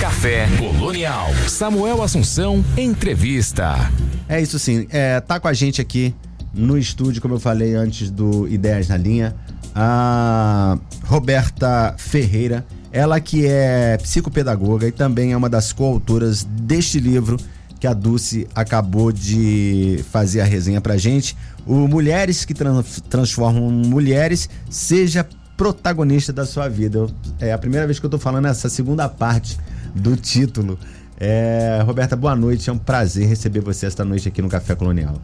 Café 0.00 0.48
Colonial. 0.58 1.28
Samuel 1.46 2.02
Assunção, 2.02 2.64
entrevista. 2.76 3.92
É 4.28 4.42
isso 4.42 4.58
sim. 4.58 4.88
É, 4.90 5.20
tá 5.20 5.38
com 5.38 5.46
a 5.46 5.52
gente 5.52 5.80
aqui 5.80 6.12
no 6.52 6.76
estúdio, 6.76 7.22
como 7.22 7.34
eu 7.34 7.40
falei 7.40 7.76
antes 7.76 8.10
do 8.10 8.48
Ideias 8.48 8.88
na 8.88 8.96
Linha, 8.96 9.36
a 9.72 10.76
Roberta 11.04 11.94
Ferreira. 11.96 12.66
Ela 12.90 13.20
que 13.20 13.46
é 13.46 13.98
psicopedagoga 13.98 14.88
e 14.88 14.90
também 14.90 15.30
é 15.30 15.36
uma 15.36 15.48
das 15.48 15.72
coautoras 15.72 16.42
deste 16.42 16.98
livro 16.98 17.38
que 17.82 17.86
a 17.88 17.92
Dulce 17.92 18.46
acabou 18.54 19.10
de 19.10 20.04
fazer 20.12 20.40
a 20.40 20.44
resenha 20.44 20.80
pra 20.80 20.96
gente. 20.96 21.36
O 21.66 21.88
Mulheres 21.88 22.44
que 22.44 22.54
Transformam 22.54 23.72
Mulheres, 23.72 24.48
seja 24.70 25.28
protagonista 25.56 26.32
da 26.32 26.46
sua 26.46 26.68
vida. 26.68 27.08
É 27.40 27.52
a 27.52 27.58
primeira 27.58 27.84
vez 27.84 27.98
que 27.98 28.06
eu 28.06 28.10
tô 28.10 28.20
falando 28.20 28.46
essa 28.46 28.68
segunda 28.68 29.08
parte 29.08 29.58
do 29.96 30.14
título. 30.16 30.78
É, 31.18 31.82
Roberta, 31.84 32.14
boa 32.14 32.36
noite. 32.36 32.70
É 32.70 32.72
um 32.72 32.78
prazer 32.78 33.26
receber 33.26 33.58
você 33.58 33.84
esta 33.84 34.04
noite 34.04 34.28
aqui 34.28 34.40
no 34.40 34.48
Café 34.48 34.76
Colonial. 34.76 35.20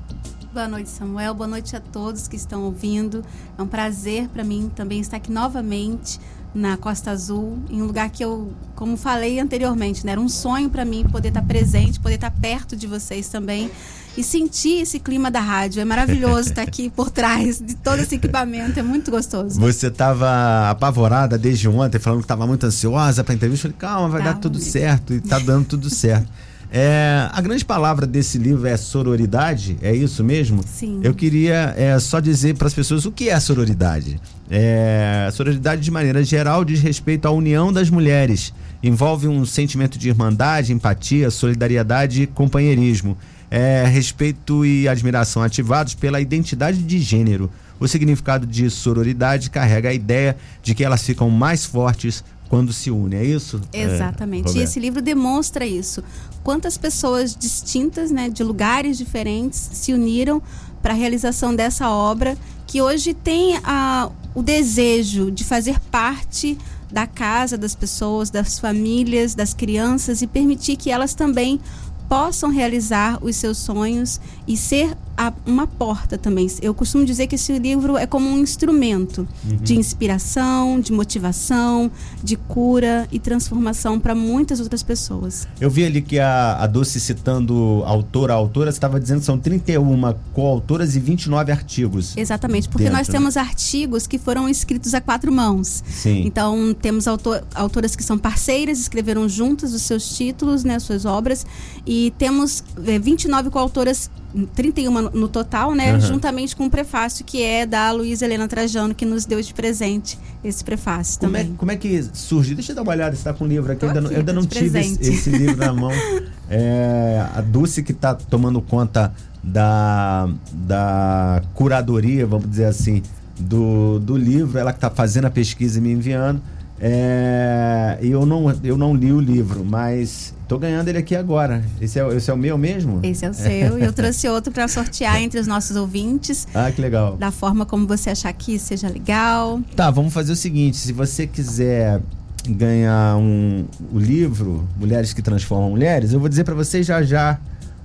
Boa 0.52 0.66
noite, 0.66 0.90
Samuel. 0.90 1.34
Boa 1.34 1.46
noite 1.46 1.76
a 1.76 1.80
todos 1.80 2.26
que 2.26 2.34
estão 2.34 2.64
ouvindo. 2.64 3.24
É 3.56 3.62
um 3.62 3.68
prazer 3.68 4.26
para 4.30 4.42
mim 4.42 4.68
também 4.74 4.98
estar 4.98 5.18
aqui 5.18 5.30
novamente 5.30 6.18
na 6.54 6.76
Costa 6.76 7.10
Azul, 7.10 7.58
em 7.70 7.82
um 7.82 7.86
lugar 7.86 8.10
que 8.10 8.24
eu, 8.24 8.52
como 8.74 8.96
falei 8.96 9.38
anteriormente, 9.38 10.04
né, 10.04 10.12
era 10.12 10.20
um 10.20 10.28
sonho 10.28 10.70
para 10.70 10.84
mim 10.84 11.04
poder 11.10 11.28
estar 11.28 11.42
presente, 11.42 12.00
poder 12.00 12.16
estar 12.16 12.30
perto 12.30 12.74
de 12.74 12.86
vocês 12.86 13.28
também 13.28 13.70
e 14.16 14.24
sentir 14.24 14.80
esse 14.80 14.98
clima 14.98 15.30
da 15.30 15.40
rádio. 15.40 15.80
É 15.80 15.84
maravilhoso 15.84 16.48
estar 16.48 16.62
aqui 16.62 16.90
por 16.90 17.10
trás 17.10 17.60
de 17.60 17.74
todo 17.76 18.00
esse 18.00 18.16
equipamento, 18.16 18.78
é 18.78 18.82
muito 18.82 19.10
gostoso. 19.10 19.60
Você 19.60 19.88
estava 19.88 20.70
apavorada 20.70 21.38
desde 21.38 21.68
ontem, 21.68 21.98
falando 21.98 22.20
que 22.20 22.24
estava 22.24 22.46
muito 22.46 22.64
ansiosa 22.64 23.22
para 23.22 23.34
a 23.34 23.36
entrevista. 23.36 23.68
Eu 23.68 23.72
falei, 23.72 23.80
calma, 23.80 24.08
vai 24.08 24.22
tá, 24.22 24.32
dar 24.32 24.38
tudo 24.38 24.58
certo 24.58 25.12
e 25.12 25.18
está 25.18 25.38
dando 25.38 25.66
tudo 25.66 25.88
certo. 25.90 26.28
É, 26.70 27.28
a 27.32 27.40
grande 27.40 27.64
palavra 27.64 28.06
desse 28.06 28.36
livro 28.36 28.66
é 28.66 28.76
sororidade, 28.76 29.78
é 29.80 29.94
isso 29.94 30.22
mesmo? 30.22 30.62
Sim. 30.66 31.00
Eu 31.02 31.14
queria 31.14 31.74
é, 31.76 31.98
só 31.98 32.20
dizer 32.20 32.56
para 32.56 32.66
as 32.66 32.74
pessoas 32.74 33.06
o 33.06 33.12
que 33.12 33.30
é 33.30 33.40
sororidade. 33.40 34.20
É, 34.50 35.30
sororidade, 35.32 35.80
de 35.80 35.90
maneira 35.90 36.22
geral, 36.22 36.64
diz 36.64 36.80
respeito 36.80 37.26
à 37.26 37.30
união 37.30 37.72
das 37.72 37.88
mulheres. 37.88 38.52
Envolve 38.82 39.26
um 39.26 39.46
sentimento 39.46 39.98
de 39.98 40.08
irmandade, 40.08 40.72
empatia, 40.72 41.30
solidariedade 41.30 42.22
e 42.22 42.26
companheirismo. 42.26 43.16
É, 43.50 43.86
respeito 43.86 44.64
e 44.64 44.86
admiração 44.86 45.42
ativados 45.42 45.94
pela 45.94 46.20
identidade 46.20 46.82
de 46.82 46.98
gênero. 46.98 47.50
O 47.80 47.88
significado 47.88 48.46
de 48.46 48.68
sororidade 48.68 49.48
carrega 49.50 49.88
a 49.88 49.94
ideia 49.94 50.36
de 50.62 50.74
que 50.74 50.84
elas 50.84 51.02
ficam 51.02 51.30
mais 51.30 51.64
fortes 51.64 52.22
quando 52.48 52.72
se 52.72 52.90
unem, 52.90 53.20
é 53.20 53.24
isso? 53.24 53.60
Exatamente. 53.72 54.56
É, 54.56 54.60
e 54.60 54.62
esse 54.64 54.80
livro 54.80 55.02
demonstra 55.02 55.66
isso. 55.66 56.02
Quantas 56.42 56.78
pessoas 56.78 57.36
distintas, 57.36 58.10
né, 58.10 58.28
de 58.28 58.42
lugares 58.42 58.96
diferentes, 58.96 59.68
se 59.72 59.92
uniram 59.92 60.42
para 60.80 60.94
a 60.94 60.96
realização 60.96 61.54
dessa 61.54 61.90
obra, 61.90 62.36
que 62.66 62.80
hoje 62.80 63.12
tem 63.12 63.58
a, 63.64 64.10
o 64.34 64.42
desejo 64.42 65.30
de 65.30 65.44
fazer 65.44 65.78
parte 65.90 66.56
da 66.90 67.06
casa 67.06 67.58
das 67.58 67.74
pessoas, 67.74 68.30
das 68.30 68.58
famílias, 68.58 69.34
das 69.34 69.52
crianças 69.52 70.22
e 70.22 70.26
permitir 70.26 70.76
que 70.76 70.90
elas 70.90 71.14
também 71.14 71.60
possam 72.08 72.50
realizar 72.50 73.18
os 73.22 73.36
seus 73.36 73.58
sonhos 73.58 74.20
e 74.46 74.56
ser 74.56 74.96
a, 75.18 75.32
uma 75.44 75.66
porta 75.66 76.16
também. 76.16 76.46
Eu 76.62 76.72
costumo 76.72 77.04
dizer 77.04 77.26
que 77.26 77.34
esse 77.34 77.58
livro 77.58 77.98
é 77.98 78.06
como 78.06 78.28
um 78.28 78.38
instrumento 78.38 79.26
uhum. 79.44 79.56
de 79.56 79.76
inspiração, 79.76 80.78
de 80.78 80.92
motivação, 80.92 81.90
de 82.22 82.36
cura 82.36 83.08
e 83.10 83.18
transformação 83.18 83.98
para 83.98 84.14
muitas 84.14 84.60
outras 84.60 84.82
pessoas. 84.82 85.48
Eu 85.60 85.68
vi 85.68 85.84
ali 85.84 86.00
que 86.00 86.20
a, 86.20 86.62
a 86.62 86.66
Doce 86.68 87.00
citando 87.00 87.82
autora 87.84 88.32
a 88.32 88.36
autora, 88.36 88.70
estava 88.70 89.00
dizendo 89.00 89.18
que 89.18 89.26
são 89.26 89.38
31 89.38 90.14
coautoras 90.32 90.94
e 90.94 91.00
29 91.00 91.50
artigos. 91.50 92.16
Exatamente, 92.16 92.68
porque 92.68 92.84
dentro, 92.84 92.98
nós 92.98 93.08
temos 93.08 93.36
artigos 93.36 94.06
que 94.06 94.18
foram 94.18 94.48
escritos 94.48 94.94
a 94.94 95.00
quatro 95.00 95.32
mãos. 95.32 95.82
Sim. 95.88 96.22
Então, 96.24 96.72
temos 96.80 97.08
autor, 97.08 97.42
autoras 97.54 97.96
que 97.96 98.04
são 98.04 98.16
parceiras, 98.16 98.78
escreveram 98.78 99.28
juntas 99.28 99.74
os 99.74 99.82
seus 99.82 100.16
títulos, 100.16 100.62
né, 100.62 100.78
suas 100.78 101.04
obras, 101.04 101.44
e 101.84 101.97
temos 102.16 102.62
é, 102.86 102.98
29 102.98 103.50
coautoras 103.50 104.10
31 104.54 105.10
no 105.10 105.28
total, 105.28 105.74
né? 105.74 105.94
Uhum. 105.94 106.00
Juntamente 106.00 106.54
com 106.54 106.66
o 106.66 106.70
prefácio 106.70 107.24
que 107.24 107.42
é 107.42 107.64
da 107.64 107.90
Luísa 107.92 108.24
Helena 108.24 108.46
Trajano, 108.46 108.94
que 108.94 109.06
nos 109.06 109.24
deu 109.24 109.40
de 109.40 109.54
presente 109.54 110.18
esse 110.44 110.62
prefácio 110.62 111.18
como 111.18 111.36
é 111.36 111.40
também. 111.40 111.54
É, 111.54 111.58
como 111.58 111.72
é 111.72 111.76
que 111.76 112.02
surgiu? 112.12 112.54
Deixa 112.54 112.72
eu 112.72 112.76
dar 112.76 112.82
uma 112.82 112.92
olhada 112.92 113.12
se 113.12 113.20
está 113.20 113.32
com 113.32 113.44
o 113.44 113.48
livro 113.48 113.72
aqui. 113.72 113.84
eu 113.84 113.88
ainda, 113.88 114.00
aqui, 114.00 114.12
eu 114.12 114.18
ainda 114.18 114.32
não 114.32 114.46
tive 114.46 114.78
esse, 114.78 115.00
esse, 115.00 115.30
livro 115.30 115.56
na 115.56 115.72
mão. 115.72 115.90
É, 116.50 117.26
a 117.34 117.42
Dulce 117.42 117.82
que 117.82 117.92
está 117.92 118.14
tomando 118.14 118.62
conta 118.62 119.12
da, 119.44 120.26
da 120.50 121.42
curadoria, 121.52 122.26
vamos 122.26 122.48
dizer 122.48 122.64
assim, 122.64 123.02
do, 123.38 123.98
do 123.98 124.16
livro, 124.16 124.58
ela 124.58 124.72
que 124.72 124.78
está 124.78 124.88
fazendo 124.88 125.26
a 125.26 125.30
pesquisa 125.30 125.78
e 125.78 125.82
me 125.82 125.92
enviando. 125.92 126.40
É, 126.80 127.98
eu, 128.00 128.24
não, 128.24 128.54
eu 128.62 128.76
não 128.76 128.94
li 128.94 129.12
o 129.12 129.20
livro, 129.20 129.64
mas 129.64 130.32
tô 130.46 130.58
ganhando 130.58 130.88
ele 130.88 130.98
aqui 130.98 131.16
agora. 131.16 131.62
Esse 131.80 131.98
é, 131.98 132.16
esse 132.16 132.30
é 132.30 132.34
o 132.34 132.36
meu 132.36 132.56
mesmo? 132.56 133.00
Esse 133.02 133.24
é 133.24 133.30
o 133.30 133.34
seu. 133.34 133.78
E 133.78 133.82
eu 133.82 133.92
trouxe 133.92 134.28
outro 134.28 134.52
para 134.52 134.68
sortear 134.68 135.18
entre 135.22 135.40
os 135.40 135.46
nossos 135.46 135.76
ouvintes. 135.76 136.46
Ah, 136.54 136.70
que 136.70 136.80
legal. 136.80 137.16
Da 137.16 137.30
forma 137.30 137.66
como 137.66 137.86
você 137.86 138.10
achar 138.10 138.32
que 138.32 138.58
seja 138.58 138.88
legal. 138.88 139.60
Tá, 139.74 139.90
vamos 139.90 140.12
fazer 140.12 140.32
o 140.32 140.36
seguinte: 140.36 140.76
se 140.76 140.92
você 140.92 141.26
quiser 141.26 142.00
ganhar 142.48 143.16
um, 143.16 143.64
o 143.92 143.98
livro 143.98 144.66
Mulheres 144.76 145.12
que 145.12 145.20
Transformam 145.20 145.70
Mulheres, 145.70 146.12
eu 146.12 146.20
vou 146.20 146.28
dizer 146.28 146.44
para 146.44 146.54
você 146.54 146.82
já 146.82 147.02
já 147.02 147.38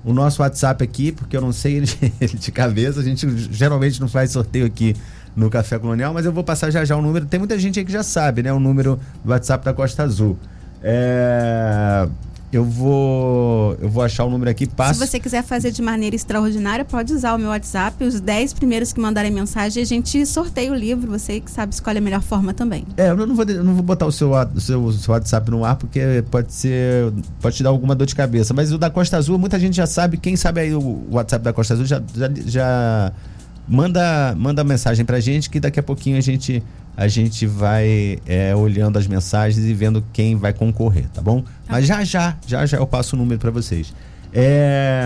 o 0.04 0.12
nosso 0.12 0.42
WhatsApp 0.42 0.84
aqui, 0.84 1.10
porque 1.10 1.36
eu 1.36 1.40
não 1.40 1.50
sei 1.50 1.76
ele 1.78 1.88
de 2.38 2.52
cabeça. 2.52 3.00
A 3.00 3.02
gente 3.02 3.26
geralmente 3.50 4.00
não 4.00 4.08
faz 4.08 4.30
sorteio 4.30 4.66
aqui 4.66 4.94
no 5.36 5.50
Café 5.50 5.78
Colonial, 5.78 6.14
mas 6.14 6.24
eu 6.24 6.32
vou 6.32 6.44
passar 6.44 6.70
já 6.70 6.84
já 6.84 6.96
o 6.96 7.02
número. 7.02 7.26
Tem 7.26 7.38
muita 7.38 7.58
gente 7.58 7.78
aí 7.78 7.84
que 7.84 7.92
já 7.92 8.02
sabe, 8.02 8.42
né? 8.42 8.52
O 8.52 8.60
número 8.60 8.98
do 9.24 9.30
WhatsApp 9.30 9.64
da 9.64 9.72
Costa 9.72 10.02
Azul. 10.02 10.38
É... 10.86 12.06
eu 12.52 12.62
vou 12.62 13.74
eu 13.80 13.88
vou 13.88 14.02
achar 14.02 14.24
o 14.24 14.30
número 14.30 14.50
aqui, 14.50 14.66
passo. 14.66 15.00
Se 15.00 15.06
você 15.06 15.18
quiser 15.18 15.42
fazer 15.42 15.70
de 15.70 15.82
maneira 15.82 16.14
extraordinária, 16.14 16.84
pode 16.84 17.12
usar 17.12 17.34
o 17.34 17.38
meu 17.38 17.48
WhatsApp. 17.48 18.04
Os 18.04 18.20
10 18.20 18.52
primeiros 18.52 18.92
que 18.92 19.00
mandarem 19.00 19.30
mensagem, 19.30 19.82
a 19.82 19.86
gente 19.86 20.24
sorteia 20.26 20.70
o 20.70 20.74
livro. 20.74 21.10
Você 21.10 21.40
que 21.40 21.50
sabe 21.50 21.72
escolhe 21.72 21.98
a 21.98 22.00
melhor 22.00 22.22
forma 22.22 22.54
também. 22.54 22.86
É, 22.96 23.10
eu 23.10 23.16
não 23.16 23.34
vou, 23.34 23.44
eu 23.44 23.64
não 23.64 23.74
vou 23.74 23.82
botar 23.82 24.06
o 24.06 24.12
seu, 24.12 24.32
o 24.32 24.60
seu, 24.60 24.84
o 24.84 24.92
seu 24.92 25.12
WhatsApp 25.12 25.50
no 25.50 25.64
ar, 25.64 25.76
porque 25.76 26.22
pode 26.30 26.52
ser. 26.52 27.12
Pode 27.40 27.56
te 27.56 27.62
dar 27.62 27.70
alguma 27.70 27.94
dor 27.94 28.06
de 28.06 28.14
cabeça. 28.14 28.54
Mas 28.54 28.72
o 28.72 28.78
da 28.78 28.90
Costa 28.90 29.16
Azul, 29.16 29.38
muita 29.38 29.58
gente 29.58 29.74
já 29.74 29.86
sabe. 29.86 30.16
Quem 30.16 30.36
sabe 30.36 30.60
aí 30.60 30.74
o 30.74 31.02
WhatsApp 31.10 31.44
da 31.44 31.52
Costa 31.52 31.74
Azul 31.74 31.86
já, 31.86 32.00
já, 32.14 32.30
já 32.46 33.12
manda, 33.66 34.34
manda 34.36 34.62
mensagem 34.62 35.04
pra 35.04 35.20
gente 35.20 35.48
que 35.50 35.58
daqui 35.58 35.80
a 35.80 35.82
pouquinho 35.82 36.16
a 36.16 36.20
gente, 36.20 36.62
a 36.96 37.08
gente 37.08 37.46
vai 37.46 38.18
é, 38.26 38.54
olhando 38.54 38.98
as 38.98 39.06
mensagens 39.06 39.64
e 39.64 39.74
vendo 39.74 40.04
quem 40.12 40.36
vai 40.36 40.52
concorrer, 40.52 41.08
tá 41.12 41.20
bom? 41.22 41.42
Tá. 41.42 41.50
Mas 41.68 41.86
já 41.86 42.04
já, 42.04 42.36
já 42.46 42.66
já 42.66 42.78
eu 42.78 42.86
passo 42.86 43.16
o 43.16 43.18
número 43.18 43.40
para 43.40 43.50
vocês. 43.50 43.92
É, 44.32 45.02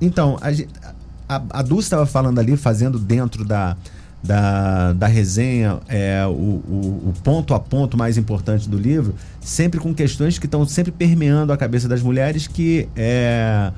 então, 0.00 0.38
a, 0.40 1.36
a, 1.36 1.42
a 1.50 1.62
Dulce 1.62 1.86
estava 1.86 2.06
falando 2.06 2.38
ali, 2.38 2.56
fazendo 2.56 2.98
dentro 2.98 3.44
da, 3.44 3.76
da, 4.22 4.92
da 4.92 5.06
resenha 5.06 5.78
é, 5.88 6.24
o, 6.26 6.30
o, 6.30 7.02
o, 7.08 7.14
ponto 7.22 7.54
a 7.54 7.60
ponto 7.60 7.96
mais 7.96 8.18
importante 8.18 8.68
do 8.68 8.78
livro, 8.78 9.14
sempre 9.40 9.78
com 9.78 9.94
questões 9.94 10.38
que 10.38 10.46
estão 10.46 10.66
sempre 10.66 10.90
permeando 10.90 11.52
a 11.52 11.56
cabeça 11.56 11.88
das 11.88 12.02
mulheres 12.02 12.46
que 12.46 12.88
é, 12.96 13.70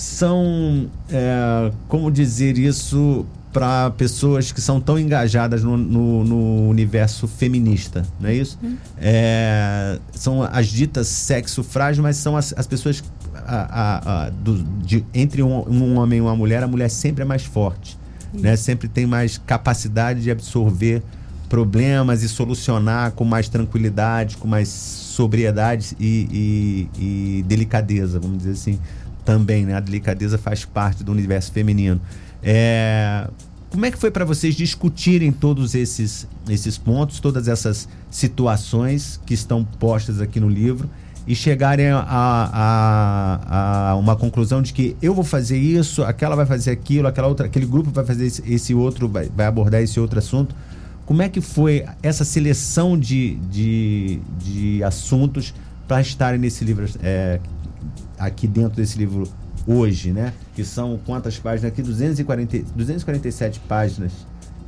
são, 0.00 0.90
é, 1.10 1.70
como 1.86 2.10
dizer 2.10 2.56
isso, 2.56 3.26
para 3.52 3.90
pessoas 3.90 4.50
que 4.50 4.60
são 4.60 4.80
tão 4.80 4.98
engajadas 4.98 5.62
no, 5.62 5.76
no, 5.76 6.24
no, 6.24 6.68
universo 6.68 7.28
feminista, 7.28 8.02
não 8.18 8.30
é 8.30 8.34
isso? 8.34 8.58
Hum. 8.64 8.76
É, 8.96 9.98
são 10.12 10.42
as 10.42 10.68
ditas 10.68 11.06
sexo 11.06 11.62
frágil, 11.62 12.02
mas 12.02 12.16
são 12.16 12.34
as, 12.34 12.54
as 12.56 12.66
pessoas 12.66 13.04
a, 13.34 13.56
a, 13.56 14.24
a, 14.26 14.30
do, 14.30 14.62
de, 14.82 15.04
entre 15.12 15.42
um, 15.42 15.68
um, 15.68 15.98
homem 15.98 16.18
e 16.18 16.22
uma 16.22 16.34
mulher, 16.34 16.62
a 16.62 16.66
mulher 16.66 16.88
sempre 16.88 17.22
é 17.22 17.26
mais 17.26 17.44
forte, 17.44 17.98
né? 18.32 18.56
Sempre 18.56 18.88
tem 18.88 19.04
mais 19.04 19.36
capacidade 19.36 20.22
de 20.22 20.30
absorver 20.30 21.02
problemas 21.48 22.22
e 22.22 22.28
solucionar 22.28 23.10
com 23.12 23.24
mais 23.24 23.48
tranquilidade, 23.48 24.36
com 24.38 24.48
mais 24.48 24.68
sobriedade 24.68 25.96
e, 26.00 26.88
e, 26.96 27.38
e 27.38 27.42
delicadeza, 27.42 28.18
vamos 28.18 28.38
dizer 28.38 28.52
assim 28.52 28.78
também, 29.30 29.64
né? 29.64 29.74
A 29.74 29.80
delicadeza 29.80 30.36
faz 30.36 30.64
parte 30.64 31.04
do 31.04 31.12
universo 31.12 31.52
feminino. 31.52 32.00
É, 32.42 33.28
como 33.70 33.86
é 33.86 33.90
que 33.92 33.96
foi 33.96 34.10
para 34.10 34.24
vocês 34.24 34.56
discutirem 34.56 35.30
todos 35.30 35.76
esses, 35.76 36.26
esses 36.48 36.76
pontos, 36.76 37.20
todas 37.20 37.46
essas 37.46 37.88
situações 38.10 39.20
que 39.24 39.32
estão 39.32 39.64
postas 39.64 40.20
aqui 40.20 40.40
no 40.40 40.48
livro 40.48 40.90
e 41.28 41.36
chegarem 41.36 41.90
a, 41.90 42.04
a, 42.08 43.90
a, 43.90 43.94
uma 43.94 44.16
conclusão 44.16 44.60
de 44.60 44.72
que 44.72 44.96
eu 45.00 45.14
vou 45.14 45.22
fazer 45.22 45.58
isso, 45.58 46.02
aquela 46.02 46.34
vai 46.34 46.46
fazer 46.46 46.72
aquilo, 46.72 47.06
aquela 47.06 47.28
outra, 47.28 47.46
aquele 47.46 47.66
grupo 47.66 47.90
vai 47.92 48.04
fazer 48.04 48.26
esse, 48.26 48.42
esse 48.52 48.74
outro, 48.74 49.06
vai, 49.06 49.28
vai, 49.28 49.46
abordar 49.46 49.80
esse 49.80 50.00
outro 50.00 50.18
assunto. 50.18 50.56
Como 51.06 51.22
é 51.22 51.28
que 51.28 51.40
foi 51.40 51.84
essa 52.02 52.24
seleção 52.24 52.98
de, 52.98 53.36
de, 53.48 54.18
de 54.40 54.82
assuntos 54.82 55.54
para 55.86 56.00
estarem 56.00 56.40
nesse 56.40 56.64
livro 56.64 56.88
é, 57.00 57.38
aqui 58.20 58.46
dentro 58.46 58.76
desse 58.76 58.98
livro 58.98 59.26
hoje, 59.66 60.12
né? 60.12 60.32
Que 60.54 60.64
são 60.64 60.98
quantas 61.04 61.38
páginas 61.38 61.72
aqui? 61.72 61.82
240, 61.82 62.58
247 62.76 63.60
páginas. 63.60 64.12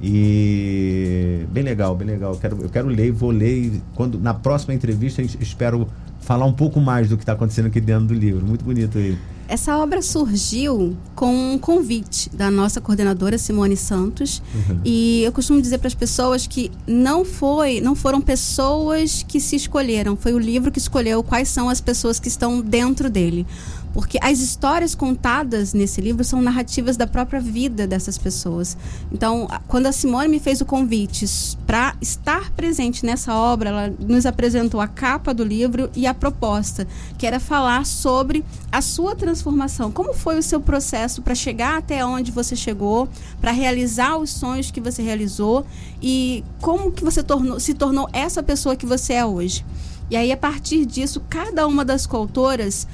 E 0.03 1.47
bem 1.53 1.63
legal, 1.63 1.95
bem 1.95 2.09
legal. 2.09 2.33
Eu 2.33 2.39
quero, 2.39 2.63
eu 2.63 2.69
quero 2.69 2.89
ler, 2.89 3.13
vou 3.13 3.31
ler 3.31 3.81
quando 3.95 4.19
na 4.19 4.35
próxima 4.35 4.75
entrevista 4.75 5.23
espero 5.23 5.87
falar 6.21 6.47
um 6.47 6.53
pouco 6.53 6.81
mais 6.81 7.09
do 7.09 7.17
que 7.17 7.23
está 7.23 7.35
acontecendo 7.35 7.67
aqui 7.67 7.81
dentro 7.81 8.07
do 8.07 8.15
livro. 8.15 8.45
Muito 8.45 8.65
bonito 8.65 8.99
ele. 8.99 9.19
Essa 9.53 9.77
obra 9.77 10.01
surgiu 10.01 10.97
com 11.15 11.53
um 11.53 11.59
convite 11.59 12.31
da 12.31 12.51
nossa 12.51 12.81
coordenadora 12.81 13.37
Simone 13.37 13.77
Santos 13.77 14.43
uhum. 14.55 14.81
e 14.83 15.23
eu 15.25 15.31
costumo 15.31 15.61
dizer 15.61 15.77
para 15.77 15.89
as 15.89 15.95
pessoas 15.95 16.47
que 16.47 16.73
não 16.87 17.23
foi, 17.23 17.79
não 17.79 17.95
foram 17.95 18.19
pessoas 18.19 19.23
que 19.23 19.39
se 19.39 19.55
escolheram, 19.55 20.17
foi 20.17 20.33
o 20.33 20.39
livro 20.39 20.73
que 20.73 20.79
escolheu 20.79 21.23
quais 21.23 21.51
são 21.51 21.69
as 21.69 21.83
pessoas 21.83 22.19
que 22.19 22.29
estão 22.29 22.63
dentro 22.63 23.11
dele. 23.11 23.47
Porque 23.93 24.19
as 24.23 24.41
histórias 24.41 24.95
contadas 24.95 25.75
nesse 25.75 26.01
livro 26.01 26.25
são 26.25 26.41
narrativas 26.41 26.97
da 26.97 27.07
própria 27.07 27.41
vida 27.41 27.87
dessas 27.87 28.17
pessoas. 28.17 28.77
Então, 29.11 29.47
quando 29.69 29.87
a 29.87 29.93
Simone 29.93 30.29
me 30.29 30.41
fez 30.41 30.61
o 30.61 30.65
convite 30.65 31.27
para 31.67 31.95
estar 32.01 32.51
presente 32.53 33.05
nessa 33.05 33.35
obra, 33.35 33.69
ela 33.69 33.95
nos 33.99 34.25
apresentou 34.25 34.81
a 34.81 34.89
capa 34.89 35.35
do 35.35 35.45
livro 35.45 35.91
e 35.95 36.07
a 36.07 36.15
proposta, 36.15 36.87
que 37.19 37.27
era 37.27 37.39
falar 37.39 37.85
sobre 37.85 38.45
a 38.71 38.81
sua 38.81 39.15
transformação. 39.15 39.91
Como 39.91 40.15
foi 40.15 40.39
o 40.39 40.43
seu 40.43 40.61
processo 40.61 41.21
para 41.21 41.35
chegar 41.35 41.79
até 41.79 42.05
onde 42.05 42.33
você 42.33 42.57
chegou, 42.57 43.09
para 43.41 43.53
realizar 43.53 44.17
os 44.17 44.31
sonhos 44.31 44.71
que 44.71 44.81
você 44.81 45.03
realizou 45.03 45.67
e 46.01 46.43
como 46.61 46.91
que 46.91 47.05
você 47.05 47.23
tornou, 47.23 47.61
se 47.61 47.75
tornou 47.75 48.09
essa 48.13 48.43
pessoa 48.43 48.75
que 48.75 48.87
você 48.87 49.15
é 49.15 49.25
hoje. 49.25 49.65
E 50.11 50.17
aí, 50.17 50.31
a 50.31 50.37
partir 50.37 50.85
disso, 50.85 51.23
cada 51.31 51.67
uma 51.67 51.85
das 51.85 52.07
coautoras 52.07 52.87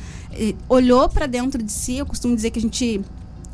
olhou 0.68 1.08
para 1.08 1.26
dentro 1.26 1.62
de 1.62 1.72
si. 1.72 1.98
Eu 1.98 2.06
costumo 2.06 2.34
dizer 2.34 2.50
que 2.50 2.58
a 2.58 2.62
gente 2.62 3.00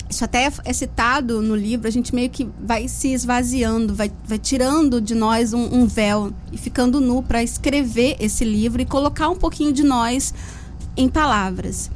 isso 0.08 0.24
até 0.24 0.50
é 0.64 0.72
citado 0.72 1.42
no 1.42 1.56
livro, 1.56 1.88
a 1.88 1.90
gente 1.90 2.14
meio 2.14 2.30
que 2.30 2.48
vai 2.62 2.86
se 2.88 3.12
esvaziando, 3.12 3.94
vai, 3.94 4.12
vai 4.24 4.38
tirando 4.38 5.00
de 5.00 5.14
nós 5.14 5.52
um, 5.52 5.80
um 5.80 5.86
véu 5.86 6.32
e 6.52 6.58
ficando 6.58 7.00
nu 7.00 7.22
para 7.22 7.42
escrever 7.42 8.16
esse 8.20 8.44
livro 8.44 8.80
e 8.80 8.84
colocar 8.84 9.28
um 9.28 9.36
pouquinho 9.36 9.72
de 9.72 9.82
nós 9.82 10.32
em 10.96 11.08
palavras. 11.08 11.90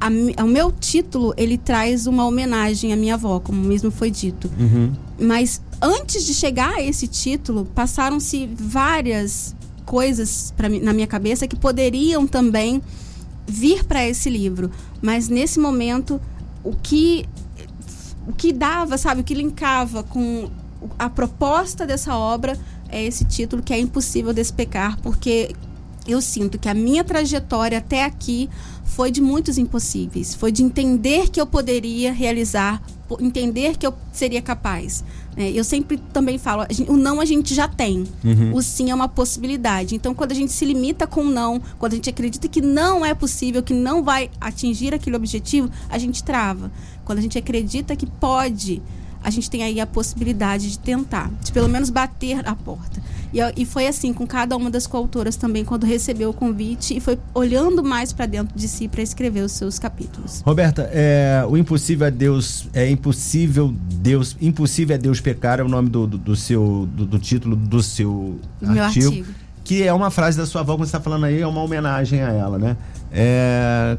A, 0.00 0.08
o 0.42 0.48
meu 0.48 0.72
título, 0.72 1.32
ele 1.36 1.56
traz 1.56 2.06
uma 2.06 2.26
homenagem 2.26 2.92
à 2.92 2.96
minha 2.96 3.14
avó, 3.14 3.38
como 3.38 3.62
mesmo 3.62 3.90
foi 3.90 4.10
dito. 4.10 4.50
Uhum. 4.58 4.92
Mas 5.20 5.60
antes 5.80 6.24
de 6.24 6.34
chegar 6.34 6.74
a 6.74 6.82
esse 6.82 7.06
título, 7.06 7.64
passaram-se 7.66 8.48
várias 8.58 9.54
coisas 9.84 10.52
pra, 10.56 10.68
na 10.68 10.92
minha 10.92 11.06
cabeça 11.06 11.46
que 11.46 11.54
poderiam 11.54 12.26
também 12.26 12.82
vir 13.52 13.84
para 13.84 14.06
esse 14.06 14.30
livro, 14.30 14.70
mas 15.02 15.28
nesse 15.28 15.60
momento 15.60 16.20
o 16.64 16.74
que 16.74 17.26
o 18.26 18.32
que 18.32 18.52
dava, 18.52 18.96
sabe, 18.96 19.20
o 19.20 19.24
que 19.24 19.34
linkava 19.34 20.02
com 20.04 20.48
a 20.98 21.10
proposta 21.10 21.84
dessa 21.84 22.16
obra 22.16 22.56
é 22.88 23.04
esse 23.04 23.24
título 23.24 23.62
que 23.62 23.74
é 23.74 23.78
impossível 23.78 24.32
despecar, 24.32 24.98
porque 25.00 25.54
eu 26.06 26.20
sinto 26.20 26.58
que 26.58 26.68
a 26.68 26.74
minha 26.74 27.04
trajetória 27.04 27.78
até 27.78 28.04
aqui 28.04 28.48
foi 28.84 29.10
de 29.10 29.20
muitos 29.20 29.58
impossíveis, 29.58 30.34
foi 30.34 30.52
de 30.52 30.62
entender 30.62 31.30
que 31.30 31.40
eu 31.40 31.46
poderia 31.46 32.12
realizar, 32.12 32.82
entender 33.20 33.76
que 33.76 33.86
eu 33.86 33.94
seria 34.12 34.42
capaz. 34.42 35.04
É, 35.36 35.50
eu 35.50 35.64
sempre 35.64 35.96
também 36.12 36.36
falo, 36.36 36.66
gente, 36.70 36.90
o 36.90 36.96
não 36.96 37.20
a 37.20 37.24
gente 37.24 37.54
já 37.54 37.66
tem, 37.66 38.04
uhum. 38.22 38.54
o 38.54 38.62
sim 38.62 38.90
é 38.90 38.94
uma 38.94 39.08
possibilidade. 39.08 39.94
Então, 39.94 40.14
quando 40.14 40.32
a 40.32 40.34
gente 40.34 40.52
se 40.52 40.64
limita 40.64 41.06
com 41.06 41.22
o 41.22 41.30
não, 41.30 41.60
quando 41.78 41.92
a 41.92 41.96
gente 41.96 42.10
acredita 42.10 42.48
que 42.48 42.60
não 42.60 43.04
é 43.04 43.14
possível, 43.14 43.62
que 43.62 43.72
não 43.72 44.02
vai 44.02 44.30
atingir 44.40 44.92
aquele 44.92 45.16
objetivo, 45.16 45.70
a 45.88 45.96
gente 45.96 46.22
trava. 46.22 46.70
Quando 47.04 47.18
a 47.18 47.22
gente 47.22 47.38
acredita 47.38 47.96
que 47.96 48.06
pode, 48.06 48.82
a 49.22 49.30
gente 49.30 49.50
tem 49.50 49.62
aí 49.62 49.80
a 49.80 49.86
possibilidade 49.86 50.70
de 50.70 50.78
tentar, 50.78 51.30
de 51.42 51.52
pelo 51.52 51.68
menos 51.68 51.90
bater 51.90 52.46
a 52.46 52.54
porta. 52.54 53.00
E, 53.32 53.62
e 53.62 53.64
foi 53.64 53.86
assim 53.86 54.12
com 54.12 54.26
cada 54.26 54.56
uma 54.56 54.70
das 54.70 54.86
coautoras 54.86 55.36
também, 55.36 55.64
quando 55.64 55.84
recebeu 55.84 56.30
o 56.30 56.32
convite 56.34 56.96
e 56.96 57.00
foi 57.00 57.18
olhando 57.34 57.82
mais 57.82 58.12
para 58.12 58.26
dentro 58.26 58.56
de 58.56 58.68
si 58.68 58.88
para 58.88 59.02
escrever 59.02 59.40
os 59.40 59.52
seus 59.52 59.78
capítulos. 59.78 60.42
Roberta, 60.42 60.88
é, 60.92 61.44
o 61.48 61.56
impossível 61.56 62.06
é 62.06 62.10
Deus, 62.10 62.68
é 62.74 62.90
impossível 62.90 63.72
Deus, 63.94 64.36
impossível 64.40 64.94
é 64.94 64.98
Deus 64.98 65.20
pecar 65.20 65.60
é 65.60 65.62
o 65.62 65.68
nome 65.68 65.88
do, 65.88 66.06
do, 66.06 66.18
do 66.18 66.36
seu 66.36 66.88
do, 66.94 67.06
do, 67.06 67.18
título 67.18 67.56
do 67.56 67.82
seu 67.82 68.38
Meu 68.60 68.82
artigo, 68.84 69.06
artigo, 69.06 69.28
que 69.64 69.82
é 69.82 69.92
uma 69.92 70.10
frase 70.10 70.36
da 70.36 70.44
sua 70.44 70.60
avó 70.60 70.74
quando 70.74 70.80
você 70.84 70.96
está 70.96 71.00
falando 71.00 71.24
aí, 71.24 71.40
é 71.40 71.46
uma 71.46 71.62
homenagem 71.62 72.22
a 72.22 72.30
ela, 72.30 72.58
né? 72.58 72.76
É, 73.10 73.96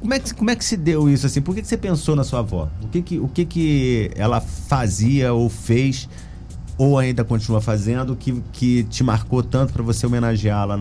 como 0.00 0.14
é, 0.14 0.18
que, 0.18 0.34
como 0.34 0.50
é 0.50 0.56
que 0.56 0.64
se 0.64 0.76
deu 0.76 1.08
isso 1.08 1.26
assim? 1.26 1.42
Por 1.42 1.54
que, 1.54 1.62
que 1.62 1.68
você 1.68 1.76
pensou 1.76 2.16
na 2.16 2.24
sua 2.24 2.38
avó? 2.38 2.68
O 2.82 2.88
que 2.88 3.02
que, 3.02 3.18
o 3.18 3.28
que 3.28 3.44
que 3.44 4.10
ela 4.16 4.40
fazia 4.40 5.32
ou 5.32 5.48
fez 5.48 6.08
ou 6.78 6.98
ainda 6.98 7.22
continua 7.22 7.60
fazendo 7.60 8.16
que, 8.16 8.42
que 8.52 8.84
te 8.84 9.04
marcou 9.04 9.42
tanto 9.42 9.70
para 9.70 9.82
você 9.82 10.06
homenageá-la 10.06 10.78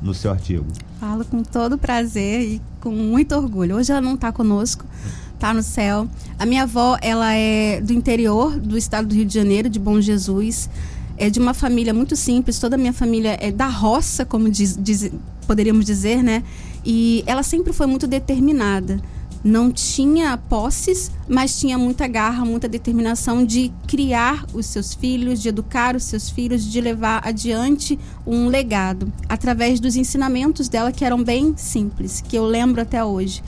no 0.00 0.14
seu 0.14 0.30
artigo? 0.30 0.64
Falo 0.98 1.26
com 1.26 1.42
todo 1.42 1.76
prazer 1.76 2.40
e 2.40 2.62
com 2.80 2.90
muito 2.90 3.34
orgulho. 3.34 3.76
Hoje 3.76 3.92
ela 3.92 4.00
não 4.00 4.14
está 4.14 4.32
conosco, 4.32 4.86
está 5.34 5.52
no 5.52 5.62
céu. 5.62 6.08
A 6.38 6.46
minha 6.46 6.62
avó, 6.62 6.96
ela 7.02 7.34
é 7.34 7.82
do 7.82 7.92
interior 7.92 8.58
do 8.58 8.78
estado 8.78 9.08
do 9.08 9.14
Rio 9.14 9.26
de 9.26 9.34
Janeiro, 9.34 9.68
de 9.68 9.78
Bom 9.78 10.00
Jesus. 10.00 10.70
É 11.18 11.28
de 11.28 11.38
uma 11.38 11.52
família 11.52 11.92
muito 11.92 12.16
simples, 12.16 12.58
toda 12.58 12.76
a 12.76 12.78
minha 12.78 12.94
família 12.94 13.36
é 13.38 13.50
da 13.50 13.68
roça, 13.68 14.24
como 14.24 14.50
diz, 14.50 14.78
diz, 14.78 15.10
poderíamos 15.46 15.84
dizer, 15.84 16.22
né? 16.22 16.42
E 16.84 17.22
ela 17.26 17.42
sempre 17.42 17.72
foi 17.72 17.86
muito 17.86 18.06
determinada. 18.06 19.00
não 19.44 19.70
tinha 19.70 20.36
posses, 20.36 21.10
mas 21.28 21.58
tinha 21.60 21.78
muita 21.78 22.08
garra, 22.08 22.44
muita 22.44 22.68
determinação 22.68 23.44
de 23.46 23.72
criar 23.86 24.44
os 24.52 24.66
seus 24.66 24.92
filhos, 24.92 25.40
de 25.40 25.48
educar 25.48 25.94
os 25.94 26.02
seus 26.02 26.28
filhos, 26.28 26.64
de 26.64 26.80
levar 26.80 27.20
adiante 27.24 27.96
um 28.26 28.48
legado 28.48 29.12
através 29.28 29.78
dos 29.78 29.94
ensinamentos 29.94 30.68
dela 30.68 30.90
que 30.90 31.04
eram 31.04 31.22
bem 31.22 31.54
simples, 31.56 32.20
que 32.20 32.36
eu 32.36 32.44
lembro 32.44 32.82
até 32.82 33.04
hoje. 33.04 33.40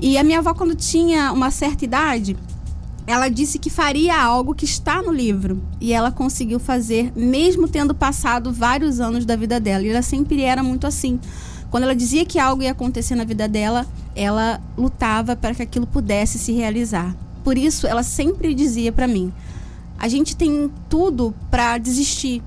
E 0.00 0.16
a 0.16 0.24
minha 0.24 0.38
avó 0.38 0.54
quando 0.54 0.74
tinha 0.74 1.30
uma 1.32 1.50
certa 1.50 1.84
idade, 1.84 2.34
ela 3.12 3.28
disse 3.28 3.58
que 3.58 3.68
faria 3.68 4.18
algo 4.18 4.54
que 4.54 4.64
está 4.64 5.02
no 5.02 5.12
livro 5.12 5.62
e 5.78 5.92
ela 5.92 6.10
conseguiu 6.10 6.58
fazer, 6.58 7.12
mesmo 7.14 7.68
tendo 7.68 7.94
passado 7.94 8.50
vários 8.50 9.00
anos 9.00 9.26
da 9.26 9.36
vida 9.36 9.60
dela. 9.60 9.84
E 9.84 9.90
ela 9.90 10.00
sempre 10.00 10.40
era 10.40 10.62
muito 10.62 10.86
assim. 10.86 11.20
Quando 11.70 11.84
ela 11.84 11.94
dizia 11.94 12.24
que 12.24 12.38
algo 12.38 12.62
ia 12.62 12.70
acontecer 12.70 13.14
na 13.14 13.24
vida 13.24 13.46
dela, 13.46 13.86
ela 14.16 14.62
lutava 14.78 15.36
para 15.36 15.54
que 15.54 15.62
aquilo 15.62 15.86
pudesse 15.86 16.38
se 16.38 16.52
realizar. 16.52 17.14
Por 17.44 17.58
isso, 17.58 17.86
ela 17.86 18.02
sempre 18.02 18.54
dizia 18.54 18.90
para 18.90 19.06
mim: 19.06 19.30
a 19.98 20.08
gente 20.08 20.34
tem 20.34 20.70
tudo 20.88 21.34
para 21.50 21.76
desistir, 21.76 22.42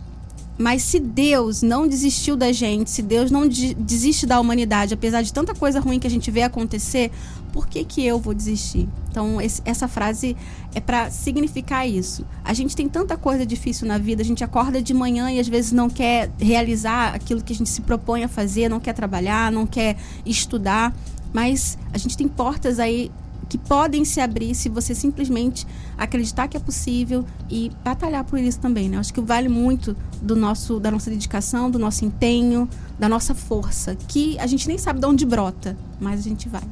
mas 0.58 0.82
se 0.82 1.00
Deus 1.00 1.62
não 1.62 1.88
desistiu 1.88 2.36
da 2.36 2.52
gente, 2.52 2.90
se 2.90 3.04
Deus 3.04 3.30
não 3.30 3.48
de 3.48 3.76
desiste 3.76 4.26
da 4.26 4.40
humanidade, 4.40 4.96
apesar 4.96 5.22
de 5.22 5.32
tanta 5.32 5.54
coisa 5.54 5.80
ruim 5.80 6.00
que 6.00 6.08
a 6.08 6.10
gente 6.10 6.32
vê 6.32 6.42
acontecer, 6.42 7.12
por 7.56 7.68
que, 7.68 7.86
que 7.86 8.06
eu 8.06 8.20
vou 8.20 8.34
desistir? 8.34 8.86
Então, 9.10 9.40
esse, 9.40 9.62
essa 9.64 9.88
frase 9.88 10.36
é 10.74 10.82
para 10.82 11.10
significar 11.10 11.88
isso. 11.88 12.26
A 12.44 12.54
gente 12.54 12.76
tem 12.76 12.90
tanta 12.90 13.16
coisa 13.16 13.46
difícil 13.46 13.88
na 13.88 13.98
vida, 13.98 14.22
a 14.22 14.26
gente 14.26 14.44
acorda 14.44 14.82
de 14.82 14.94
manhã 14.94 15.32
e 15.32 15.40
às 15.40 15.48
vezes 15.48 15.72
não 15.72 15.90
quer 15.90 16.30
realizar 16.38 17.16
aquilo 17.16 17.42
que 17.42 17.54
a 17.54 17.56
gente 17.56 17.70
se 17.70 17.80
propõe 17.80 18.26
a 18.26 18.28
fazer, 18.28 18.68
não 18.68 18.82
quer 18.82 18.92
trabalhar, 18.92 19.54
não 19.54 19.66
quer 19.66 19.96
estudar, 20.26 20.94
mas 21.32 21.78
a 21.94 21.98
gente 21.98 22.18
tem 22.18 22.28
portas 22.28 22.78
aí 22.78 23.10
que 23.48 23.58
podem 23.58 24.04
se 24.04 24.20
abrir 24.20 24.54
se 24.54 24.68
você 24.68 24.94
simplesmente 24.94 25.66
acreditar 25.98 26.50
que 26.50 26.58
é 26.58 26.60
possível 26.60 27.24
e 27.50 27.72
batalhar 27.86 28.26
por 28.26 28.38
isso 28.38 28.60
também, 28.60 28.90
né? 28.90 28.98
acho 28.98 29.14
que 29.14 29.22
vale 29.22 29.48
muito 29.48 29.96
do 30.22 30.36
nosso 30.36 30.78
da 30.78 30.92
nossa 30.92 31.10
dedicação, 31.10 31.72
do 31.72 31.80
nosso 31.80 32.04
empenho, 32.04 32.68
da 33.00 33.08
nossa 33.08 33.34
força, 33.34 33.96
que 34.10 34.38
a 34.40 34.48
gente 34.48 34.68
nem 34.68 34.78
sabe 34.78 35.00
de 35.00 35.06
onde 35.06 35.26
brota, 35.26 35.78
mas 36.02 36.20
a 36.20 36.24
gente 36.24 36.50
vai. 36.50 36.64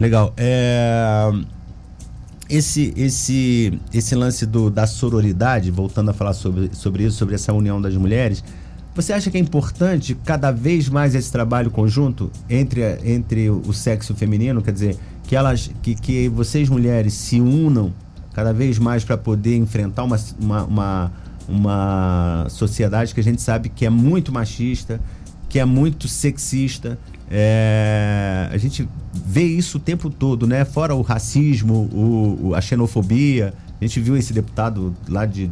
Legal. 0.00 0.32
É... 0.36 1.30
Esse, 2.48 2.94
esse, 2.96 3.78
esse 3.92 4.14
lance 4.14 4.46
do, 4.46 4.70
da 4.70 4.86
sororidade, 4.86 5.70
voltando 5.70 6.10
a 6.10 6.14
falar 6.14 6.32
sobre, 6.32 6.70
sobre 6.72 7.04
isso, 7.04 7.18
sobre 7.18 7.34
essa 7.34 7.52
união 7.52 7.78
das 7.80 7.94
mulheres, 7.94 8.42
você 8.94 9.12
acha 9.12 9.30
que 9.30 9.36
é 9.36 9.40
importante 9.40 10.16
cada 10.24 10.50
vez 10.50 10.88
mais 10.88 11.14
esse 11.14 11.30
trabalho 11.30 11.70
conjunto 11.70 12.32
entre, 12.48 12.82
entre 13.04 13.50
o 13.50 13.72
sexo 13.74 14.14
feminino? 14.14 14.62
Quer 14.62 14.72
dizer, 14.72 14.98
que, 15.24 15.36
elas, 15.36 15.70
que, 15.82 15.94
que 15.94 16.28
vocês 16.30 16.70
mulheres 16.70 17.12
se 17.12 17.38
unam 17.38 17.92
cada 18.32 18.52
vez 18.52 18.78
mais 18.78 19.04
para 19.04 19.18
poder 19.18 19.56
enfrentar 19.56 20.04
uma, 20.04 20.16
uma, 20.40 20.64
uma, 20.64 21.12
uma 21.46 22.46
sociedade 22.48 23.12
que 23.12 23.20
a 23.20 23.22
gente 23.22 23.42
sabe 23.42 23.68
que 23.68 23.84
é 23.84 23.90
muito 23.90 24.32
machista, 24.32 24.98
que 25.48 25.58
é 25.58 25.64
muito 25.66 26.08
sexista, 26.08 26.98
é, 27.30 28.48
a 28.50 28.56
gente 28.56 28.88
vê 29.12 29.42
isso 29.42 29.76
o 29.76 29.80
tempo 29.80 30.08
todo, 30.08 30.46
né? 30.46 30.64
Fora 30.64 30.94
o 30.94 31.02
racismo, 31.02 31.88
o, 31.92 32.54
a 32.54 32.60
xenofobia. 32.60 33.52
A 33.80 33.84
gente 33.84 34.00
viu 34.00 34.16
esse 34.16 34.32
deputado 34.32 34.94
lá 35.08 35.26
de, 35.26 35.50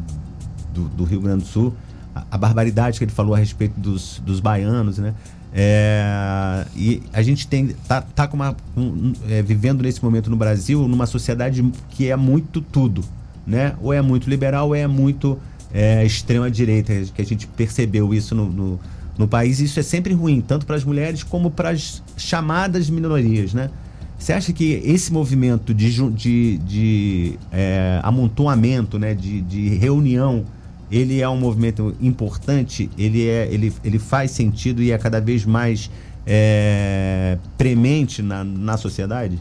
do, 0.72 0.85
do 0.89 1.05
Rio 1.05 1.20
Grande 1.20 1.45
do 1.45 1.49
Sul, 1.49 1.74
a, 2.14 2.24
a, 2.31 2.39
barbaridade 2.39 2.99
que 2.99 3.05
ele 3.05 3.12
falou 3.12 3.35
a 3.35 3.39
respeito 3.39 3.79
dos, 3.79 4.20
dos 4.24 4.41
baianos, 4.41 4.99
né? 4.99 5.14
É, 5.53 6.66
e 6.74 7.03
a 7.12 7.22
gente 7.22 7.47
tem 7.47 7.68
tá, 7.89 8.03
tá 8.03 8.27
com 8.27 8.37
uma, 8.37 8.55
um, 8.77 9.12
é, 9.29 9.41
vivendo 9.43 9.83
nesse 9.83 10.05
momento 10.05 10.29
no 10.29 10.37
Brasil 10.37 10.87
numa 10.87 11.07
sociedade 11.07 11.64
que 11.91 12.11
é 12.11 12.16
muito 12.16 12.61
tudo, 12.61 13.03
né? 13.47 13.74
Ou 13.81 13.93
é 13.93 14.03
muito 14.03 14.29
liberal 14.29 14.68
ou 14.68 14.74
é 14.74 14.87
muito 14.87 15.39
é, 15.72 16.05
extrema 16.05 16.51
direita. 16.51 16.93
Que 17.14 17.22
a 17.22 17.24
gente 17.24 17.47
percebeu 17.47 18.12
isso 18.12 18.35
no, 18.35 18.49
no 18.51 18.81
no 19.19 19.27
país. 19.27 19.61
Isso 19.61 19.79
é 19.81 19.83
sempre 19.83 20.12
ruim, 20.14 20.41
tanto 20.41 20.67
para 20.67 20.77
as 20.77 20.85
mulheres 20.85 21.23
como 21.23 21.51
para 21.51 21.71
as 21.71 22.03
chamadas 22.17 22.91
minorias, 22.91 23.55
né? 23.55 23.71
Você 24.19 24.33
acha 24.33 24.53
que 24.53 24.81
esse 24.85 25.12
movimento 25.12 25.75
de, 25.75 26.11
de, 26.11 26.59
de 26.59 27.39
é, 27.53 28.01
amontoamento, 28.03 28.99
né, 28.99 29.14
de, 29.14 29.43
de 29.43 29.69
reunião, 29.69 30.45
ele 30.91 31.21
é 31.21 31.29
um 31.29 31.37
movimento 31.37 31.95
importante? 32.01 32.89
Ele, 32.97 33.27
é, 33.27 33.47
ele, 33.53 33.73
ele 33.85 33.99
faz 33.99 34.31
sentido 34.31 34.83
e 34.83 34.91
é 34.91 34.97
cada 34.97 35.21
vez 35.21 35.45
mais 35.45 35.91
é, 36.27 37.37
premente 37.59 38.23
na, 38.23 38.43
na 38.43 38.77
sociedade? 38.77 39.39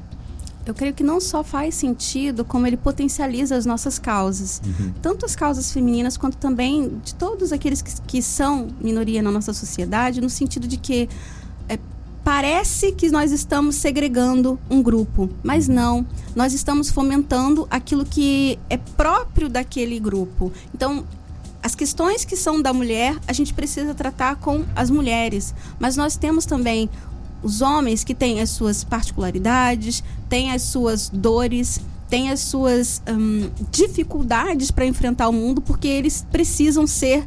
Eu 0.65 0.73
creio 0.73 0.93
que 0.93 1.03
não 1.03 1.21
só 1.21 1.43
faz 1.43 1.75
sentido, 1.75 2.43
como 2.43 2.65
ele 2.65 2.77
potencializa 2.77 3.55
as 3.55 3.65
nossas 3.65 3.99
causas. 3.99 4.61
Uhum. 4.65 4.93
Tanto 5.01 5.25
as 5.25 5.35
causas 5.35 5.71
femininas, 5.71 6.17
quanto 6.17 6.37
também 6.37 6.99
de 7.03 7.13
todos 7.13 7.51
aqueles 7.51 7.81
que, 7.81 8.01
que 8.01 8.21
são 8.21 8.69
minoria 8.81 9.21
na 9.21 9.31
nossa 9.31 9.53
sociedade, 9.53 10.19
no 10.19 10.29
sentido 10.29 10.67
de 10.67 10.77
que 10.77 11.07
é, 11.69 11.77
parece 12.23 12.91
que 12.91 13.09
nós 13.09 13.31
estamos 13.31 13.75
segregando 13.75 14.59
um 14.69 14.81
grupo, 14.81 15.29
mas 15.43 15.67
não. 15.67 16.05
Nós 16.35 16.51
estamos 16.53 16.89
fomentando 16.89 17.67
aquilo 17.69 18.03
que 18.03 18.57
é 18.67 18.77
próprio 18.77 19.47
daquele 19.47 19.99
grupo. 19.99 20.51
Então, 20.73 21.05
as 21.61 21.73
questões 21.73 22.25
que 22.25 22.35
são 22.35 22.61
da 22.61 22.71
mulher, 22.73 23.17
a 23.27 23.33
gente 23.33 23.53
precisa 23.53 23.93
tratar 23.93 24.35
com 24.35 24.63
as 24.75 24.89
mulheres, 24.89 25.53
mas 25.79 25.95
nós 25.95 26.15
temos 26.15 26.45
também 26.45 26.89
os 27.45 27.61
homens 27.61 28.03
que 28.03 28.15
têm 28.15 28.41
as 28.41 28.49
suas 28.49 28.83
particularidades, 28.83 30.03
têm 30.27 30.51
as 30.51 30.63
suas 30.63 31.09
dores, 31.09 31.79
têm 32.09 32.31
as 32.31 32.39
suas 32.39 33.03
hum, 33.07 33.51
dificuldades 33.69 34.71
para 34.71 34.83
enfrentar 34.83 35.29
o 35.29 35.31
mundo, 35.31 35.61
porque 35.61 35.87
eles 35.87 36.25
precisam 36.31 36.87
ser 36.87 37.23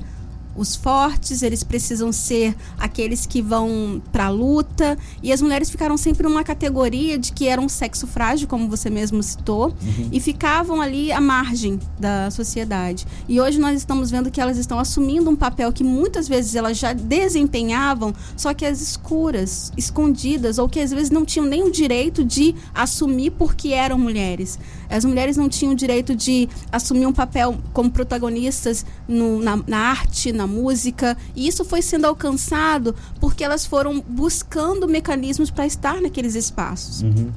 os 0.58 0.74
fortes, 0.74 1.42
eles 1.42 1.62
precisam 1.62 2.10
ser 2.10 2.54
aqueles 2.78 3.24
que 3.24 3.40
vão 3.40 4.02
para 4.12 4.26
a 4.26 4.28
luta. 4.28 4.98
E 5.22 5.32
as 5.32 5.40
mulheres 5.40 5.70
ficaram 5.70 5.96
sempre 5.96 6.24
numa 6.24 6.42
categoria 6.42 7.16
de 7.16 7.32
que 7.32 7.46
eram 7.46 7.64
um 7.64 7.68
sexo 7.68 8.06
frágil, 8.06 8.48
como 8.48 8.68
você 8.68 8.90
mesmo 8.90 9.22
citou, 9.22 9.68
uhum. 9.68 10.08
e 10.10 10.18
ficavam 10.20 10.80
ali 10.80 11.12
à 11.12 11.20
margem 11.20 11.78
da 11.98 12.30
sociedade. 12.30 13.06
E 13.28 13.40
hoje 13.40 13.58
nós 13.58 13.78
estamos 13.78 14.10
vendo 14.10 14.30
que 14.30 14.40
elas 14.40 14.58
estão 14.58 14.78
assumindo 14.78 15.30
um 15.30 15.36
papel 15.36 15.72
que 15.72 15.84
muitas 15.84 16.26
vezes 16.28 16.56
elas 16.56 16.76
já 16.76 16.92
desempenhavam, 16.92 18.12
só 18.36 18.52
que 18.52 18.66
as 18.66 18.80
escuras, 18.80 19.72
escondidas, 19.76 20.58
ou 20.58 20.68
que 20.68 20.80
às 20.80 20.90
vezes 20.90 21.10
não 21.10 21.24
tinham 21.24 21.46
nem 21.46 21.62
o 21.62 21.70
direito 21.70 22.24
de 22.24 22.54
assumir 22.74 23.30
porque 23.30 23.68
eram 23.68 23.98
mulheres. 23.98 24.58
As 24.88 25.04
mulheres 25.04 25.36
não 25.36 25.48
tinham 25.48 25.72
o 25.72 25.76
direito 25.76 26.14
de 26.14 26.48
assumir 26.72 27.06
um 27.06 27.12
papel 27.12 27.56
como 27.72 27.90
protagonistas 27.90 28.84
no, 29.06 29.40
na, 29.40 29.56
na 29.66 29.78
arte, 29.78 30.32
na 30.32 30.46
música. 30.46 31.16
E 31.34 31.46
isso 31.46 31.64
foi 31.64 31.82
sendo 31.82 32.06
alcançado 32.06 32.94
porque 33.20 33.44
elas 33.44 33.66
foram 33.66 34.00
buscando 34.00 34.88
mecanismos 34.88 35.50
para 35.50 35.66
estar 35.66 36.00
naqueles 36.00 36.34
espaços. 36.34 37.02
Uhum 37.02 37.30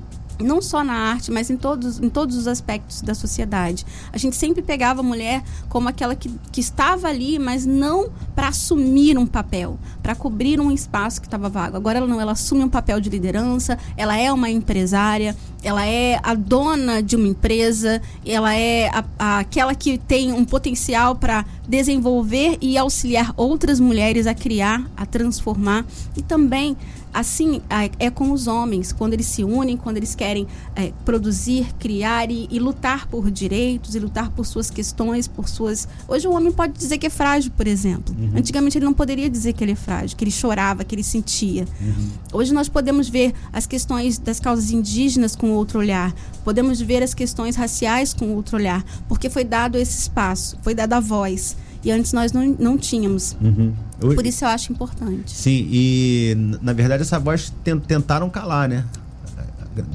não 0.43 0.61
só 0.61 0.83
na 0.83 0.93
arte, 0.93 1.31
mas 1.31 1.49
em 1.49 1.57
todos, 1.57 1.99
em 1.99 2.09
todos 2.09 2.35
os 2.35 2.47
aspectos 2.47 3.01
da 3.01 3.13
sociedade. 3.13 3.85
A 4.11 4.17
gente 4.17 4.35
sempre 4.35 4.61
pegava 4.61 5.01
a 5.01 5.03
mulher 5.03 5.43
como 5.69 5.87
aquela 5.89 6.15
que, 6.15 6.31
que 6.51 6.61
estava 6.61 7.07
ali, 7.07 7.39
mas 7.39 7.65
não 7.65 8.09
para 8.35 8.47
assumir 8.49 9.17
um 9.17 9.25
papel, 9.25 9.79
para 10.01 10.15
cobrir 10.15 10.59
um 10.59 10.71
espaço 10.71 11.21
que 11.21 11.27
estava 11.27 11.49
vago. 11.49 11.77
Agora 11.77 11.97
ela 11.97 12.07
não, 12.07 12.19
ela 12.19 12.31
assume 12.31 12.63
um 12.63 12.69
papel 12.69 12.99
de 12.99 13.09
liderança, 13.09 13.77
ela 13.95 14.17
é 14.17 14.31
uma 14.31 14.49
empresária, 14.49 15.35
ela 15.63 15.85
é 15.85 16.19
a 16.23 16.33
dona 16.33 17.01
de 17.01 17.15
uma 17.15 17.27
empresa, 17.27 18.01
ela 18.25 18.55
é 18.55 18.89
a, 18.89 19.03
a, 19.17 19.39
aquela 19.39 19.75
que 19.75 19.97
tem 19.97 20.31
um 20.31 20.43
potencial 20.43 21.15
para 21.15 21.45
desenvolver 21.67 22.57
e 22.61 22.77
auxiliar 22.77 23.33
outras 23.37 23.79
mulheres 23.79 24.27
a 24.27 24.33
criar, 24.33 24.89
a 24.97 25.05
transformar 25.05 25.85
e 26.15 26.21
também 26.21 26.75
Assim 27.13 27.61
é 27.99 28.09
com 28.09 28.31
os 28.31 28.47
homens, 28.47 28.91
quando 28.91 29.13
eles 29.13 29.25
se 29.25 29.43
unem, 29.43 29.75
quando 29.75 29.97
eles 29.97 30.15
querem 30.15 30.47
é, 30.75 30.91
produzir, 31.03 31.67
criar 31.77 32.31
e, 32.31 32.47
e, 32.49 32.59
lutar 32.59 33.07
por 33.07 33.29
direitos, 33.29 33.95
e 33.95 33.99
lutar 33.99 34.29
por 34.31 34.45
suas 34.45 34.69
questões, 34.69 35.27
por 35.27 35.49
suas. 35.49 35.87
Hoje 36.07 36.27
o 36.27 36.31
homem 36.31 36.51
pode 36.51 36.73
dizer 36.73 36.97
que 36.97 37.07
é 37.07 37.09
frágil, 37.09 37.51
por 37.55 37.67
exemplo. 37.67 38.15
Uhum. 38.17 38.37
Antigamente 38.37 38.77
ele 38.77 38.85
não 38.85 38.93
poderia 38.93 39.29
dizer 39.29 39.53
que 39.53 39.63
ele 39.63 39.73
é 39.73 39.75
frágil, 39.75 40.15
que 40.15 40.23
ele 40.23 40.31
chorava, 40.31 40.83
que 40.83 40.95
ele 40.95 41.03
sentia. 41.03 41.67
Uhum. 41.81 42.09
Hoje 42.33 42.53
nós 42.53 42.69
podemos 42.69 43.09
ver 43.09 43.33
as 43.51 43.65
questões 43.65 44.17
das 44.17 44.39
causas 44.39 44.71
indígenas 44.71 45.35
com 45.35 45.51
outro 45.51 45.79
olhar, 45.79 46.13
podemos 46.43 46.79
ver 46.79 47.03
as 47.03 47.13
questões 47.13 47.55
raciais 47.55 48.13
com 48.13 48.33
outro 48.35 48.57
olhar, 48.57 48.83
porque 49.07 49.29
foi 49.29 49.43
dado 49.43 49.77
esse 49.77 49.99
espaço, 49.99 50.57
foi 50.61 50.73
dada 50.73 50.97
a 50.97 50.99
voz. 50.99 51.55
E 51.83 51.91
antes 51.91 52.13
nós 52.13 52.31
não, 52.31 52.55
não 52.59 52.77
tínhamos. 52.77 53.35
Uhum. 53.41 53.73
Por 53.99 54.25
isso 54.25 54.43
eu 54.43 54.49
acho 54.49 54.71
importante. 54.71 55.31
Sim, 55.31 55.67
e 55.71 56.37
na 56.61 56.73
verdade 56.73 57.01
essa 57.01 57.19
voz 57.19 57.53
tentaram 57.87 58.29
calar, 58.29 58.69
né? 58.69 58.85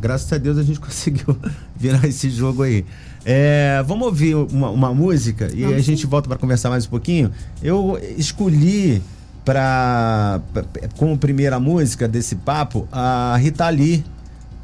Graças 0.00 0.32
a 0.32 0.38
Deus 0.38 0.58
a 0.58 0.62
gente 0.62 0.80
conseguiu 0.80 1.36
virar 1.76 2.06
esse 2.06 2.30
jogo 2.30 2.62
aí. 2.62 2.84
É, 3.24 3.82
vamos 3.86 4.06
ouvir 4.06 4.34
uma, 4.36 4.70
uma 4.70 4.94
música 4.94 5.50
e 5.52 5.64
a 5.64 5.78
gente 5.80 6.06
volta 6.06 6.28
para 6.28 6.38
conversar 6.38 6.70
mais 6.70 6.86
um 6.86 6.90
pouquinho. 6.90 7.30
Eu 7.62 7.98
escolhi 8.16 9.02
para 9.44 10.40
como 10.96 11.16
primeira 11.16 11.60
música 11.60 12.08
desse 12.08 12.34
papo 12.34 12.88
a 12.90 13.36
Rita 13.36 13.68
Lee 13.68 14.04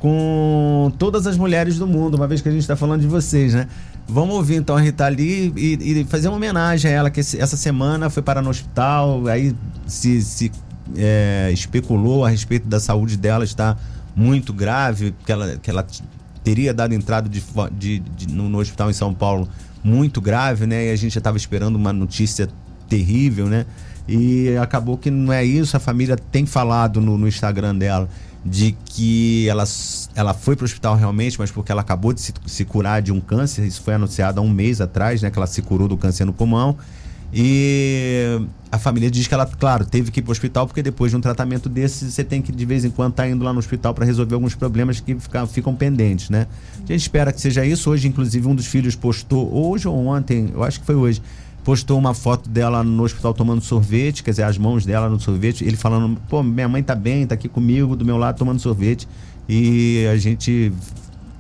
com 0.03 0.93
todas 0.99 1.29
as 1.29 1.37
mulheres 1.37 1.79
do 1.79 1.87
mundo, 1.87 2.17
uma 2.17 2.27
vez 2.27 2.41
que 2.41 2.49
a 2.49 2.53
gente 2.53 2.63
está 2.63 2.75
falando 2.75 3.03
de 3.03 3.07
vocês, 3.07 3.55
né? 3.55 3.69
Vamos 4.13 4.35
ouvir 4.35 4.57
então 4.57 4.77
a 4.77 4.81
Rita 4.81 5.09
Lee 5.09 5.51
e, 5.57 6.01
e 6.01 6.05
fazer 6.05 6.29
uma 6.29 6.37
homenagem 6.37 6.91
a 6.91 6.95
ela, 6.95 7.11
que 7.11 7.21
essa 7.21 7.57
semana 7.57 8.11
foi 8.11 8.23
parar 8.23 8.43
no 8.43 8.51
hospital, 8.51 9.27
aí 9.27 9.57
se, 9.87 10.21
se 10.21 10.53
é, 10.95 11.51
especulou 11.51 12.23
a 12.23 12.29
respeito 12.29 12.69
da 12.69 12.79
saúde 12.79 13.17
dela, 13.17 13.43
está 13.43 13.75
muito 14.15 14.53
grave, 14.53 15.15
que 15.25 15.33
ela, 15.33 15.57
que 15.57 15.71
ela 15.71 15.87
teria 16.45 16.75
dado 16.75 16.93
entrada 16.93 17.27
de, 17.27 17.43
de, 17.73 18.01
de 18.01 18.29
no, 18.29 18.51
no, 18.51 18.59
hospital 18.59 18.91
em 18.91 18.93
São 18.93 19.15
Paulo 19.15 19.49
muito 19.83 20.21
grave, 20.21 20.67
né? 20.67 20.89
E 20.89 20.91
a 20.91 20.97
gente 20.97 21.15
já 21.15 21.19
estava 21.19 21.39
esperando 21.39 21.77
uma 21.77 21.93
notícia 21.93 22.51
terrível, 22.91 23.47
né? 23.47 23.65
E 24.07 24.55
acabou 24.61 24.99
que 24.99 25.11
não 25.11 25.33
é 25.33 25.43
isso. 25.43 25.75
A 25.75 25.81
família 25.81 26.17
tem 26.17 26.45
falado 26.45 27.01
no, 27.01 27.17
no 27.17 27.27
Instagram 27.27 27.77
dela 27.77 28.11
de 28.45 28.73
que 28.85 29.49
ela, 29.49 29.65
ela 30.15 30.35
foi 30.35 30.57
para 30.57 30.65
o 30.65 30.67
hospital 30.67 30.97
realmente, 30.97 31.39
mas 31.39 31.51
porque 31.51 31.71
ela 31.71 31.81
acabou 31.81 32.13
de 32.13 32.21
se, 32.21 32.33
se, 32.47 32.65
curar 32.65 33.01
de 33.01 33.13
um 33.13 33.21
câncer. 33.21 33.65
Isso 33.65 33.81
foi 33.83 33.95
anunciado 33.95 34.41
há 34.41 34.43
um 34.43 34.51
mês 34.51 34.81
atrás, 34.81 35.23
né? 35.23 35.31
Que 35.31 35.39
ela 35.39 35.47
se 35.47 35.63
curou 35.63 35.87
do 35.87 35.97
câncer 35.97 36.25
no 36.25 36.33
pulmão. 36.33 36.77
E 37.35 38.47
a 38.71 38.79
família 38.79 39.11
diz 39.11 39.27
que 39.27 39.33
ela, 39.33 39.47
claro, 39.47 39.87
teve 39.87 40.11
que 40.11 40.21
ir 40.21 40.23
para 40.23 40.31
o 40.31 40.33
hospital 40.33 40.67
porque 40.67 40.83
depois 40.83 41.11
de 41.11 41.17
um 41.17 41.21
tratamento 41.21 41.67
desse 41.67 42.11
você 42.11 42.23
tem 42.23 42.43
que 42.43 42.53
de 42.53 42.65
vez 42.67 42.85
em 42.85 42.91
quando 42.91 43.13
estar 43.13 43.23
tá 43.23 43.29
indo 43.29 43.43
lá 43.43 43.55
no 43.55 43.59
hospital 43.59 43.95
para 43.95 44.05
resolver 44.05 44.35
alguns 44.35 44.55
problemas 44.55 45.01
que 45.01 45.15
ficam, 45.15 45.47
ficam 45.47 45.75
pendentes, 45.75 46.29
né? 46.29 46.47
A 46.77 46.93
gente 46.93 47.01
espera 47.01 47.33
que 47.33 47.41
seja 47.41 47.65
isso. 47.65 47.91
Hoje, 47.91 48.07
inclusive, 48.07 48.47
um 48.47 48.55
dos 48.55 48.67
filhos 48.67 48.95
postou, 48.95 49.51
hoje 49.51 49.89
ou 49.89 50.07
ontem, 50.07 50.51
eu 50.53 50.63
acho 50.63 50.81
que 50.81 50.85
foi 50.85 50.95
hoje, 50.95 51.23
postou 51.65 51.99
uma 51.99 52.15
foto 52.15 52.49
dela 52.49 52.83
no 52.83 53.03
hospital 53.03 53.33
tomando 53.33 53.61
sorvete, 53.63 54.23
quer 54.23 54.31
dizer, 54.31 54.43
as 54.43 54.59
mãos 54.59 54.85
dela 54.85 55.09
no 55.09 55.21
sorvete, 55.21 55.65
ele 55.65 55.77
falando, 55.77 56.19
pô, 56.29 56.43
minha 56.43 56.69
mãe 56.69 56.83
tá 56.83 56.95
bem, 56.95 57.27
tá 57.27 57.35
aqui 57.35 57.49
comigo, 57.49 57.95
do 57.95 58.05
meu 58.05 58.17
lado 58.17 58.39
tomando 58.39 58.61
sorvete. 58.61 59.09
E 59.49 60.07
a 60.13 60.17
gente 60.17 60.73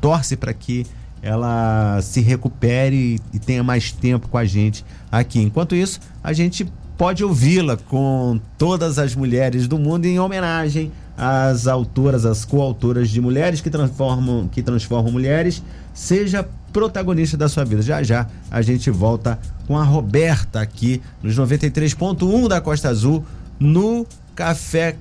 torce 0.00 0.36
para 0.36 0.52
que 0.52 0.86
ela 1.22 2.00
se 2.02 2.20
recupere 2.20 3.20
e 3.32 3.38
tenha 3.38 3.62
mais 3.62 3.92
tempo 3.92 4.28
com 4.28 4.36
a 4.36 4.44
gente 4.44 4.84
aqui. 5.10 5.40
Enquanto 5.40 5.74
isso, 5.74 6.00
a 6.22 6.32
gente 6.32 6.66
pode 6.96 7.24
ouvi-la 7.24 7.76
com 7.76 8.40
todas 8.58 8.98
as 8.98 9.14
mulheres 9.14 9.66
do 9.66 9.78
mundo 9.78 10.04
em 10.06 10.18
homenagem 10.18 10.92
às 11.16 11.66
autoras, 11.66 12.24
às 12.24 12.44
coautoras 12.44 13.08
de 13.08 13.20
mulheres 13.20 13.60
que 13.60 13.70
transformam, 13.70 14.48
que 14.48 14.62
transformam 14.62 15.12
mulheres, 15.12 15.62
seja 15.94 16.46
protagonista 16.72 17.36
da 17.36 17.48
sua 17.48 17.64
vida. 17.64 17.82
Já 17.82 18.02
já 18.02 18.26
a 18.50 18.62
gente 18.62 18.90
volta 18.90 19.38
com 19.66 19.76
a 19.76 19.84
Roberta 19.84 20.60
aqui 20.60 21.00
nos 21.22 21.36
93.1 21.36 22.48
da 22.48 22.60
Costa 22.60 22.88
Azul 22.88 23.24
no 23.58 24.06
Café 24.34 24.96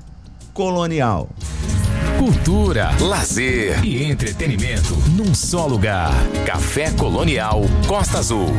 Colonial. 0.53 1.29
Cultura, 2.19 2.91
lazer 2.99 3.83
e 3.83 4.03
entretenimento 4.03 4.95
num 5.15 5.33
só 5.33 5.65
lugar. 5.65 6.13
Café 6.45 6.91
Colonial 6.91 7.61
Costa 7.87 8.19
Azul. 8.19 8.49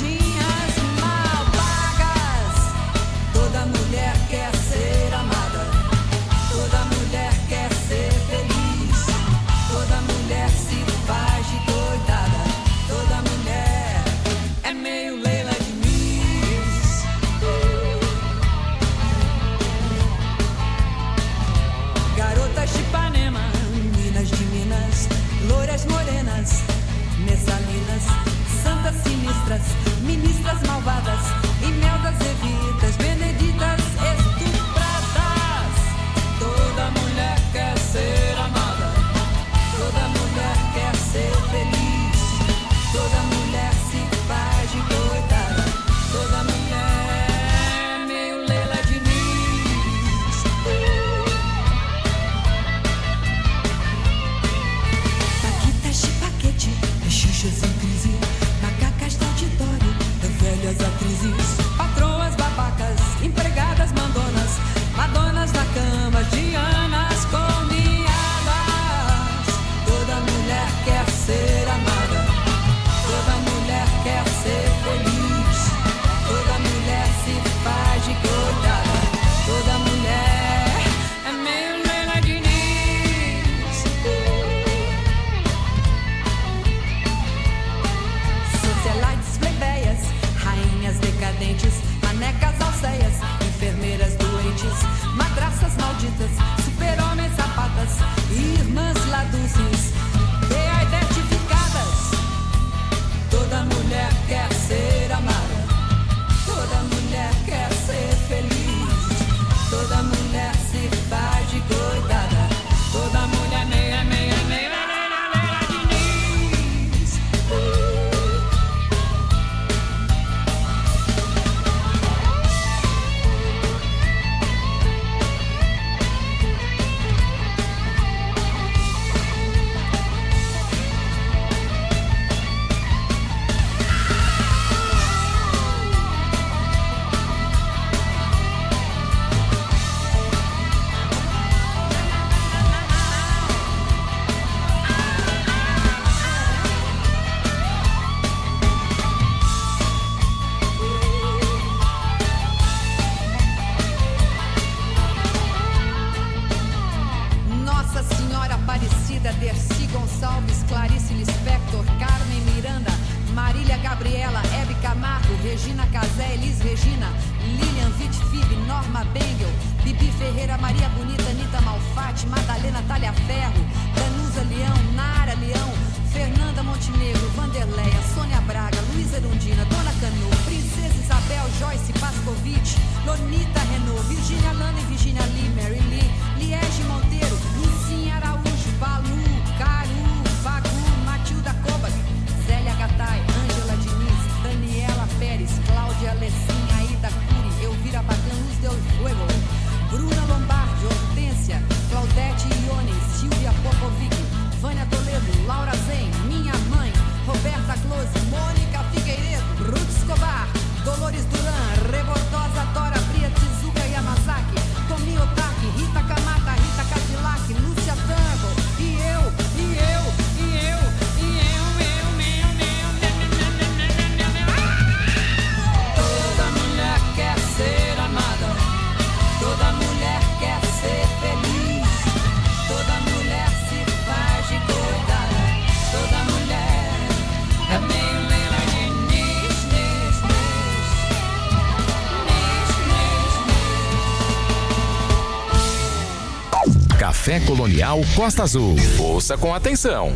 Colonial 247.74 248.02
Costa 248.16 248.44
Azul. 248.44 248.76
Ouça 249.00 249.36
com 249.36 249.52
atenção. 249.52 250.14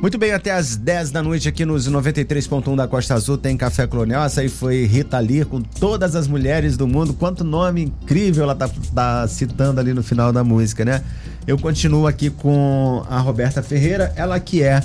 Muito 0.00 0.16
bem, 0.16 0.32
até 0.32 0.52
às 0.52 0.74
10 0.74 1.10
da 1.10 1.22
noite 1.22 1.46
aqui 1.46 1.66
nos 1.66 1.86
93.1 1.86 2.74
da 2.74 2.88
Costa 2.88 3.12
Azul 3.12 3.36
tem 3.36 3.58
Café 3.58 3.86
Colonial. 3.86 4.24
Essa 4.24 4.40
aí 4.40 4.48
foi 4.48 4.86
Rita 4.86 5.18
Lee 5.18 5.44
com 5.44 5.60
todas 5.60 6.16
as 6.16 6.26
mulheres 6.26 6.78
do 6.78 6.88
mundo. 6.88 7.12
Quanto 7.12 7.44
nome 7.44 7.82
incrível 7.82 8.44
ela 8.44 8.54
tá, 8.54 8.70
tá 8.94 9.28
citando 9.28 9.80
ali 9.80 9.92
no 9.92 10.02
final 10.02 10.32
da 10.32 10.42
música, 10.42 10.82
né? 10.82 11.04
Eu 11.46 11.58
continuo 11.58 12.06
aqui 12.06 12.30
com 12.30 13.04
a 13.10 13.18
Roberta 13.18 13.62
Ferreira, 13.62 14.10
ela 14.16 14.40
que 14.40 14.62
é, 14.62 14.82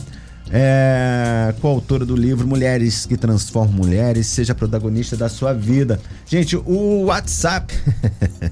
é 0.51 1.55
coautora 1.61 2.05
do 2.05 2.17
livro 2.17 2.45
Mulheres 2.45 3.05
que 3.05 3.15
Transformam 3.15 3.77
Mulheres, 3.77 4.27
seja 4.27 4.53
protagonista 4.53 5.15
da 5.15 5.29
sua 5.29 5.53
vida. 5.53 6.01
Gente, 6.25 6.57
o 6.57 7.05
WhatsApp. 7.05 7.73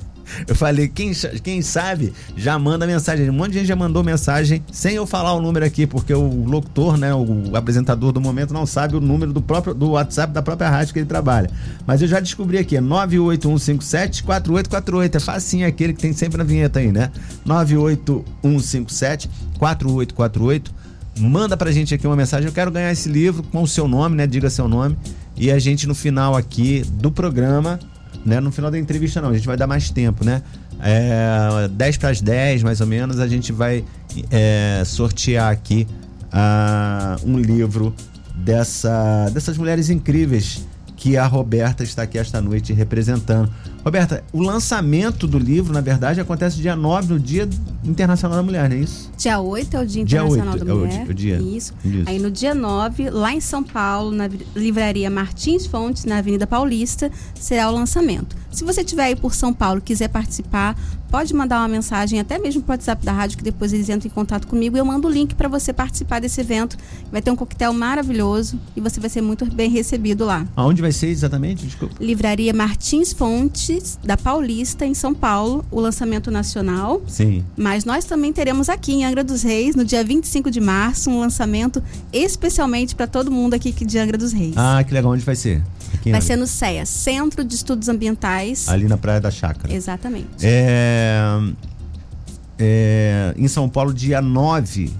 Eu 0.47 0.55
falei, 0.55 0.87
quem, 0.87 1.11
quem 1.43 1.61
sabe 1.61 2.13
já 2.35 2.57
manda 2.57 2.87
mensagem. 2.87 3.29
Um 3.29 3.33
monte 3.33 3.51
de 3.51 3.59
gente 3.59 3.67
já 3.67 3.75
mandou 3.75 4.03
mensagem 4.03 4.63
sem 4.71 4.95
eu 4.95 5.05
falar 5.05 5.33
o 5.33 5.41
número 5.41 5.65
aqui, 5.65 5.85
porque 5.85 6.13
o 6.13 6.45
locutor, 6.45 6.97
né, 6.97 7.13
o 7.13 7.55
apresentador 7.55 8.11
do 8.11 8.21
momento 8.21 8.53
não 8.53 8.65
sabe 8.65 8.95
o 8.95 9.01
número 9.01 9.33
do 9.33 9.41
próprio 9.41 9.73
do 9.73 9.91
WhatsApp 9.91 10.33
da 10.33 10.41
própria 10.41 10.69
rádio 10.69 10.93
que 10.93 10.99
ele 10.99 11.05
trabalha. 11.05 11.49
Mas 11.85 12.01
eu 12.01 12.07
já 12.07 12.19
descobri 12.19 12.57
aqui, 12.57 12.77
é 12.77 12.81
98157 12.81 14.23
4848. 14.23 15.17
É 15.17 15.19
facinho 15.19 15.67
aquele 15.67 15.93
que 15.93 16.01
tem 16.01 16.13
sempre 16.13 16.37
na 16.37 16.43
vinheta 16.43 16.79
aí, 16.79 16.91
né? 16.91 17.11
98157 17.45 19.29
4848. 19.57 20.73
Manda 21.19 21.57
pra 21.57 21.71
gente 21.71 21.93
aqui 21.93 22.07
uma 22.07 22.15
mensagem. 22.15 22.47
Eu 22.47 22.53
quero 22.53 22.71
ganhar 22.71 22.91
esse 22.91 23.09
livro 23.09 23.43
com 23.43 23.61
o 23.61 23.67
seu 23.67 23.87
nome, 23.87 24.15
né? 24.15 24.25
Diga 24.25 24.49
seu 24.49 24.67
nome. 24.67 24.97
E 25.35 25.51
a 25.51 25.59
gente 25.59 25.87
no 25.87 25.95
final 25.95 26.35
aqui 26.35 26.83
do 26.93 27.11
programa 27.11 27.79
né? 28.25 28.39
No 28.39 28.51
final 28.51 28.69
da 28.71 28.77
entrevista 28.77 29.21
não, 29.21 29.29
a 29.29 29.33
gente 29.33 29.47
vai 29.47 29.57
dar 29.57 29.67
mais 29.67 29.89
tempo, 29.89 30.23
né? 30.23 30.41
É, 30.81 31.67
10 31.67 31.97
para 31.97 32.09
as 32.09 32.21
10, 32.21 32.63
mais 32.63 32.81
ou 32.81 32.87
menos, 32.87 33.19
a 33.19 33.27
gente 33.27 33.51
vai 33.51 33.83
é, 34.29 34.83
sortear 34.85 35.51
aqui 35.51 35.87
uh, 36.33 37.29
um 37.29 37.37
livro 37.37 37.93
dessa, 38.35 39.29
dessas 39.31 39.57
mulheres 39.57 39.89
incríveis 39.89 40.65
que 40.95 41.17
a 41.17 41.25
Roberta 41.25 41.83
está 41.83 42.03
aqui 42.03 42.17
esta 42.17 42.39
noite 42.41 42.73
representando. 42.73 43.51
Roberta, 43.83 44.23
o 44.31 44.41
lançamento 44.41 45.25
do 45.27 45.39
livro, 45.39 45.73
na 45.73 45.81
verdade, 45.81 46.19
acontece 46.21 46.57
dia 46.57 46.75
9, 46.75 47.13
no 47.13 47.19
Dia 47.19 47.49
Internacional 47.83 48.37
da 48.37 48.43
Mulher, 48.43 48.69
não 48.69 48.75
é 48.75 48.79
isso? 48.79 49.09
Dia 49.17 49.39
8 49.39 49.75
é 49.75 49.79
o 49.81 49.85
Dia 49.87 50.05
Dia 50.05 50.19
Internacional 50.19 50.53
8 50.53 50.65
da 50.65 50.71
é 50.71 50.75
o 50.75 50.77
Mulher. 50.77 51.03
di- 51.05 51.11
o 51.11 51.13
dia. 51.15 51.37
Isso. 51.41 51.73
Isso. 51.83 52.03
Aí 52.05 52.19
no 52.19 52.29
dia 52.29 52.53
9, 52.53 53.09
lá 53.09 53.33
em 53.33 53.39
São 53.39 53.63
Paulo, 53.63 54.11
na 54.11 54.29
livraria 54.55 55.09
Martins 55.09 55.65
Fontes, 55.65 56.05
na 56.05 56.19
Avenida 56.19 56.45
Paulista, 56.45 57.11
será 57.33 57.69
o 57.71 57.73
lançamento. 57.73 58.35
Se 58.51 58.63
você 58.63 58.81
estiver 58.81 59.05
aí 59.05 59.15
por 59.15 59.33
São 59.33 59.51
Paulo 59.53 59.79
e 59.79 59.81
quiser 59.81 60.09
participar, 60.09 60.77
pode 61.09 61.33
mandar 61.33 61.59
uma 61.59 61.67
mensagem 61.69 62.19
até 62.19 62.37
mesmo 62.37 62.61
pro 62.61 62.73
WhatsApp 62.73 63.03
da 63.05 63.11
rádio, 63.13 63.37
que 63.37 63.43
depois 63.43 63.71
eles 63.73 63.89
entram 63.89 64.07
em 64.11 64.13
contato 64.13 64.45
comigo 64.45 64.75
e 64.75 64.79
eu 64.79 64.85
mando 64.85 65.07
o 65.07 65.11
link 65.11 65.33
para 65.35 65.47
você 65.47 65.71
participar 65.73 66.19
desse 66.19 66.39
evento. 66.41 66.77
Vai 67.11 67.21
ter 67.21 67.31
um 67.31 67.35
coquetel 67.35 67.73
maravilhoso 67.73 68.59
e 68.75 68.81
você 68.81 68.99
vai 68.99 69.09
ser 69.09 69.21
muito 69.21 69.45
bem 69.45 69.69
recebido 69.69 70.25
lá. 70.25 70.45
Aonde 70.55 70.81
vai 70.81 70.91
ser 70.91 71.07
exatamente? 71.07 71.65
Desculpa. 71.65 71.95
Livraria 71.99 72.53
Martins 72.53 73.13
Fontes, 73.13 73.70
da 74.03 74.17
Paulista, 74.17 74.85
em 74.85 74.93
São 74.93 75.13
Paulo, 75.13 75.63
o 75.71 75.79
lançamento 75.79 76.29
nacional. 76.31 77.01
Sim. 77.07 77.43
Mas 77.55 77.85
nós 77.85 78.05
também 78.05 78.31
teremos 78.33 78.69
aqui 78.69 78.93
em 78.93 79.05
Angra 79.05 79.23
dos 79.23 79.43
Reis, 79.43 79.75
no 79.75 79.85
dia 79.85 80.03
25 80.03 80.49
de 80.49 80.59
março, 80.59 81.09
um 81.09 81.19
lançamento 81.19 81.81
especialmente 82.11 82.95
para 82.95 83.07
todo 83.07 83.31
mundo 83.31 83.53
aqui 83.53 83.71
de 83.71 83.97
Angra 83.99 84.17
dos 84.17 84.31
Reis. 84.33 84.53
Ah, 84.57 84.83
que 84.83 84.93
legal. 84.93 85.11
Onde 85.11 85.23
vai 85.23 85.35
ser? 85.35 85.61
Aqui 85.93 86.11
Vai 86.11 86.19
Angra. 86.19 86.21
ser 86.21 86.35
no 86.35 86.47
CEA, 86.47 86.85
Centro 86.85 87.43
de 87.43 87.55
Estudos 87.55 87.89
Ambientais. 87.89 88.67
Ali 88.69 88.87
na 88.87 88.97
Praia 88.97 89.19
da 89.19 89.29
Chácara. 89.29 89.73
Exatamente. 89.73 90.27
É, 90.41 91.21
é, 92.57 93.33
em 93.37 93.47
São 93.47 93.67
Paulo, 93.69 93.93
dia 93.93 94.21
9. 94.21 94.91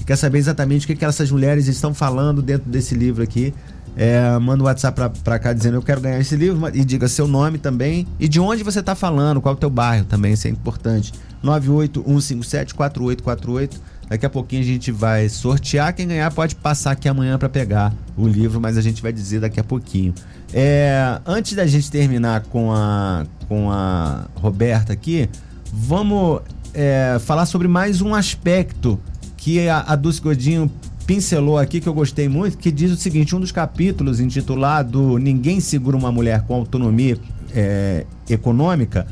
e 0.00 0.04
quer 0.04 0.16
saber 0.16 0.38
exatamente 0.38 0.84
o 0.84 0.86
que, 0.86 0.96
que 0.96 1.04
essas 1.04 1.30
mulheres 1.30 1.66
estão 1.66 1.92
falando 1.92 2.40
dentro 2.40 2.70
desse 2.70 2.94
livro 2.94 3.22
aqui. 3.22 3.52
É, 4.00 4.38
manda 4.38 4.62
um 4.62 4.66
WhatsApp 4.66 4.94
pra, 4.94 5.10
pra 5.10 5.40
cá 5.40 5.52
dizendo 5.52 5.74
eu 5.74 5.82
quero 5.82 6.00
ganhar 6.00 6.20
esse 6.20 6.36
livro 6.36 6.70
e 6.72 6.84
diga 6.84 7.08
seu 7.08 7.26
nome 7.26 7.58
também 7.58 8.06
e 8.20 8.28
de 8.28 8.38
onde 8.38 8.62
você 8.62 8.80
tá 8.80 8.94
falando, 8.94 9.40
qual 9.40 9.54
é 9.54 9.56
o 9.56 9.58
teu 9.58 9.68
bairro 9.68 10.04
também, 10.04 10.34
isso 10.34 10.46
é 10.46 10.50
importante. 10.50 11.12
981574848. 11.44 13.70
Daqui 14.08 14.24
a 14.24 14.30
pouquinho 14.30 14.62
a 14.62 14.64
gente 14.64 14.92
vai 14.92 15.28
sortear. 15.28 15.92
Quem 15.92 16.08
ganhar 16.08 16.32
pode 16.32 16.54
passar 16.54 16.92
aqui 16.92 17.06
amanhã 17.08 17.36
para 17.38 17.48
pegar 17.48 17.92
o 18.16 18.26
livro, 18.26 18.58
mas 18.60 18.78
a 18.78 18.80
gente 18.80 19.02
vai 19.02 19.12
dizer 19.12 19.40
daqui 19.40 19.60
a 19.60 19.64
pouquinho. 19.64 20.14
É, 20.52 21.20
antes 21.26 21.54
da 21.54 21.66
gente 21.66 21.90
terminar 21.90 22.42
com 22.44 22.72
a, 22.72 23.26
com 23.48 23.70
a 23.70 24.26
Roberta 24.36 24.92
aqui, 24.92 25.28
vamos 25.72 26.40
é, 26.72 27.18
falar 27.20 27.46
sobre 27.46 27.66
mais 27.68 28.00
um 28.00 28.14
aspecto 28.14 28.98
que 29.36 29.68
a, 29.68 29.80
a 29.80 29.96
Dulce 29.96 30.20
Godinho 30.20 30.70
pincelou 31.08 31.56
aqui, 31.56 31.80
que 31.80 31.88
eu 31.88 31.94
gostei 31.94 32.28
muito, 32.28 32.58
que 32.58 32.70
diz 32.70 32.92
o 32.92 32.96
seguinte: 32.96 33.34
um 33.34 33.40
dos 33.40 33.50
capítulos 33.50 34.20
intitulado 34.20 35.16
Ninguém 35.16 35.58
Segura 35.58 35.96
uma 35.96 36.12
Mulher 36.12 36.42
com 36.42 36.54
Autonomia 36.54 37.18
é, 37.54 38.04
Econômica. 38.28 39.06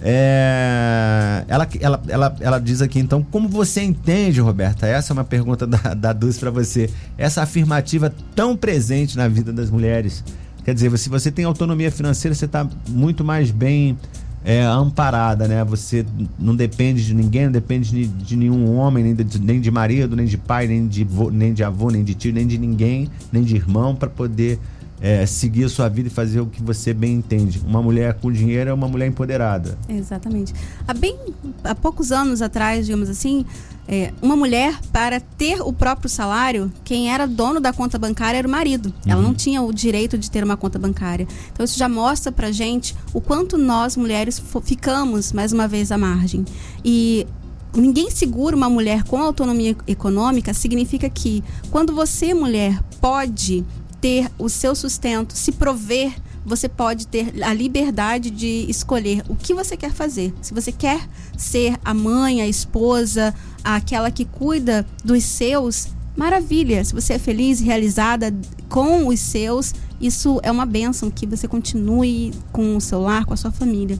É, 0.00 1.44
ela, 1.46 1.68
ela, 1.80 2.02
ela, 2.08 2.36
ela 2.40 2.58
diz 2.58 2.80
aqui, 2.80 2.98
então, 2.98 3.22
como 3.22 3.46
você 3.48 3.82
entende, 3.82 4.40
Roberta? 4.40 4.86
Essa 4.86 5.12
é 5.12 5.14
uma 5.14 5.24
pergunta 5.24 5.66
da, 5.66 5.92
da 5.94 6.12
Dulce 6.14 6.40
para 6.40 6.50
você. 6.50 6.88
Essa 7.16 7.42
afirmativa 7.42 8.12
tão 8.34 8.56
presente 8.56 9.16
na 9.16 9.28
vida 9.28 9.52
das 9.52 9.70
mulheres. 9.70 10.24
Quer 10.64 10.72
dizer, 10.72 10.96
se 10.96 11.10
você 11.10 11.30
tem 11.30 11.44
autonomia 11.44 11.92
financeira, 11.92 12.34
você 12.34 12.46
está 12.46 12.66
muito 12.88 13.22
mais 13.22 13.50
bem 13.50 13.98
é, 14.44 14.62
amparada, 14.62 15.48
né? 15.48 15.64
Você 15.64 16.04
não 16.38 16.54
depende 16.54 17.04
de 17.04 17.14
ninguém, 17.14 17.46
não 17.46 17.52
depende 17.52 17.90
de, 17.90 18.06
de 18.06 18.36
nenhum 18.36 18.76
homem, 18.76 19.02
nem 19.02 19.14
de, 19.14 19.40
nem 19.40 19.58
de 19.58 19.70
marido, 19.70 20.14
nem 20.14 20.26
de 20.26 20.36
pai, 20.36 20.66
nem 20.66 20.86
de, 20.86 21.02
vô, 21.02 21.30
nem 21.30 21.54
de 21.54 21.64
avô, 21.64 21.90
nem 21.90 22.04
de 22.04 22.14
tio, 22.14 22.32
nem 22.32 22.46
de 22.46 22.58
ninguém, 22.58 23.08
nem 23.32 23.42
de 23.42 23.56
irmão, 23.56 23.96
para 23.96 24.10
poder 24.10 24.58
é, 25.00 25.26
seguir 25.26 25.64
a 25.64 25.68
sua 25.68 25.88
vida 25.88 26.08
e 26.08 26.10
fazer 26.10 26.40
o 26.40 26.46
que 26.46 26.62
você 26.62 26.94
bem 26.94 27.14
entende. 27.14 27.60
Uma 27.66 27.82
mulher 27.82 28.14
com 28.14 28.30
dinheiro 28.30 28.70
é 28.70 28.72
uma 28.72 28.88
mulher 28.88 29.06
empoderada. 29.06 29.76
Exatamente. 29.88 30.54
Há 30.86 30.94
bem 30.94 31.16
há 31.62 31.74
poucos 31.74 32.12
anos 32.12 32.40
atrás, 32.40 32.86
digamos 32.86 33.08
assim, 33.08 33.44
é, 33.86 34.12
uma 34.22 34.34
mulher 34.34 34.78
para 34.92 35.20
ter 35.20 35.60
o 35.60 35.72
próprio 35.72 36.08
salário, 36.08 36.72
quem 36.82 37.12
era 37.12 37.26
dono 37.26 37.60
da 37.60 37.72
conta 37.72 37.98
bancária 37.98 38.38
era 38.38 38.48
o 38.48 38.50
marido. 38.50 38.92
Ela 39.06 39.20
não 39.20 39.34
tinha 39.34 39.60
o 39.62 39.72
direito 39.72 40.16
de 40.16 40.30
ter 40.30 40.42
uma 40.42 40.56
conta 40.56 40.78
bancária. 40.78 41.26
Então 41.52 41.64
isso 41.64 41.78
já 41.78 41.88
mostra 41.88 42.32
pra 42.32 42.50
gente 42.50 42.96
o 43.12 43.20
quanto 43.20 43.58
nós 43.58 43.96
mulheres 43.96 44.42
ficamos 44.62 45.32
mais 45.32 45.52
uma 45.52 45.68
vez 45.68 45.92
à 45.92 45.98
margem. 45.98 46.44
E 46.82 47.26
ninguém 47.74 48.10
segura 48.10 48.56
uma 48.56 48.70
mulher 48.70 49.04
com 49.04 49.20
autonomia 49.20 49.76
econômica 49.86 50.54
significa 50.54 51.10
que 51.10 51.44
quando 51.70 51.94
você, 51.94 52.32
mulher, 52.32 52.80
pode 53.00 53.64
ter 54.04 54.30
o 54.38 54.50
seu 54.50 54.74
sustento, 54.74 55.32
se 55.32 55.50
prover, 55.50 56.12
você 56.44 56.68
pode 56.68 57.06
ter 57.06 57.42
a 57.42 57.54
liberdade 57.54 58.28
de 58.28 58.66
escolher 58.68 59.24
o 59.30 59.34
que 59.34 59.54
você 59.54 59.78
quer 59.78 59.92
fazer. 59.92 60.30
Se 60.42 60.52
você 60.52 60.70
quer 60.70 61.08
ser 61.38 61.78
a 61.82 61.94
mãe, 61.94 62.42
a 62.42 62.46
esposa, 62.46 63.34
aquela 63.64 64.10
que 64.10 64.26
cuida 64.26 64.86
dos 65.02 65.24
seus, 65.24 65.88
maravilha. 66.14 66.84
Se 66.84 66.92
você 66.92 67.14
é 67.14 67.18
feliz, 67.18 67.60
realizada 67.60 68.30
com 68.68 69.08
os 69.08 69.20
seus, 69.20 69.74
isso 69.98 70.38
é 70.42 70.52
uma 70.52 70.66
bênção 70.66 71.10
que 71.10 71.24
você 71.24 71.48
continue 71.48 72.30
com 72.52 72.76
o 72.76 72.82
seu 72.82 73.00
lar, 73.00 73.24
com 73.24 73.32
a 73.32 73.38
sua 73.38 73.52
família. 73.52 73.98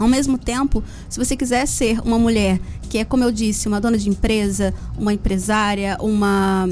Ao 0.00 0.08
mesmo 0.08 0.36
tempo, 0.36 0.82
se 1.08 1.16
você 1.16 1.36
quiser 1.36 1.64
ser 1.66 2.00
uma 2.00 2.18
mulher 2.18 2.60
que 2.90 2.98
é, 2.98 3.04
como 3.04 3.22
eu 3.22 3.30
disse, 3.30 3.68
uma 3.68 3.80
dona 3.80 3.98
de 3.98 4.08
empresa, 4.08 4.74
uma 4.98 5.12
empresária, 5.12 5.96
uma, 6.00 6.68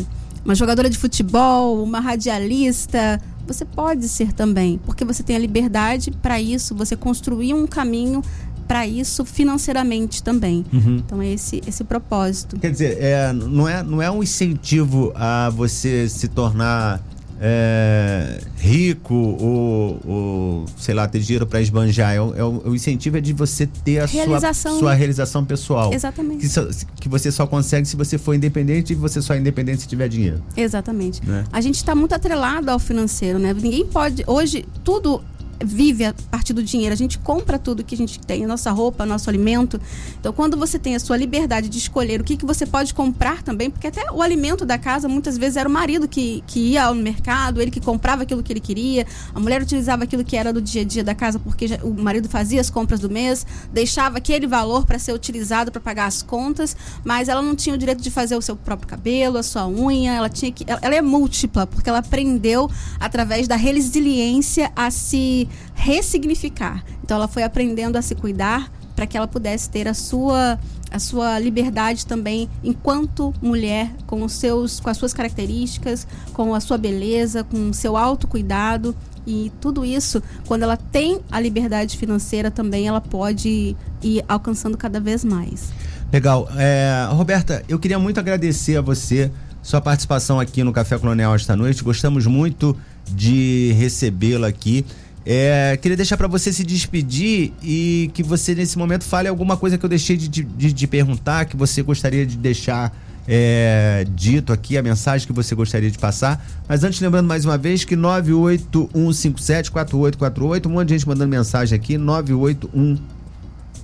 uma 0.47 0.55
jogadora 0.55 0.89
de 0.89 0.97
futebol, 0.97 1.83
uma 1.83 1.99
radialista, 1.99 3.21
você 3.45 3.65
pode 3.65 4.09
ser 4.09 4.33
também, 4.33 4.79
porque 4.87 5.05
você 5.05 5.21
tem 5.25 5.35
a 5.35 5.39
liberdade 5.41 6.13
para 6.13 6.41
isso, 6.41 6.73
você 6.73 6.95
construir 6.95 7.53
um 7.53 7.67
caminho 7.67 8.23
para 8.69 8.87
isso 8.87 9.25
financeiramente 9.25 10.23
também. 10.23 10.65
Uhum. 10.73 11.03
Então 11.05 11.21
é 11.21 11.33
esse 11.33 11.61
esse 11.67 11.83
propósito. 11.83 12.59
Quer 12.59 12.71
dizer, 12.71 12.97
é, 13.01 13.33
não, 13.33 13.69
é, 13.69 13.83
não 13.83 14.01
é 14.01 14.09
um 14.09 14.23
incentivo 14.23 15.13
a 15.17 15.51
você 15.51 16.09
se 16.09 16.29
tornar 16.29 17.03
é, 17.41 18.39
rico 18.59 19.15
ou, 19.15 20.01
ou, 20.07 20.65
sei 20.77 20.95
lá, 20.95 21.07
ter 21.07 21.21
dinheiro 21.21 21.47
para 21.47 21.61
esbanjar. 21.61 22.15
É, 22.15 22.21
o- 22.21 22.35
é 22.37 22.45
o, 22.45 22.75
incentivo 22.75 23.17
é 23.19 23.21
de 23.21 23.33
você 23.33 23.67
ter 23.67 23.99
a 24.01 24.07
sua, 24.09 24.25
Realização. 24.25 24.79
sua 24.79 24.95
realização 24.95 25.45
pessoal. 25.45 25.93
Exatamente. 25.93 26.41
Que, 26.41 26.49
só- 26.49 26.67
que 27.01 27.09
você 27.09 27.31
só 27.31 27.47
consegue 27.47 27.87
se 27.87 27.97
você 27.97 28.19
for 28.19 28.35
independente 28.35 28.93
e 28.93 28.97
você 28.97 29.21
só 29.21 29.35
é 29.35 29.39
independente 29.39 29.83
se 29.83 29.89
tiver 29.89 30.09
dinheiro. 30.09 30.43
Exatamente. 30.57 31.25
Né? 31.27 31.45
A 31.53 31.61
gente 31.61 31.77
está 31.77 31.95
muito 31.95 32.15
atrelado 32.15 32.71
ao 32.71 32.79
financeiro, 32.79 33.39
né? 33.39 33.53
Ninguém 33.55 33.85
pode. 33.87 34.25
Hoje, 34.27 34.65
tudo 34.85 35.23
vive 35.65 36.05
a 36.05 36.15
partir 36.31 36.53
do 36.53 36.63
dinheiro. 36.63 36.93
A 36.93 36.97
gente 36.97 37.19
compra 37.19 37.59
tudo 37.59 37.85
que 37.85 37.95
a 37.95 37.99
gente 37.99 38.19
tem, 38.21 38.45
a 38.45 38.49
nossa 38.49 38.71
roupa, 38.71 39.07
nosso 39.07 39.29
alimento. 39.29 39.81
Então, 40.19 40.33
quando 40.33 40.57
você 40.57 40.79
tem 40.79 40.95
a 40.95 41.01
sua 41.01 41.17
liberdade 41.17 41.69
de 41.69 41.79
escolher 41.79 42.21
o 42.21 42.25
que, 42.25 42.37
que 42.37 42.45
você 42.47 42.67
pode 42.67 42.93
comprar 42.95 43.43
também, 43.43 43.71
porque 43.71 43.87
até 43.87 44.11
o 44.11 44.23
alimento 44.23 44.65
da 44.65 44.79
casa 44.79 45.09
muitas 45.09 45.37
vezes 45.39 45.57
era 45.57 45.69
o 45.69 45.73
marido 45.73 46.09
que, 46.09 46.43
que 46.47 46.61
ia 46.61 46.85
ao 46.85 46.95
mercado, 46.95 47.61
ele 47.61 47.71
que 47.71 47.81
comprava 47.81 48.23
aquilo 48.23 48.43
que 48.43 48.53
ele 48.53 48.61
queria, 48.61 49.07
a 49.35 49.41
mulher 49.41 49.63
utilizava 49.63 50.05
aquilo 50.05 50.25
que 50.25 50.37
era 50.37 50.53
do 50.53 50.61
dia 50.61 50.83
a 50.83 50.85
dia 50.85 51.05
da 51.05 51.15
casa 51.15 51.39
porque 51.39 51.69
já- 51.69 51.79
o 51.83 51.93
marido 51.95 52.29
fazia 52.29 52.61
as 52.61 52.71
compras 52.71 53.01
do 53.01 53.09
mês, 53.11 53.47
deixava 53.73 54.19
aquele 54.19 54.47
valor 54.47 54.87
para 54.87 54.99
ser 54.99 55.13
utilizado 55.13 55.71
para 55.71 55.81
pagar 55.81 56.07
as 56.07 56.23
contas, 56.23 56.77
mas 57.05 57.29
ela 57.29 57.43
não 57.43 57.55
tinha 57.55 57.75
o 57.75 57.79
direito 57.79 58.03
de 58.03 58.11
fazer 58.11 58.37
o 58.37 58.43
seu 58.43 58.57
próprio 58.57 58.89
cabelo, 58.89 59.39
a 59.39 59.43
sua 59.43 59.67
unha, 59.69 60.13
ela 60.13 60.29
tinha 60.29 60.51
que 60.53 60.65
ela, 60.67 60.79
ela 60.83 60.95
é 60.95 61.03
múltipla, 61.03 61.67
porque 61.67 61.89
ela 61.89 61.99
aprendeu 61.99 62.71
através 62.99 63.47
da 63.49 63.57
resiliência 63.57 64.71
a 64.75 64.91
se 64.91 65.46
ressignificar. 65.75 66.85
Então 67.03 67.17
ela 67.17 67.29
foi 67.29 67.43
aprendendo 67.43 67.97
a 67.97 68.03
se 68.03 68.15
cuidar 68.15 68.71
para 68.95 69.07
que 69.07 69.17
ela 69.17 69.29
pudesse 69.29 69.69
ter 69.69 69.87
a 69.89 69.95
sua 69.95 70.59
a 70.91 70.99
sua 71.01 71.39
liberdade 71.39 72.07
também 72.07 72.49
enquanto 72.63 73.35
mulher 73.43 73.93
com 74.07 74.23
os 74.23 74.33
seus 74.33 74.81
com 74.81 74.89
as 74.89 74.97
suas 74.97 75.13
características, 75.13 76.07
com 76.33 76.55
a 76.55 76.61
sua 76.61 76.79
beleza, 76.79 77.45
com 77.45 77.71
o 77.71 77.75
seu 77.75 77.97
autocuidado 77.97 78.95
e 79.27 79.51
tudo 79.61 79.85
isso, 79.85 80.23
quando 80.47 80.63
ela 80.63 80.77
tem 80.77 81.21
a 81.31 81.41
liberdade 81.41 81.99
financeira 81.99 82.51
também, 82.51 82.87
ela 82.87 83.01
pode 83.01 83.77
ir 84.01 84.25
alcançando 84.29 84.77
cada 84.79 85.01
vez 85.01 85.25
mais. 85.25 85.73
Legal. 86.13 86.49
É, 86.57 87.09
Roberta, 87.11 87.65
eu 87.69 87.79
queria 87.79 87.99
muito 87.99 88.21
agradecer 88.21 88.77
a 88.77 88.81
você, 88.81 89.31
sua 89.61 89.81
participação 89.81 90.39
aqui 90.39 90.63
no 90.63 90.73
Café 90.73 90.97
Colonial 90.97 91.35
esta 91.35 91.57
noite. 91.57 91.83
Gostamos 91.83 92.25
muito 92.27 92.77
de 93.13 93.73
recebê-la 93.77 94.47
aqui. 94.47 94.87
É, 95.29 95.77
queria 95.83 95.97
deixar 95.97 96.17
para 96.17 96.29
você 96.29 96.53
se 96.53 96.63
despedir 96.63 97.53
e 97.61 98.09
que 98.15 98.23
você, 98.23 98.55
nesse 98.55 98.79
momento, 98.79 99.03
fale 99.03 99.27
alguma 99.27 99.57
coisa 99.57 99.77
que 99.77 99.85
eu 99.85 99.89
deixei 99.89 100.17
de, 100.17 100.29
de, 100.29 100.73
de 100.73 100.87
perguntar, 100.87 101.47
que 101.47 101.57
você 101.57 101.83
gostaria 101.83 102.25
de 102.25 102.37
deixar 102.37 102.97
é, 103.27 104.07
dito 104.15 104.53
aqui, 104.53 104.79
a 104.79 104.83
mensagem 104.83 105.27
que 105.27 105.33
você 105.33 105.57
gostaria 105.57 105.91
de 105.91 105.99
passar. 105.99 106.47
Mas 106.69 106.85
antes, 106.85 107.01
lembrando 107.01 107.27
mais 107.27 107.45
uma 107.45 107.59
vez 107.59 107.85
que 107.85 107.97
981574848, 107.97 110.67
um 110.67 110.71
monte 110.71 110.87
de 110.89 110.95
gente 110.95 111.09
mandando 111.09 111.31
mensagem 111.31 111.77
aqui, 111.77 111.99
981 111.99 112.97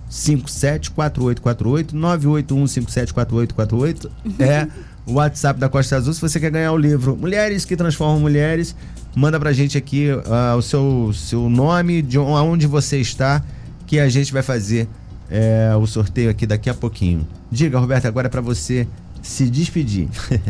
574848 0.08 1.96
981574848 1.96 4.08
é 4.38 4.68
o 5.06 5.14
WhatsApp 5.14 5.58
da 5.58 5.68
Costa 5.68 5.96
Azul. 5.96 6.12
Se 6.12 6.20
você 6.20 6.38
quer 6.38 6.50
ganhar 6.50 6.70
o 6.72 6.76
livro 6.76 7.16
Mulheres 7.16 7.64
que 7.64 7.74
Transformam 7.74 8.20
Mulheres, 8.20 8.76
manda 9.14 9.38
pra 9.38 9.52
gente 9.52 9.76
aqui 9.76 10.08
ah, 10.26 10.54
o 10.56 10.62
seu, 10.62 11.12
seu 11.14 11.48
nome, 11.48 12.02
de 12.02 12.18
onde 12.18 12.66
você 12.66 13.00
está, 13.00 13.42
que 13.86 13.98
a 13.98 14.08
gente 14.08 14.32
vai 14.32 14.42
fazer 14.42 14.88
é, 15.30 15.74
o 15.76 15.86
sorteio 15.86 16.30
aqui 16.30 16.46
daqui 16.46 16.68
a 16.68 16.74
pouquinho. 16.74 17.26
Diga, 17.50 17.78
Roberto, 17.78 18.06
agora 18.06 18.26
é 18.26 18.30
pra 18.30 18.40
você 18.40 18.86
se 19.22 19.48
despedir. 19.48 20.08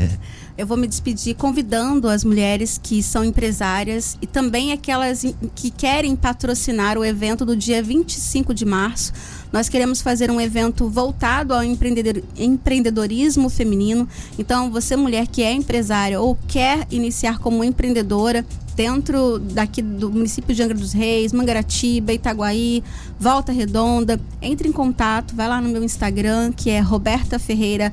Eu 0.56 0.66
vou 0.66 0.76
me 0.76 0.86
despedir 0.86 1.34
convidando 1.34 2.08
as 2.08 2.24
mulheres 2.24 2.78
que 2.82 3.02
são 3.02 3.24
empresárias 3.24 4.18
e 4.20 4.26
também 4.26 4.72
aquelas 4.72 5.24
que 5.54 5.70
querem 5.70 6.14
patrocinar 6.14 6.98
o 6.98 7.04
evento 7.04 7.44
do 7.44 7.56
dia 7.56 7.82
25 7.82 8.52
de 8.52 8.64
março. 8.64 9.12
Nós 9.52 9.68
queremos 9.68 10.00
fazer 10.00 10.30
um 10.30 10.40
evento 10.40 10.88
voltado 10.88 11.52
ao 11.52 11.62
empreendedor- 11.62 12.22
empreendedorismo 12.36 13.50
feminino. 13.50 14.08
Então, 14.38 14.70
você, 14.70 14.96
mulher 14.96 15.26
que 15.26 15.42
é 15.42 15.52
empresária 15.52 16.20
ou 16.20 16.38
quer 16.48 16.86
iniciar 16.90 17.38
como 17.38 17.62
empreendedora, 17.62 18.44
dentro 18.74 19.38
daqui 19.38 19.82
do 19.82 20.10
município 20.10 20.54
de 20.54 20.62
Angra 20.62 20.76
dos 20.76 20.92
Reis, 20.92 21.32
Mangaratiba, 21.32 22.12
Itaguaí, 22.12 22.82
Volta 23.20 23.52
Redonda, 23.52 24.18
entre 24.40 24.66
em 24.68 24.72
contato, 24.72 25.36
vai 25.36 25.46
lá 25.46 25.60
no 25.60 25.68
meu 25.68 25.84
Instagram, 25.84 26.52
que 26.52 26.70
é 26.70 26.80
Roberta 26.80 27.38
Ferreira 27.38 27.92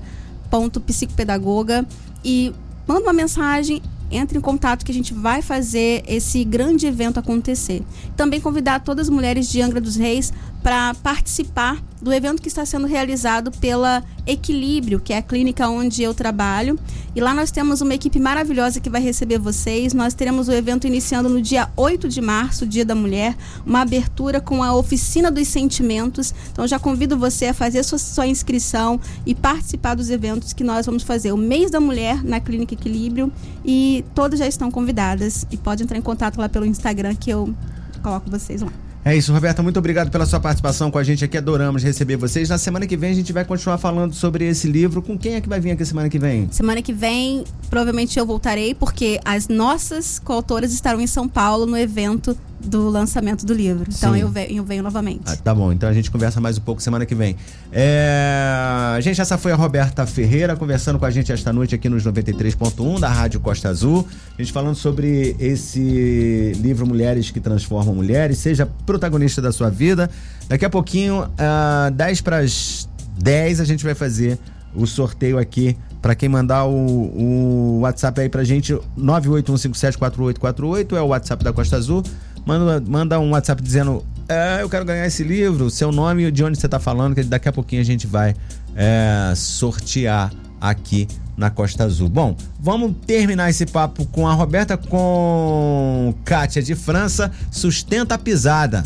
ponto 0.50 0.80
psicopedagoga 0.80 1.86
e 2.24 2.54
manda 2.88 3.02
uma 3.02 3.14
mensagem, 3.14 3.82
entre 4.10 4.40
em 4.40 4.42
contato 4.42 4.84
que 4.84 4.92
a 4.92 4.96
gente 4.96 5.14
vai 5.14 5.44
fazer 5.44 6.04
esse 6.08 6.44
grande 6.44 6.88
evento 6.88 7.20
acontecer. 7.20 7.84
Também 8.16 8.42
convidar 8.42 8.80
todas 8.80 9.08
as 9.08 9.14
mulheres 9.14 9.48
de 9.48 9.62
Angra 9.62 9.80
dos 9.80 9.96
Reis 9.96 10.34
para 10.62 10.94
participar 10.96 11.82
do 12.02 12.14
evento 12.14 12.42
que 12.42 12.48
está 12.48 12.66
sendo 12.66 12.88
realizado 12.88 13.52
pela 13.52 14.04
Equilíbrio, 14.26 15.00
que 15.00 15.12
é 15.12 15.18
a 15.18 15.22
clínica 15.22 15.68
onde 15.68 16.04
eu 16.04 16.14
trabalho. 16.14 16.80
E 17.16 17.20
lá 17.20 17.34
nós 17.34 17.52
temos 17.52 17.82
uma 17.82 17.94
equipe 17.94 18.20
maravilhosa 18.20 18.80
que 18.80 18.90
vai 18.90 19.02
receber 19.02 19.38
vocês. 19.38 19.94
Nós 19.94 20.14
teremos 20.14 20.48
o 20.48 20.52
evento 20.52 20.86
iniciando 20.86 21.28
no 21.28 21.42
dia 21.42 21.70
8 21.76 22.08
de 22.08 22.22
março, 22.22 22.66
Dia 22.66 22.86
da 22.86 22.96
Mulher, 22.96 23.36
uma 23.66 23.82
abertura 23.82 24.40
com 24.40 24.64
a 24.64 24.74
Oficina 24.74 25.32
dos 25.32 25.48
Sentimentos. 25.48 26.34
Então 26.52 26.68
já 26.68 26.80
convido 26.80 27.18
você 27.18 27.48
a 27.48 27.54
fazer 27.54 27.84
sua, 27.84 27.98
sua 27.98 28.28
inscrição 28.28 29.00
e 29.26 29.34
participar 29.34 29.96
dos 29.96 30.10
eventos 30.10 30.54
que 30.54 30.64
nós 30.64 30.86
vamos 30.86 31.04
fazer. 31.04 31.32
O 31.32 31.38
mês 31.38 31.72
da 31.72 31.80
mulher 31.80 32.24
na 32.24 32.40
Clínica 32.40 32.74
Equilíbrio 32.74 33.32
e 33.66 34.06
todas 34.14 34.40
já 34.40 34.48
estão 34.48 34.70
convidadas 34.70 35.46
e 35.52 35.58
pode 35.58 35.84
entrar 35.84 35.98
em 35.98 36.02
contato 36.02 36.38
lá 36.38 36.48
pelo 36.48 36.66
Instagram 36.66 37.16
que 37.16 37.30
eu 37.30 37.54
coloco 38.02 38.30
vocês 38.30 38.62
lá. 38.62 38.89
É 39.04 39.16
isso, 39.16 39.32
Roberta, 39.32 39.64
muito 39.64 39.80
obrigado 39.80 40.12
pela 40.12 40.26
sua 40.26 40.40
participação 40.40 40.92
com 40.92 40.98
a 40.98 41.04
gente 41.04 41.24
aqui. 41.24 41.38
Adoramos 41.38 41.84
receber 41.84 42.18
vocês. 42.18 42.50
Na 42.50 42.58
semana 42.58 42.86
que 42.86 42.98
vem 42.98 43.12
a 43.12 43.16
gente 43.16 43.32
vai 43.32 43.46
continuar 43.46 43.78
falando 43.78 44.14
sobre 44.14 44.46
esse 44.46 44.68
livro. 44.68 45.02
Com 45.02 45.18
quem 45.18 45.36
é 45.36 45.42
que 45.42 45.48
vai 45.48 45.60
vir 45.60 45.72
aqui 45.72 45.86
semana 45.86 46.10
que 46.10 46.20
vem? 46.20 46.50
Semana 46.52 46.82
que 46.82 46.92
vem, 46.92 47.46
provavelmente 47.70 48.20
eu 48.20 48.26
voltarei, 48.26 48.76
porque 48.76 49.20
as 49.24 49.48
nossas 49.48 50.20
coautoras 50.20 50.74
estarão 50.74 51.00
em 51.00 51.08
São 51.08 51.30
Paulo 51.30 51.66
no 51.66 51.78
evento 51.78 52.38
do 52.60 52.90
lançamento 52.90 53.46
do 53.46 53.54
livro. 53.54 53.86
Então 53.88 54.16
eu 54.16 54.28
venho, 54.30 54.58
eu 54.58 54.64
venho 54.64 54.84
novamente. 54.84 55.22
Ah, 55.26 55.36
tá 55.36 55.54
bom, 55.54 55.72
então 55.72 55.88
a 55.88 55.94
gente 55.94 56.12
conversa 56.12 56.42
mais 56.42 56.58
um 56.58 56.62
pouco 56.62 56.82
semana 56.82 57.06
que 57.06 57.16
vem. 57.16 57.36
É... 57.72 58.98
Gente, 59.02 59.22
essa 59.22 59.38
foi 59.38 59.52
a 59.52 59.56
Roberta 59.56 60.06
Ferreira 60.06 60.56
conversando 60.56 61.00
com 61.00 61.06
a 61.06 61.12
gente 61.12 61.32
esta 61.32 61.54
noite 61.54 61.76
aqui 61.76 61.88
nos 61.90 62.04
93.1 62.06 63.00
da 63.00 63.10
Rádio 63.10 63.40
Costa 63.40 63.70
Azul. 63.70 64.08
A 64.38 64.42
gente 64.42 64.52
falando 64.52 64.76
sobre 64.76 65.36
esse 65.40 66.54
livro 66.58 66.86
Mulheres 66.86 67.32
que 67.32 67.40
Transformam 67.40 67.96
Mulheres. 67.96 68.38
Seja 68.40 68.68
protagonista 68.86 69.42
da 69.42 69.52
sua 69.52 69.70
vida. 69.70 70.10
Daqui 70.48 70.66
a 70.66 70.70
pouquinho, 70.70 71.24
uh, 71.24 71.92
10 71.92 72.22
para 72.22 72.38
as 72.40 72.90
10, 73.20 73.60
a 73.60 73.66
gente 73.66 73.84
vai 73.84 73.94
fazer 73.94 74.40
o 74.74 74.86
sorteio 74.86 75.38
aqui. 75.38 75.78
Para 76.02 76.16
quem 76.16 76.30
mandar 76.30 76.66
o, 76.66 76.72
o 76.72 77.80
WhatsApp 77.82 78.22
aí 78.22 78.30
pra 78.30 78.44
gente, 78.44 78.74
981574848 78.98 80.96
é 80.96 81.02
o 81.02 81.08
WhatsApp 81.08 81.44
da 81.44 81.52
Costa 81.52 81.76
Azul. 81.76 82.04
Manda, 82.50 82.84
manda 82.88 83.20
um 83.20 83.30
WhatsApp 83.30 83.62
dizendo: 83.62 84.04
é, 84.28 84.64
Eu 84.64 84.70
quero 84.70 84.84
ganhar 84.84 85.06
esse 85.06 85.24
livro, 85.24 85.70
seu 85.70 85.92
nome 85.92 86.26
e 86.26 86.32
de 86.32 86.44
onde 86.44 86.60
você 86.60 86.68
tá 86.68 86.80
falando, 86.80 87.14
que 87.14 87.22
daqui 87.22 87.48
a 87.48 87.54
pouquinho 87.54 87.80
a 87.80 87.86
gente 87.86 88.08
vai 88.08 88.36
é, 88.76 89.34
sortear 89.36 90.32
aqui 90.60 91.08
na 91.38 91.52
Costa 91.52 91.84
Azul. 91.84 92.10
Bom, 92.10 92.36
vamos 92.60 92.96
terminar 93.06 93.52
esse 93.52 93.68
papo 93.68 94.04
com 94.08 94.28
a 94.28 94.34
Roberta 94.34 94.76
com 94.78 96.12
Kátia 96.26 96.64
de 96.64 96.74
França. 96.74 97.32
Sustenta 97.52 98.16
a 98.16 98.18
pisada. 98.18 98.84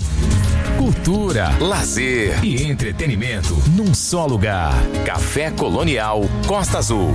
Cultura, 0.77 1.57
lazer 1.59 2.43
e 2.43 2.63
entretenimento 2.63 3.55
num 3.77 3.93
só 3.93 4.25
lugar. 4.25 4.73
Café 5.05 5.51
Colonial 5.51 6.23
Costa 6.45 6.79
Azul. 6.79 7.13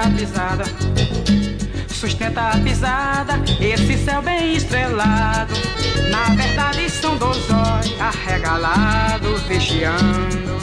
A 0.00 0.10
pisada, 0.10 0.64
sustenta 1.88 2.48
a 2.50 2.58
pisada, 2.58 3.34
esse 3.60 3.96
céu 4.04 4.22
bem 4.22 4.54
estrelado. 4.56 5.54
Na 6.10 6.34
verdade 6.34 6.90
são 6.90 7.16
dois 7.16 7.50
olhos 7.50 8.00
arregalados, 8.00 9.42
vigiando 9.42 10.54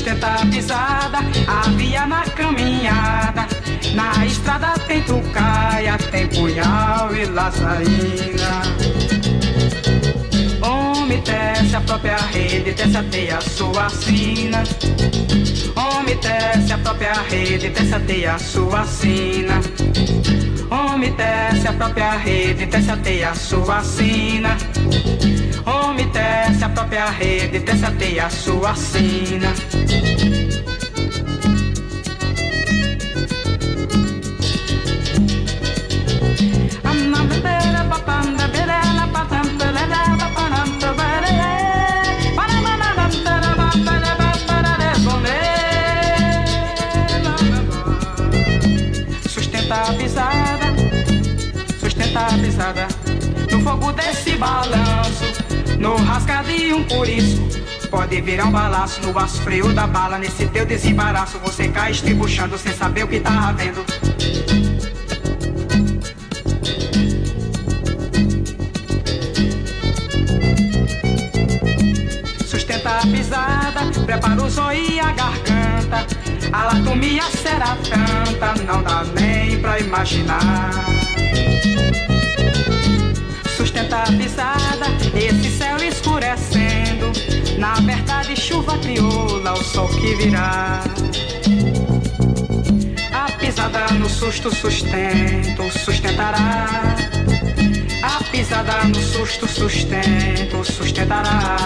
sustenta 0.00 0.28
a 0.28 0.46
pisada, 0.46 1.18
a 1.46 1.68
via 1.70 2.06
na 2.06 2.22
caminhada. 2.22 3.46
Na 3.94 4.24
estrada 4.24 4.78
tem 4.86 5.02
trucaia, 5.02 5.98
tem 6.10 6.26
punhal 6.28 7.14
e 7.14 7.26
laçaína. 7.26 8.62
Homem 10.62 11.20
tece 11.70 11.76
a 11.76 11.80
própria 11.82 12.16
rede, 12.16 12.72
tece 12.72 12.96
a 12.96 13.02
teia 13.04 13.40
sua 13.40 13.88
sina. 13.88 14.64
Homem 15.76 16.16
tece 16.16 16.72
a 16.72 16.78
própria 16.78 17.12
rede, 17.12 17.70
tece 17.70 17.94
a 17.94 18.00
teia 18.00 18.38
sua 18.38 18.84
sina. 18.84 19.60
Homem 20.68 21.12
tece 21.12 21.68
a 21.68 21.72
própria 21.72 22.16
rede, 22.16 22.66
tece 22.66 22.90
a 22.90 22.96
teia 22.96 23.34
sua 23.34 23.84
sina. 23.84 24.56
Homem 25.64 26.08
tece 26.10 26.64
a 26.64 26.68
própria 26.70 27.08
rede, 27.10 27.60
tece 27.60 27.84
a 27.84 27.90
teia 27.92 28.28
sua 28.28 28.74
sina. 28.74 29.54
Balanço, 54.40 55.24
no 55.78 55.96
rasca 55.96 56.42
de 56.42 56.72
um 56.72 56.82
curiço. 56.84 57.38
Pode 57.90 58.20
virar 58.22 58.46
um 58.46 58.50
balaço 58.50 59.00
no 59.02 59.16
aço 59.18 59.42
frio 59.42 59.72
da 59.74 59.86
bala. 59.86 60.18
Nesse 60.18 60.46
teu 60.46 60.64
desembaraço, 60.64 61.38
você 61.40 61.68
cai 61.68 61.90
estribuchando 61.90 62.56
sem 62.56 62.72
saber 62.72 63.04
o 63.04 63.08
que 63.08 63.20
tá 63.20 63.48
havendo. 63.48 63.84
Sustenta 72.46 72.90
a 72.90 73.06
pisada, 73.06 73.80
prepara 74.06 74.42
o 74.42 74.48
zóio 74.48 74.82
e 74.90 75.00
a 75.00 75.12
garganta. 75.12 76.06
A 76.52 76.64
latomia 76.64 77.24
será 77.42 77.76
tanta, 77.76 78.62
não 78.64 78.82
dá 78.82 79.04
nem 79.14 79.58
pra 79.60 79.78
imaginar. 79.78 80.70
Sustenta 83.80 84.02
a 84.02 84.12
pisada, 84.12 84.86
esse 85.14 85.50
céu 85.56 85.76
escurecendo. 85.78 87.10
Na 87.58 87.74
verdade, 87.80 88.38
chuva 88.38 88.76
crioula, 88.76 89.54
o 89.54 89.64
sol 89.64 89.88
que 89.88 90.14
virá. 90.16 90.82
A 93.10 93.32
pisada 93.38 93.86
no 93.94 94.06
susto 94.06 94.54
sustento, 94.54 95.62
sustentará. 95.78 96.94
A 98.02 98.22
pisada 98.24 98.84
no 98.84 99.00
susto 99.00 99.48
sustento, 99.48 100.62
sustentará. 100.62 101.56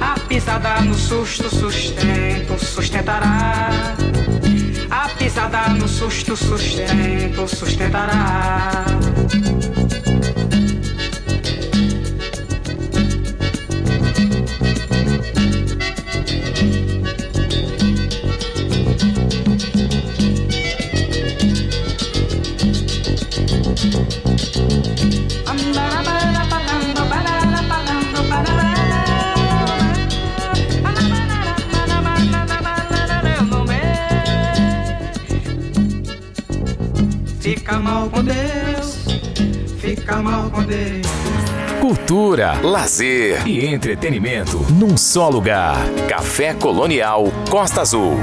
A 0.00 0.20
pisada 0.28 0.82
no 0.82 0.94
susto 0.94 1.48
sustento, 1.48 2.62
sustentará. 2.62 3.96
A 4.90 5.08
pisada 5.16 5.68
no 5.70 5.88
susto 5.88 6.36
sustento, 6.36 7.48
sustentará. 7.48 8.84
Deus, 38.24 39.04
fica 39.78 40.16
mal 40.16 40.50
com 40.50 40.62
Deus. 40.62 41.06
Cultura, 41.80 42.54
lazer 42.62 43.46
e 43.46 43.66
entretenimento 43.66 44.58
num 44.72 44.96
só 44.96 45.28
lugar. 45.28 45.76
Café 46.08 46.54
Colonial 46.54 47.24
Costa 47.50 47.82
Azul. 47.82 48.16